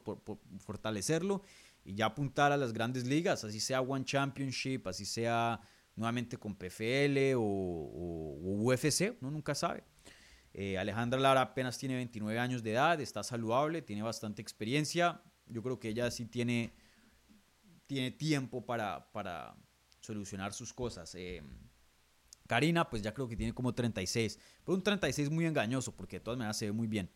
fortalecerlo 0.57 1.43
y 1.85 1.93
ya 1.93 2.07
apuntar 2.07 2.51
a 2.51 2.57
las 2.57 2.73
grandes 2.73 3.05
ligas, 3.05 3.43
así 3.43 3.59
sea 3.59 3.81
One 3.81 4.03
Championship, 4.03 4.87
así 4.87 5.05
sea 5.05 5.61
nuevamente 5.95 6.37
con 6.37 6.55
PFL 6.55 7.35
o, 7.37 8.37
UFC, 8.41 9.15
uno 9.21 9.29
nunca 9.29 9.53
sabe. 9.53 9.83
Eh, 10.53 10.77
Alejandra 10.79 11.19
Lara 11.19 11.41
apenas 11.41 11.77
tiene 11.77 11.95
29 11.95 12.39
años 12.39 12.63
de 12.63 12.71
edad, 12.71 12.99
está 12.99 13.21
saludable, 13.23 13.83
tiene 13.83 14.01
bastante 14.01 14.41
experiencia. 14.41 15.21
Yo 15.45 15.61
creo 15.61 15.79
que 15.79 15.89
ella 15.89 16.09
sí 16.09 16.25
tiene, 16.25 16.73
tiene 17.85 18.11
tiempo 18.11 18.65
para, 18.65 19.11
para 19.11 19.55
solucionar 19.99 20.53
sus 20.53 20.73
cosas. 20.73 21.13
Eh, 21.15 21.43
Karina, 22.53 22.87
pues 22.87 23.01
ya 23.01 23.15
creo 23.15 23.27
que 23.27 23.35
tiene 23.35 23.51
como 23.51 23.73
36, 23.73 24.37
pero 24.63 24.75
un 24.75 24.83
36 24.83 25.31
muy 25.31 25.47
engañoso 25.47 25.95
porque 25.95 26.17
de 26.17 26.19
todas 26.19 26.37
maneras 26.37 26.55
se 26.55 26.67
ve 26.67 26.71
muy 26.71 26.85
bien. 26.85 27.09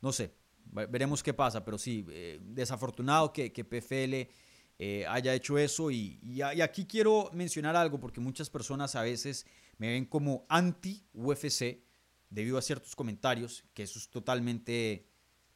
No 0.00 0.10
sé, 0.10 0.34
Veremos 0.72 1.22
qué 1.22 1.34
pasa, 1.34 1.64
pero 1.64 1.76
sí, 1.78 2.06
eh, 2.10 2.38
desafortunado 2.42 3.32
que, 3.32 3.50
PFL 3.50 4.28
eh, 4.78 5.04
haya 5.06 5.34
hecho 5.34 5.58
eso. 5.58 5.90
Y, 5.90 6.40
aquí 6.62 6.86
quiero 6.86 7.28
mencionar 7.32 7.76
algo, 7.76 7.98
porque 7.98 8.20
muchas 8.20 8.48
personas 8.48 8.94
a 8.94 9.02
veces 9.02 9.46
me 9.78 9.88
ven 9.88 10.06
como 10.06 10.46
anti-UFC 10.48 11.82
debido 12.28 12.56
a 12.56 12.62
ciertos 12.62 12.94
comentarios, 12.94 13.64
que 13.74 13.82
eso 13.82 13.98
es 13.98 14.08
totalmente 14.08 15.08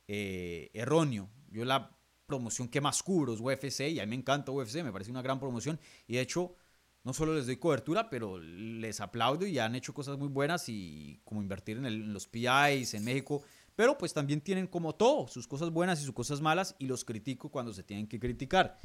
eh, 0.08 0.70
erróneo. 0.74 1.30
Yo 1.48 1.64
la 1.64 1.96
promoción 2.26 2.68
que 2.68 2.80
más 2.80 3.02
cubro 3.02 3.34
es 3.34 3.40
UFC 3.40 3.92
y 3.92 4.00
a 4.00 4.06
mí 4.06 4.10
me 4.10 4.16
encanta 4.16 4.50
UFC, 4.50 4.82
me 4.82 4.92
parece 4.92 5.12
una 5.12 5.22
gran 5.22 5.38
promoción. 5.38 5.78
Y 6.08 6.14
de 6.14 6.20
hecho, 6.20 6.56
no 7.04 7.12
solo 7.12 7.34
les 7.34 7.46
doy 7.46 7.56
cobertura, 7.56 8.10
pero 8.10 8.38
les 8.38 9.00
aplaudo 9.00 9.46
y 9.46 9.58
han 9.58 9.74
hecho 9.74 9.94
cosas 9.94 10.18
muy 10.18 10.28
buenas 10.28 10.68
y 10.68 11.20
como 11.24 11.40
invertir 11.42 11.76
en, 11.76 12.12
los 12.12 12.26
PIs 12.26 12.94
en 12.94 13.04
México 13.04 13.42
pero 13.76 13.98
pues 13.98 14.12
también 14.12 14.40
tienen 14.40 14.66
como 14.66 14.94
todo, 14.94 15.26
sus 15.28 15.46
cosas 15.46 15.70
buenas 15.70 16.00
y 16.00 16.04
sus 16.04 16.14
cosas 16.14 16.40
malas 16.40 16.76
y 16.78 16.86
los 16.86 17.04
critico 17.04 17.50
cuando 17.50 17.72
se 17.72 17.82
tienen 17.82 18.06
que 18.06 18.20
criticar. 18.20 18.78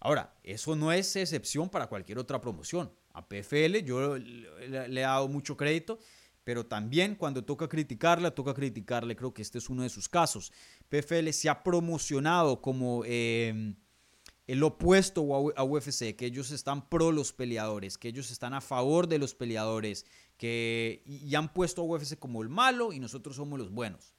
Ahora, 0.00 0.34
eso 0.42 0.76
no 0.76 0.92
es 0.92 1.14
excepción 1.16 1.68
para 1.68 1.86
cualquier 1.86 2.18
otra 2.18 2.40
promoción. 2.40 2.92
A 3.12 3.26
PFL 3.26 3.78
yo 3.84 4.16
le, 4.16 4.48
he 4.68 5.00
dado 5.00 5.28
mucho 5.28 5.56
crédito, 5.56 5.98
pero 6.42 6.66
también 6.66 7.14
cuando 7.14 7.44
toca 7.44 7.68
criticarle, 7.68 8.30
toca 8.30 8.54
criticarle, 8.54 9.16
creo 9.16 9.32
que 9.32 9.42
este 9.42 9.58
es 9.58 9.68
uno 9.68 9.82
de 9.82 9.88
sus 9.88 10.08
casos. 10.08 10.52
PFL 10.88 11.30
se 11.30 11.48
ha 11.48 11.62
promocionado 11.62 12.60
como 12.60 13.02
em, 13.04 13.74
el 14.46 14.62
opuesto 14.62 15.54
a 15.56 15.64
UFC, 15.64 16.14
que 16.16 16.26
ellos 16.26 16.50
están 16.50 16.88
pro 16.88 17.12
los 17.12 17.32
peleadores, 17.32 17.96
que 17.96 18.08
ellos 18.08 18.30
están 18.30 18.52
a 18.52 18.60
favor 18.60 19.08
de 19.08 19.18
los 19.18 19.34
peleadores, 19.34 20.04
que 20.36 21.02
y 21.06 21.34
han 21.34 21.52
puesto 21.52 21.82
a 21.82 21.84
UFC 21.84 22.18
como 22.18 22.42
el 22.42 22.48
malo 22.48 22.92
y 22.92 23.00
nosotros 23.00 23.36
somos 23.36 23.58
los 23.58 23.70
buenos. 23.70 24.14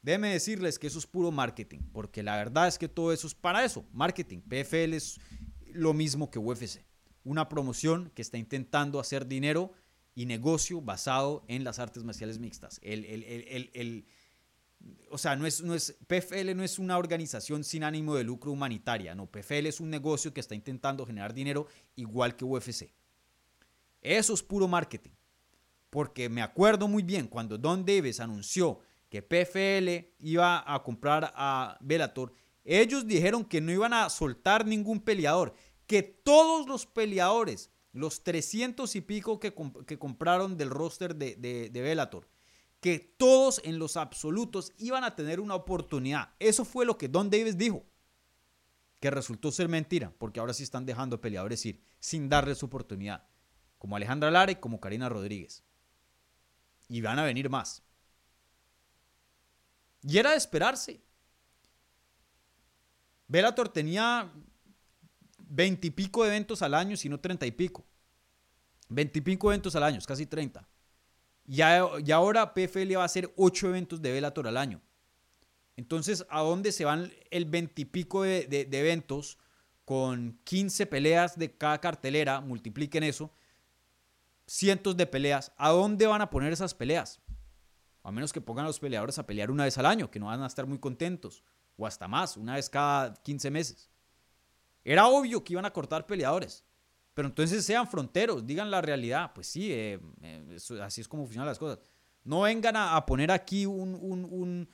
Déjenme 0.00 0.32
decirles 0.32 0.78
que 0.78 0.86
eso 0.86 0.98
es 0.98 1.06
puro 1.06 1.30
marketing, 1.30 1.80
porque 1.92 2.22
la 2.22 2.36
verdad 2.36 2.68
es 2.68 2.78
que 2.78 2.88
todo 2.88 3.12
eso 3.12 3.26
es 3.26 3.34
para 3.34 3.64
eso, 3.64 3.84
marketing. 3.92 4.40
PFL 4.40 4.94
es 4.94 5.20
lo 5.72 5.92
mismo 5.92 6.30
que 6.30 6.38
UFC, 6.38 6.84
una 7.24 7.48
promoción 7.48 8.10
que 8.14 8.22
está 8.22 8.38
intentando 8.38 9.00
hacer 9.00 9.26
dinero 9.26 9.72
y 10.14 10.26
negocio 10.26 10.80
basado 10.80 11.44
en 11.48 11.64
las 11.64 11.78
artes 11.78 12.04
marciales 12.04 12.38
mixtas. 12.38 12.80
El, 12.82 14.06
o 15.10 15.18
sea, 15.18 15.36
no 15.36 15.46
es, 15.46 15.62
no 15.62 15.74
es, 15.74 15.96
PFL 16.06 16.54
no 16.54 16.62
es 16.62 16.78
una 16.78 16.98
organización 16.98 17.64
sin 17.64 17.84
ánimo 17.84 18.14
de 18.14 18.24
lucro 18.24 18.52
humanitaria, 18.52 19.14
no, 19.14 19.26
PFL 19.26 19.66
es 19.66 19.80
un 19.80 19.90
negocio 19.90 20.32
que 20.32 20.40
está 20.40 20.54
intentando 20.54 21.06
generar 21.06 21.32
dinero 21.32 21.66
igual 21.96 22.36
que 22.36 22.44
UFC. 22.44 22.92
Eso 24.00 24.34
es 24.34 24.42
puro 24.42 24.68
marketing, 24.68 25.10
porque 25.90 26.28
me 26.28 26.42
acuerdo 26.42 26.88
muy 26.88 27.02
bien 27.02 27.26
cuando 27.26 27.58
Don 27.58 27.84
Davis 27.84 28.20
anunció 28.20 28.80
que 29.08 29.22
PFL 29.22 30.12
iba 30.20 30.62
a 30.72 30.82
comprar 30.82 31.32
a 31.34 31.78
Bellator, 31.80 32.32
ellos 32.64 33.06
dijeron 33.06 33.44
que 33.44 33.60
no 33.60 33.72
iban 33.72 33.94
a 33.94 34.10
soltar 34.10 34.66
ningún 34.66 35.00
peleador, 35.00 35.54
que 35.86 36.02
todos 36.02 36.68
los 36.68 36.84
peleadores, 36.84 37.70
los 37.92 38.22
300 38.22 38.94
y 38.94 39.00
pico 39.00 39.40
que, 39.40 39.54
compraron 39.98 40.58
del 40.58 40.68
roster 40.68 41.16
de, 41.16 41.34
de, 41.36 41.70
de 41.70 41.80
que 42.80 42.98
todos 43.18 43.60
en 43.64 43.78
los 43.78 43.96
absolutos 43.96 44.72
iban 44.78 45.04
a 45.04 45.16
tener 45.16 45.40
una 45.40 45.54
oportunidad. 45.54 46.32
Eso 46.38 46.64
fue 46.64 46.86
lo 46.86 46.96
que 46.96 47.08
Don 47.08 47.30
Davis 47.30 47.58
dijo, 47.58 47.84
que 49.00 49.10
resultó 49.10 49.50
ser 49.50 49.68
mentira, 49.68 50.12
porque 50.18 50.40
ahora 50.40 50.54
sí 50.54 50.62
están 50.62 50.86
dejando 50.86 51.20
peleadores 51.20 51.64
ir 51.66 51.82
sin 51.98 52.28
darles 52.28 52.62
oportunidad, 52.62 53.26
como 53.78 53.96
Alejandra 53.96 54.30
Lara 54.30 54.52
y 54.52 54.56
como 54.56 54.80
Karina 54.80 55.08
Rodríguez. 55.08 55.64
Y 56.88 57.00
van 57.00 57.18
a 57.18 57.24
venir 57.24 57.50
más. 57.50 57.82
Y 60.02 60.18
era 60.18 60.30
de 60.30 60.36
esperarse. 60.36 61.02
Bellator 63.26 63.68
tenía 63.68 64.32
veintipico 65.38 66.24
eventos 66.24 66.62
al 66.62 66.74
año, 66.74 66.96
si 66.96 67.08
no 67.08 67.20
treinta 67.20 67.44
y 67.44 67.50
pico. 67.50 67.84
Veintipico 68.88 69.50
eventos 69.50 69.76
al 69.76 69.82
año, 69.82 70.00
casi 70.06 70.26
treinta. 70.26 70.66
Y, 71.48 71.62
ahora 71.62 72.52
PFL 72.52 72.94
va 72.96 73.02
a 73.02 73.06
hacer 73.06 73.32
ocho 73.36 73.68
eventos 73.68 74.02
de 74.02 74.12
Bellator 74.12 74.46
al 74.46 74.58
año. 74.58 74.82
Entonces, 75.76 76.26
¿a 76.28 76.42
dónde 76.42 76.72
se 76.72 76.84
van 76.84 77.10
el 77.30 77.46
veintipico 77.46 78.22
de, 78.22 78.46
de, 78.46 78.78
eventos 78.78 79.38
con 79.86 80.38
15 80.44 80.84
peleas 80.84 81.38
de 81.38 81.56
cada 81.56 81.80
cartelera? 81.80 82.42
Multipliquen 82.42 83.02
eso. 83.02 83.32
Cientos 84.46 84.94
de 84.98 85.06
peleas. 85.06 85.52
¿A 85.56 85.70
dónde 85.70 86.06
van 86.06 86.20
a 86.20 86.28
poner 86.28 86.52
esas 86.52 86.74
peleas? 86.74 87.22
A 88.02 88.12
menos 88.12 88.32
que 88.32 88.42
pongan 88.42 88.66
a 88.66 88.68
los 88.68 88.80
peleadores 88.80 89.18
a 89.18 89.26
pelear 89.26 89.50
una 89.50 89.64
vez 89.64 89.78
al 89.78 89.86
año, 89.86 90.10
que 90.10 90.20
no 90.20 90.26
van 90.26 90.42
a 90.42 90.46
estar 90.46 90.66
muy 90.66 90.78
contentos. 90.78 91.42
O 91.78 91.86
hasta 91.86 92.08
más, 92.08 92.36
una 92.36 92.56
vez 92.56 92.68
cada 92.68 93.14
15 93.14 93.50
meses. 93.50 93.88
Era 94.84 95.06
obvio 95.06 95.42
que 95.42 95.54
iban 95.54 95.64
a 95.64 95.72
cortar 95.72 96.06
peleadores. 96.06 96.64
Pero 97.18 97.26
entonces 97.26 97.64
sean 97.64 97.88
fronteros, 97.88 98.46
digan 98.46 98.70
la 98.70 98.80
realidad. 98.80 99.32
Pues 99.34 99.48
sí, 99.48 99.72
eh, 99.72 99.98
eh, 100.22 100.56
así 100.80 101.00
es 101.00 101.08
como 101.08 101.24
funcionan 101.24 101.48
las 101.48 101.58
cosas. 101.58 101.80
No 102.22 102.42
vengan 102.42 102.76
a, 102.76 103.04
poner 103.04 103.32
aquí 103.32 103.66
un, 103.66 104.68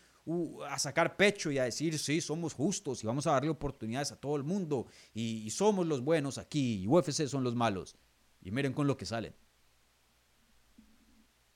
a 0.69 0.79
sacar 0.79 1.17
pecho 1.17 1.51
y 1.51 1.57
a 1.57 1.65
decir, 1.65 1.99
sí, 1.99 2.21
somos 2.21 2.53
justos 2.53 3.03
y 3.03 3.07
vamos 3.07 3.27
a 3.27 3.31
darle 3.31 3.49
oportunidades 3.49 4.13
a 4.13 4.17
todo 4.17 4.37
el 4.37 4.43
mundo 4.43 4.87
y, 5.15 5.49
somos 5.53 5.87
los 5.87 6.03
buenos 6.03 6.37
aquí 6.37 6.83
y 6.83 6.87
UFC 6.87 7.27
son 7.29 7.45
los 7.45 7.55
malos. 7.55 7.97
Y 8.43 8.51
miren 8.51 8.75
con 8.75 8.87
lo 8.87 8.99
que 8.99 9.07
salen. 9.07 9.35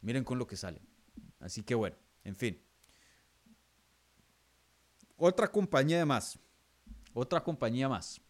Miren 0.01 0.25
con 0.25 0.39
lo 0.39 0.47
que 0.47 0.57
salen. 0.57 0.81
Así 1.39 1.65
que 1.65 1.75
bueno, 1.75 1.97
en 2.25 2.35
fin. 2.35 2.63
Otra 5.19 5.53
compañía 5.53 6.07
más. 6.07 6.39
Otra 7.13 7.45
compañía 7.45 7.91
más. 7.91 8.23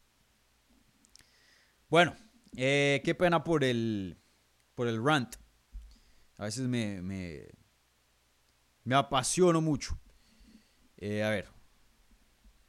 Bueno, 1.89 2.17
eh, 2.57 3.01
qué 3.05 3.15
pena 3.15 3.45
por 3.45 3.65
el, 3.65 4.19
por 4.75 4.89
el 4.89 5.03
rant. 5.03 5.37
A 6.37 6.45
veces 6.45 6.69
me, 6.69 7.03
me, 7.03 7.49
me 8.85 8.95
apasiono 8.95 9.61
mucho. 9.61 9.99
Eh, 10.97 11.23
a 11.23 11.31
ver. 11.31 11.49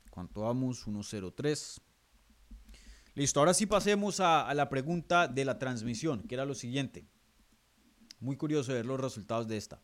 ¿Cuánto 0.10 0.42
vamos? 0.42 0.84
103. 0.84 1.82
Listo, 3.16 3.40
ahora 3.40 3.54
sí 3.54 3.66
pasemos 3.66 4.20
a, 4.20 4.48
a, 4.48 4.54
la 4.54 4.70
pregunta 4.70 5.28
de 5.28 5.46
la 5.46 5.60
transmisión, 5.60 6.24
que 6.24 6.36
era 6.36 6.46
lo 6.46 6.56
siguiente. 6.56 7.08
Muy 8.20 8.38
curioso 8.38 8.74
ver 8.74 8.86
los 8.86 9.00
resultados 9.00 9.48
de 9.48 9.58
esta. 9.58 9.82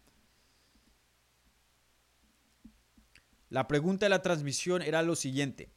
La 3.50 3.68
pregunta 3.68 4.06
de 4.06 4.10
la 4.10 4.22
transmisión 4.22 4.82
era 4.82 5.02
lo 5.04 5.16
siguiente. 5.16 5.72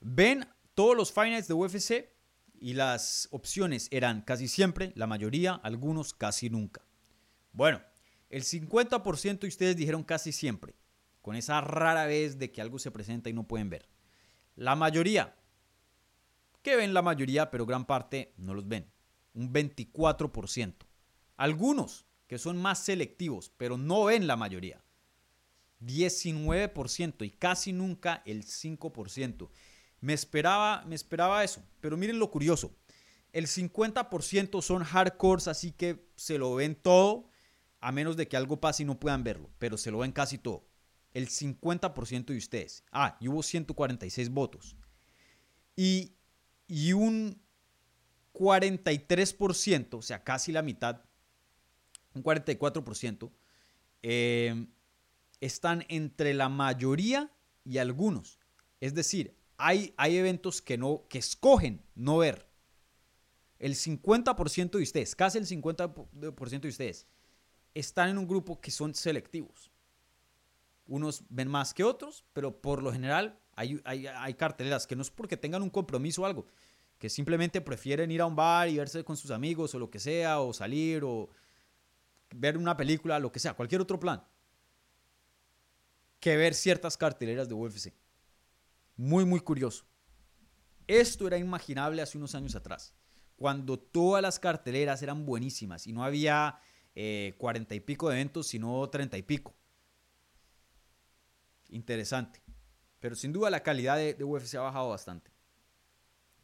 ¿Ven 0.00 0.46
todos 0.74 0.96
los 0.96 1.12
finals 1.12 1.48
de 1.48 1.54
UFC? 1.54 2.13
Y 2.60 2.74
las 2.74 3.28
opciones 3.30 3.88
eran 3.90 4.22
casi 4.22 4.48
siempre, 4.48 4.92
la 4.94 5.06
mayoría, 5.06 5.54
algunos 5.54 6.14
casi 6.14 6.50
nunca. 6.50 6.82
Bueno, 7.52 7.82
el 8.30 8.42
50% 8.42 9.40
de 9.40 9.48
ustedes 9.48 9.76
dijeron 9.76 10.02
casi 10.02 10.32
siempre, 10.32 10.74
con 11.22 11.36
esa 11.36 11.60
rara 11.60 12.06
vez 12.06 12.38
de 12.38 12.50
que 12.50 12.60
algo 12.60 12.78
se 12.78 12.90
presenta 12.90 13.30
y 13.30 13.32
no 13.32 13.46
pueden 13.46 13.70
ver. 13.70 13.88
La 14.56 14.76
mayoría, 14.76 15.36
que 16.62 16.76
ven 16.76 16.94
la 16.94 17.02
mayoría, 17.02 17.50
pero 17.50 17.66
gran 17.66 17.84
parte 17.84 18.32
no 18.36 18.54
los 18.54 18.66
ven. 18.66 18.90
Un 19.34 19.52
24%. 19.52 20.74
Algunos 21.36 22.06
que 22.26 22.38
son 22.38 22.56
más 22.56 22.78
selectivos, 22.78 23.52
pero 23.56 23.76
no 23.76 24.04
ven 24.04 24.26
la 24.26 24.36
mayoría. 24.36 24.82
19% 25.80 27.24
y 27.24 27.30
casi 27.30 27.72
nunca 27.72 28.22
el 28.24 28.44
5%. 28.44 29.50
Me 30.04 30.12
esperaba, 30.12 30.84
me 30.86 30.94
esperaba 30.94 31.42
eso, 31.44 31.62
pero 31.80 31.96
miren 31.96 32.18
lo 32.18 32.30
curioso. 32.30 32.76
El 33.32 33.46
50% 33.46 34.60
son 34.60 34.84
hardcores, 34.84 35.48
así 35.48 35.72
que 35.72 36.06
se 36.14 36.36
lo 36.36 36.54
ven 36.54 36.74
todo, 36.74 37.30
a 37.80 37.90
menos 37.90 38.14
de 38.18 38.28
que 38.28 38.36
algo 38.36 38.60
pase 38.60 38.82
y 38.82 38.86
no 38.86 39.00
puedan 39.00 39.24
verlo, 39.24 39.48
pero 39.58 39.78
se 39.78 39.90
lo 39.90 40.00
ven 40.00 40.12
casi 40.12 40.36
todo. 40.36 40.68
El 41.14 41.30
50% 41.30 42.26
de 42.26 42.36
ustedes. 42.36 42.84
Ah, 42.92 43.16
y 43.18 43.28
hubo 43.28 43.42
146 43.42 44.28
votos. 44.28 44.76
Y, 45.74 46.12
y 46.66 46.92
un 46.92 47.42
43%, 48.34 49.94
o 49.94 50.02
sea, 50.02 50.22
casi 50.22 50.52
la 50.52 50.60
mitad, 50.60 51.00
un 52.12 52.22
44%, 52.22 53.32
eh, 54.02 54.66
están 55.40 55.86
entre 55.88 56.34
la 56.34 56.50
mayoría 56.50 57.32
y 57.64 57.78
algunos. 57.78 58.38
Es 58.80 58.92
decir, 58.92 59.34
hay, 59.56 59.94
hay 59.96 60.16
eventos 60.16 60.62
que, 60.62 60.76
no, 60.78 61.04
que 61.08 61.18
escogen 61.18 61.84
no 61.94 62.18
ver. 62.18 62.46
El 63.58 63.74
50% 63.74 64.70
de 64.70 64.82
ustedes, 64.82 65.14
casi 65.14 65.38
el 65.38 65.46
50% 65.46 66.60
de 66.60 66.68
ustedes, 66.68 67.06
están 67.72 68.10
en 68.10 68.18
un 68.18 68.26
grupo 68.26 68.60
que 68.60 68.70
son 68.70 68.94
selectivos. 68.94 69.70
Unos 70.86 71.24
ven 71.28 71.48
más 71.48 71.72
que 71.72 71.82
otros, 71.82 72.24
pero 72.32 72.60
por 72.60 72.82
lo 72.82 72.92
general 72.92 73.38
hay, 73.54 73.80
hay, 73.84 74.06
hay 74.06 74.34
carteleras 74.34 74.86
que 74.86 74.96
no 74.96 75.02
es 75.02 75.10
porque 75.10 75.36
tengan 75.36 75.62
un 75.62 75.70
compromiso 75.70 76.22
o 76.22 76.26
algo, 76.26 76.46
que 76.98 77.08
simplemente 77.08 77.60
prefieren 77.60 78.10
ir 78.10 78.20
a 78.20 78.26
un 78.26 78.36
bar 78.36 78.68
y 78.68 78.76
verse 78.76 79.02
con 79.04 79.16
sus 79.16 79.30
amigos 79.30 79.74
o 79.74 79.78
lo 79.78 79.90
que 79.90 79.98
sea, 79.98 80.40
o 80.40 80.52
salir 80.52 81.04
o 81.04 81.30
ver 82.34 82.58
una 82.58 82.76
película, 82.76 83.18
lo 83.18 83.32
que 83.32 83.38
sea, 83.38 83.54
cualquier 83.54 83.80
otro 83.80 83.98
plan, 83.98 84.22
que 86.20 86.36
ver 86.36 86.54
ciertas 86.54 86.96
carteleras 86.96 87.48
de 87.48 87.54
UFC. 87.54 87.92
Muy, 88.96 89.24
muy 89.24 89.40
curioso. 89.40 89.84
Esto 90.86 91.26
era 91.26 91.38
imaginable 91.38 92.02
hace 92.02 92.18
unos 92.18 92.34
años 92.34 92.54
atrás, 92.54 92.94
cuando 93.36 93.78
todas 93.78 94.22
las 94.22 94.38
carteleras 94.38 95.02
eran 95.02 95.24
buenísimas 95.24 95.86
y 95.86 95.92
no 95.92 96.04
había 96.04 96.58
eh, 96.94 97.34
cuarenta 97.38 97.74
y 97.74 97.80
pico 97.80 98.08
de 98.08 98.16
eventos, 98.16 98.46
sino 98.46 98.88
treinta 98.90 99.16
y 99.16 99.22
pico. 99.22 99.54
Interesante. 101.70 102.42
Pero 103.00 103.16
sin 103.16 103.32
duda 103.32 103.50
la 103.50 103.62
calidad 103.62 103.96
de, 103.96 104.22
UFC 104.22 104.54
ha 104.54 104.60
bajado 104.60 104.90
bastante. 104.90 105.30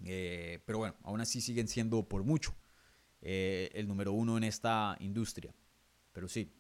Eh, 0.05 0.62
pero 0.66 0.78
bueno, 0.78 0.96
aún 1.03 1.20
así 1.20 1.40
siguen 1.40 1.68
siendo 1.68 2.09
por 2.09 2.24
mucho 2.24 2.57
eh, 3.20 3.70
el 3.74 3.86
número 3.86 4.12
uno 4.12 4.36
en 4.36 4.44
esta 4.44 4.96
industria. 5.01 5.55
Pero 6.12 6.28
sí. 6.28 6.59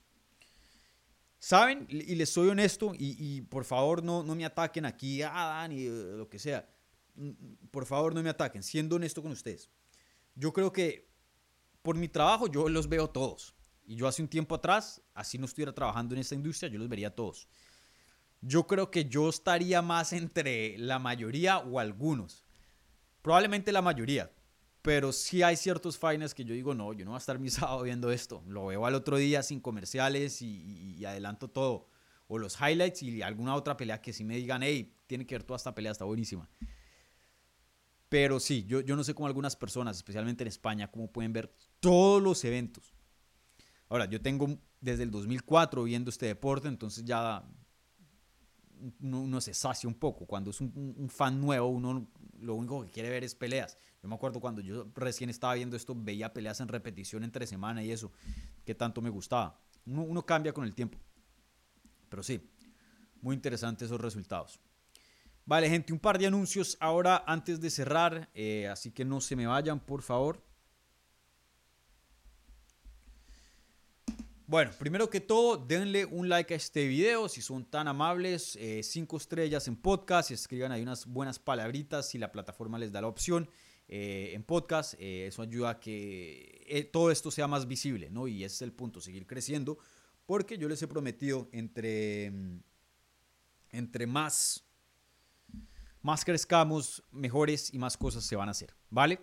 ¿Saben? 1.40 1.86
Y 1.88 2.14
les 2.16 2.28
soy 2.28 2.50
honesto 2.50 2.92
y, 2.94 3.40
por 3.40 3.64
favor 3.64 4.04
no, 4.04 4.22
no 4.22 4.34
me 4.36 4.44
ataquen 4.44 4.84
aquí, 4.84 5.22
ah, 5.22 5.30
Dani, 5.32 5.88
lo 5.88 6.28
que 6.28 6.38
sea. 6.38 6.68
Mm, 7.14 7.28
mm, 7.28 7.56
por 7.70 7.86
favor 7.86 8.14
no 8.14 8.22
me 8.22 8.28
ataquen, 8.28 8.62
siendo 8.62 8.96
honesto 8.96 9.22
con 9.22 9.32
ustedes. 9.32 9.70
Yo 10.34 10.52
creo 10.52 10.70
que 10.70 11.08
por 11.80 11.96
mi 11.96 12.08
trabajo 12.08 12.46
yo 12.46 12.68
los 12.68 12.90
veo 12.90 13.08
todos. 13.08 13.54
Y 13.86 13.96
yo 13.96 14.06
hace 14.06 14.20
un 14.20 14.28
tiempo 14.28 14.54
atrás, 14.54 15.00
así 15.14 15.38
no 15.38 15.46
estuviera 15.46 15.72
trabajando 15.72 16.14
en 16.14 16.20
esta 16.20 16.34
industria, 16.34 16.70
yo 16.70 16.78
los 16.78 16.90
vería 16.90 17.14
todos. 17.14 17.48
Yo 18.42 18.66
creo 18.66 18.90
que 18.90 19.06
yo 19.06 19.30
estaría 19.30 19.80
más 19.80 20.12
entre 20.12 20.76
la 20.76 20.98
mayoría 20.98 21.58
o 21.58 21.80
algunos. 21.80 22.44
Probablemente 23.22 23.72
la 23.72 23.80
mayoría, 23.80 24.30
pero 24.82 25.12
sí 25.12 25.42
hay 25.42 25.56
ciertos 25.56 25.98
fines 25.98 26.34
que 26.34 26.44
yo 26.44 26.54
digo, 26.54 26.74
no, 26.74 26.92
yo 26.92 27.04
no 27.04 27.12
voy 27.12 27.16
a 27.16 27.18
estar 27.18 27.38
mi 27.38 27.50
sábado 27.50 27.82
viendo 27.82 28.10
esto. 28.10 28.42
Lo 28.46 28.66
veo 28.66 28.86
al 28.86 28.94
otro 28.94 29.16
día 29.16 29.42
sin 29.42 29.60
comerciales 29.60 30.40
y, 30.42 31.04
adelanto 31.04 31.48
todo. 31.48 31.88
O 32.28 32.38
los 32.38 32.56
highlights 32.60 33.02
y 33.02 33.22
alguna 33.22 33.54
otra 33.54 33.76
pelea 33.76 34.00
que 34.00 34.12
sí 34.12 34.24
me 34.24 34.36
digan, 34.36 34.62
hey, 34.62 34.96
tiene 35.06 35.26
que 35.26 35.34
ver 35.34 35.42
toda 35.42 35.56
esta 35.56 35.74
pelea, 35.74 35.92
está 35.92 36.04
buenísima. 36.04 36.48
Pero 38.08 38.40
sí, 38.40 38.64
yo, 38.66 38.80
yo 38.80 38.96
no 38.96 39.04
sé 39.04 39.14
cómo 39.14 39.26
algunas 39.26 39.56
personas, 39.56 39.96
especialmente 39.96 40.44
en 40.44 40.48
España, 40.48 40.90
cómo 40.90 41.10
pueden 41.10 41.32
ver 41.32 41.54
todos 41.80 42.22
los 42.22 42.44
eventos. 42.44 42.94
Ahora, 43.88 44.04
yo 44.04 44.20
tengo 44.20 44.58
desde 44.80 45.02
el 45.02 45.10
2004 45.10 45.82
viendo 45.84 46.10
este 46.10 46.26
deporte, 46.26 46.68
entonces 46.68 47.04
ya 47.04 47.44
uno, 49.00 49.40
se 49.40 49.54
sacia 49.54 49.88
un 49.88 49.94
poco. 49.94 50.26
Cuando 50.26 50.50
es 50.50 50.60
un, 50.60 51.08
fan 51.10 51.40
nuevo, 51.40 51.68
uno 51.68 52.08
lo 52.38 52.54
único 52.54 52.82
que 52.82 52.90
quiere 52.90 53.10
ver 53.10 53.24
es 53.24 53.34
peleas. 53.34 53.76
Yo 54.02 54.08
me 54.08 54.14
acuerdo 54.14 54.40
cuando 54.40 54.62
yo 54.62 54.86
recién 54.94 55.28
estaba 55.28 55.54
viendo 55.54 55.76
esto, 55.76 55.94
veía 55.94 56.32
peleas 56.32 56.60
en 56.60 56.68
repetición 56.68 57.22
entre 57.22 57.46
semana 57.46 57.82
y 57.82 57.92
eso, 57.92 58.10
que 58.64 58.74
tanto 58.74 59.02
me 59.02 59.10
gustaba. 59.10 59.60
Uno, 59.86 60.24
cambia 60.24 60.52
con 60.52 60.64
el 60.64 60.74
tiempo. 60.74 60.98
Pero 62.08 62.22
sí, 62.22 62.40
muy 63.20 63.34
interesantes 63.34 63.86
esos 63.86 64.00
resultados. 64.00 64.58
Vale, 65.44 65.68
gente, 65.68 65.92
un 65.92 65.98
par 65.98 66.18
de 66.18 66.26
anuncios 66.26 66.76
ahora 66.80 67.24
antes 67.26 67.60
de 67.60 67.70
cerrar, 67.70 68.30
eh, 68.34 68.68
así 68.68 68.90
que 68.90 69.04
no 69.04 69.20
se 69.20 69.36
me 69.36 69.46
vayan, 69.46 69.80
por 69.80 70.02
favor. 70.02 70.42
Bueno, 74.46 74.72
primero 74.78 75.08
que 75.10 75.20
todo, 75.20 75.56
denle 75.56 76.06
un 76.06 76.28
like 76.28 76.52
a 76.54 76.56
este 76.56 76.88
video 76.88 77.28
si 77.28 77.40
son 77.40 77.64
tan 77.64 77.86
amables, 77.86 78.56
eh, 78.56 78.82
cinco 78.82 79.16
estrellas 79.16 79.68
en 79.68 79.76
podcast, 79.76 80.32
escriban 80.32 80.72
ahí 80.72 80.82
unas 80.82 81.06
buenas 81.06 81.38
palabritas 81.38 82.08
si 82.08 82.18
la 82.18 82.32
plataforma 82.32 82.76
les 82.76 82.90
da 82.90 83.00
la 83.00 83.06
opción 83.06 83.48
eh, 83.92 84.30
en 84.34 84.44
podcast, 84.44 84.94
eh, 84.98 85.26
eso 85.26 85.42
ayuda 85.42 85.70
a 85.70 85.80
que 85.80 86.88
todo 86.92 87.10
esto 87.10 87.30
sea 87.30 87.48
más 87.48 87.66
visible, 87.66 88.08
¿no? 88.08 88.28
Y 88.28 88.44
ese 88.44 88.54
es 88.54 88.62
el 88.62 88.72
punto, 88.72 89.00
seguir 89.00 89.26
creciendo, 89.26 89.78
porque 90.26 90.56
yo 90.56 90.68
les 90.68 90.80
he 90.80 90.86
prometido 90.86 91.48
entre, 91.50 92.32
entre 93.70 94.06
más, 94.06 94.64
más 96.02 96.24
crezcamos, 96.24 97.02
mejores 97.10 97.74
y 97.74 97.78
más 97.78 97.96
cosas 97.96 98.24
se 98.24 98.36
van 98.36 98.48
a 98.48 98.52
hacer, 98.52 98.74
¿vale? 98.88 99.18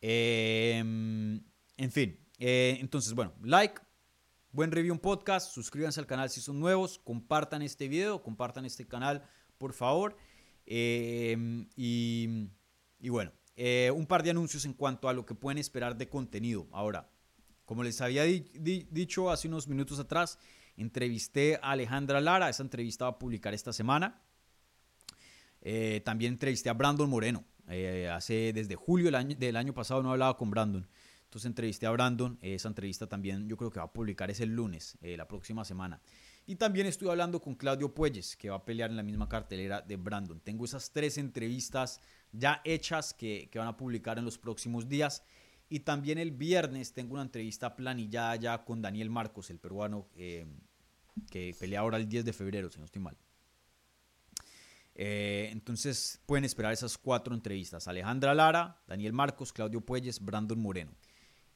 en 0.00 1.42
fin, 1.90 2.16
entonces, 2.38 3.14
bueno, 3.14 3.34
like 3.42 3.80
Buen 4.52 4.70
Review 4.72 4.94
un 4.94 5.00
Podcast, 5.00 5.52
suscríbanse 5.52 6.00
al 6.00 6.06
canal 6.06 6.30
si 6.30 6.40
son 6.40 6.58
nuevos, 6.58 6.98
compartan 6.98 7.62
este 7.62 7.86
video, 7.86 8.22
compartan 8.22 8.64
este 8.64 8.86
canal, 8.86 9.22
por 9.58 9.74
favor. 9.74 10.16
Em, 10.64 11.68
y, 11.76 12.48
bueno, 13.08 13.32
eh, 13.60 13.90
un 13.90 14.06
par 14.06 14.22
de 14.22 14.30
anuncios 14.30 14.64
en 14.64 14.72
cuanto 14.72 15.08
a 15.08 15.12
lo 15.12 15.26
que 15.26 15.34
pueden 15.34 15.58
esperar 15.58 15.96
de 15.96 16.08
contenido. 16.08 16.68
Ahora, 16.70 17.10
como 17.64 17.82
les 17.82 18.00
había 18.00 18.22
dicho 18.22 19.32
hace 19.32 19.48
unos 19.48 19.66
minutos 19.66 19.98
atrás, 19.98 20.38
entrevisté 20.76 21.56
a 21.56 21.72
Alejandra 21.72 22.20
Lara, 22.20 22.48
esa 22.48 22.62
entrevista 22.62 23.06
va 23.06 23.10
a 23.10 23.18
publicar 23.18 23.52
esta 23.54 23.72
semana. 23.72 24.22
Eh, 25.60 26.02
también 26.04 26.34
entrevisté 26.34 26.70
a 26.70 26.72
Brandon 26.72 27.10
Moreno. 27.10 27.44
Eh, 27.68 28.08
hace 28.08 28.52
desde 28.52 28.76
julio 28.76 29.06
del 29.06 29.16
año, 29.16 29.36
del 29.36 29.56
año 29.56 29.74
pasado 29.74 30.04
no 30.04 30.12
hablaba 30.12 30.36
con 30.36 30.50
Brandon. 30.50 30.88
Entonces 31.24 31.46
entrevisté 31.46 31.84
a 31.86 31.90
Brandon, 31.90 32.38
esa 32.40 32.68
entrevista 32.68 33.08
también 33.08 33.48
yo 33.48 33.56
creo 33.56 33.72
que 33.72 33.80
va 33.80 33.86
a 33.86 33.92
publicar 33.92 34.30
ese 34.30 34.46
lunes, 34.46 34.96
eh, 35.02 35.16
la 35.16 35.26
próxima 35.26 35.64
semana. 35.64 36.00
Y 36.46 36.56
también 36.56 36.86
estoy 36.86 37.10
hablando 37.10 37.40
con 37.42 37.56
Claudio 37.56 37.92
Puelles, 37.92 38.34
que 38.36 38.48
va 38.48 38.56
a 38.56 38.64
pelear 38.64 38.88
en 38.88 38.96
la 38.96 39.02
misma 39.02 39.28
cartelera 39.28 39.82
de 39.82 39.96
Brandon. 39.96 40.40
Tengo 40.40 40.64
esas 40.64 40.90
tres 40.90 41.18
entrevistas 41.18 42.00
ya 42.32 42.60
hechas 42.64 43.14
que, 43.14 43.50
van 43.54 43.68
a 43.68 43.76
publicar 43.76 44.18
en 44.18 44.24
los 44.24 44.38
próximos 44.38 44.88
días. 44.88 45.22
Y 45.68 45.80
también 45.80 46.18
el 46.18 46.30
viernes 46.30 46.92
tengo 46.92 47.14
una 47.14 47.22
entrevista 47.22 47.76
planillada 47.76 48.36
ya 48.36 48.64
con 48.64 48.80
Daniel 48.80 49.10
Marcos, 49.10 49.50
el 49.50 49.58
peruano 49.58 50.08
eh, 50.16 50.46
que 51.30 51.54
pelea 51.58 51.80
ahora 51.80 51.98
el 51.98 52.08
10 52.08 52.24
de 52.24 52.32
febrero, 52.32 52.70
si 52.70 52.78
no 52.78 52.86
estoy 52.86 53.02
mal. 53.02 53.16
Eh, 55.00 55.50
entonces 55.52 56.20
pueden 56.26 56.44
esperar 56.44 56.72
esas 56.72 56.98
cuatro 56.98 57.32
entrevistas. 57.32 57.86
Alejandra 57.86 58.34
Lara, 58.34 58.82
Daniel 58.88 59.12
Marcos, 59.12 59.52
Claudio 59.52 59.80
Puelles, 59.80 60.20
Brandon 60.20 60.58
Moreno. 60.58 60.92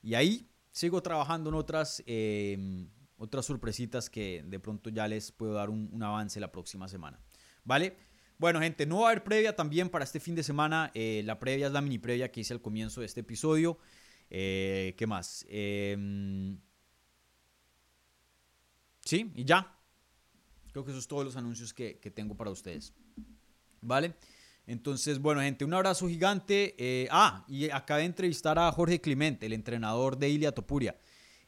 Y 0.01 0.15
ahí 0.15 0.49
sigo 0.70 1.03
trabajando 1.03 1.51
en 1.51 1.57
otras, 1.57 2.03
em, 2.07 2.89
otras 3.16 3.44
sorpresitas 3.44 4.09
que 4.09 4.44
de 4.47 4.61
pronto 4.61 4.90
ya 4.90 5.09
les 5.09 5.32
puedo 5.32 5.55
dar 5.55 5.70
un, 5.70 6.01
avance 6.03 6.39
la 6.39 6.53
próxima 6.53 6.89
semana. 6.89 7.19
¿Vale? 7.65 7.97
Bueno, 8.43 8.59
gente, 8.59 8.86
no 8.86 9.02
va 9.02 9.06
a 9.06 9.10
haber 9.12 9.23
previa 9.23 9.55
también 9.55 9.89
para 9.89 10.02
este 10.02 10.19
fin 10.19 10.35
de 10.35 10.43
semana. 10.43 10.90
Eh, 10.94 11.23
la 11.24 11.39
previa 11.39 11.69
es 11.69 11.73
la 11.73 11.81
mini 11.81 11.98
previa 11.98 12.32
que 12.32 12.40
hice 12.40 12.52
al 12.52 12.60
comienzo 12.60 12.98
de 12.98 13.06
este 13.06 13.20
episodio. 13.20 13.78
Eh, 14.31 14.97
¿Qué 14.98 15.06
más? 15.06 15.47
Em, 15.48 16.59
sí, 19.05 19.31
y 19.36 19.44
ya. 19.44 19.78
Creo 20.73 20.85
que 20.85 20.90
esos 20.90 21.05
son 21.05 21.09
todos 21.09 21.24
los 21.24 21.36
anuncios 21.36 21.73
que, 21.73 21.94
tengo 22.12 22.36
para 22.36 22.51
ustedes. 22.51 22.93
¿Vale? 23.81 24.14
Entonces, 24.66 25.20
bueno, 25.20 25.40
gente, 25.40 25.64
un 25.64 25.74
abrazo 25.74 26.09
gigante. 26.09 26.74
Eh, 26.78 27.06
ah, 27.12 27.44
y 27.47 27.70
acabé 27.70 28.01
de 28.01 28.06
entrevistar 28.06 28.59
a 28.59 28.73
Jorge 28.73 29.01
Clemente, 29.01 29.47
el 29.47 29.52
entrenador 29.52 30.19
de 30.19 30.28
Ilia 30.28 30.51
Topuria. 30.51 30.97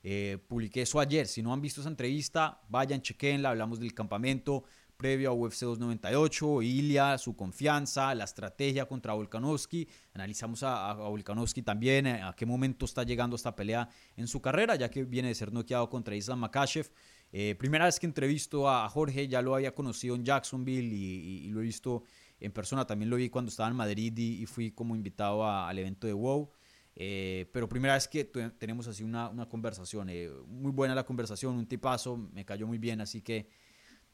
Eh, 0.05 0.39
publiqué 0.47 0.83
eso 0.83 1.01
ayer. 1.01 1.27
Si 1.27 1.43
no 1.43 1.53
han 1.53 1.61
visto 1.61 1.81
esa 1.81 1.91
entrevista, 1.91 2.61
vayan, 2.69 3.03
chequenla. 3.03 3.51
Hablamos 3.51 3.81
del 3.81 3.93
campamento. 3.95 4.63
Previo 4.97 5.31
a 5.31 5.33
UFC 5.33 5.61
298, 5.61 6.63
Ilya, 6.63 7.19
su 7.19 7.37
confianza, 7.37 8.15
la 8.15 8.25
estrategia 8.25 8.87
contra 8.87 9.13
Volkanovski. 9.13 9.89
Analizamos 10.15 10.63
a, 10.63 10.91
a 10.91 10.95
Volkanovski 10.95 11.63
también, 11.63 12.07
eh, 12.07 12.23
a 12.23 12.35
qué 12.35 12.47
momento 12.47 12.85
está 12.85 13.03
llegando 13.03 13.37
esta 13.37 13.55
pelea 13.55 13.89
en 14.17 14.27
su 14.27 14.41
carrera, 14.41 14.77
ya 14.77 14.91
que 14.91 15.05
viene 15.05 15.29
de 15.29 15.35
ser 15.35 15.53
noqueado 15.53 15.89
contra 15.89 16.15
Islam 16.15 16.41
Makashev. 16.41 16.91
Eh, 17.37 17.57
primera 17.57 17.87
vez 17.87 17.99
que 17.99 18.07
entrevisto 18.07 18.71
a 18.71 18.89
Jorge, 18.89 19.27
ya 19.27 19.43
lo 19.43 19.57
había 19.57 19.75
conocido 19.75 20.15
en 20.15 20.25
Jacksonville 20.25 20.95
y, 20.95 21.49
lo 21.49 21.61
he 21.61 21.65
visto 21.65 22.05
en 22.39 22.53
persona. 22.53 22.87
También 22.87 23.11
lo 23.11 23.17
vi 23.17 23.29
cuando 23.29 23.49
estaba 23.49 23.69
en 23.69 23.75
Madrid 23.75 24.17
y, 24.17 24.47
fui 24.47 24.71
como 24.71 24.95
invitado 24.95 25.45
al 25.45 25.77
evento 25.77 26.07
de 26.07 26.13
WoW. 26.13 26.49
Eh, 26.95 27.51
pero 27.53 27.69
primera 27.69 27.95
vez 27.95 28.07
que 28.07 28.25
tenemos 28.25 28.87
así 28.87 29.03
una, 29.03 29.29
una 29.29 29.49
conversación. 29.49 30.09
muy 30.47 30.71
buena 30.71 30.95
la 30.95 31.05
conversación, 31.05 31.57
un 31.57 31.67
tipazo, 31.67 32.17
me 32.17 32.45
cayó 32.45 32.69
muy 32.69 32.79
bien, 32.79 33.01
así 33.01 33.21
que 33.21 33.49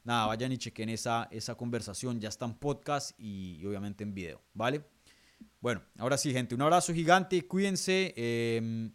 nada, 0.03 0.25
vayan 0.27 0.51
y 0.51 0.57
chequen 0.57 0.89
esa, 0.89 1.27
esa 1.31 1.55
conversación. 1.55 2.19
Ya 2.19 2.29
está 2.29 2.45
en 2.45 2.53
podcast 2.55 3.17
y, 3.19 3.63
obviamente 3.65 4.03
en 4.03 4.13
video, 4.13 4.41
¿vale? 4.53 4.83
Bueno, 5.59 5.81
ahora 5.97 6.17
sí, 6.17 6.31
gente, 6.31 6.55
un 6.55 6.61
abrazo 6.61 6.93
gigante, 6.93 7.47
cuídense 7.47 8.13
em, 8.15 8.93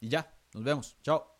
y 0.00 0.08
ya, 0.08 0.32
nos 0.54 0.64
vemos. 0.64 0.96
Chao. 1.02 1.39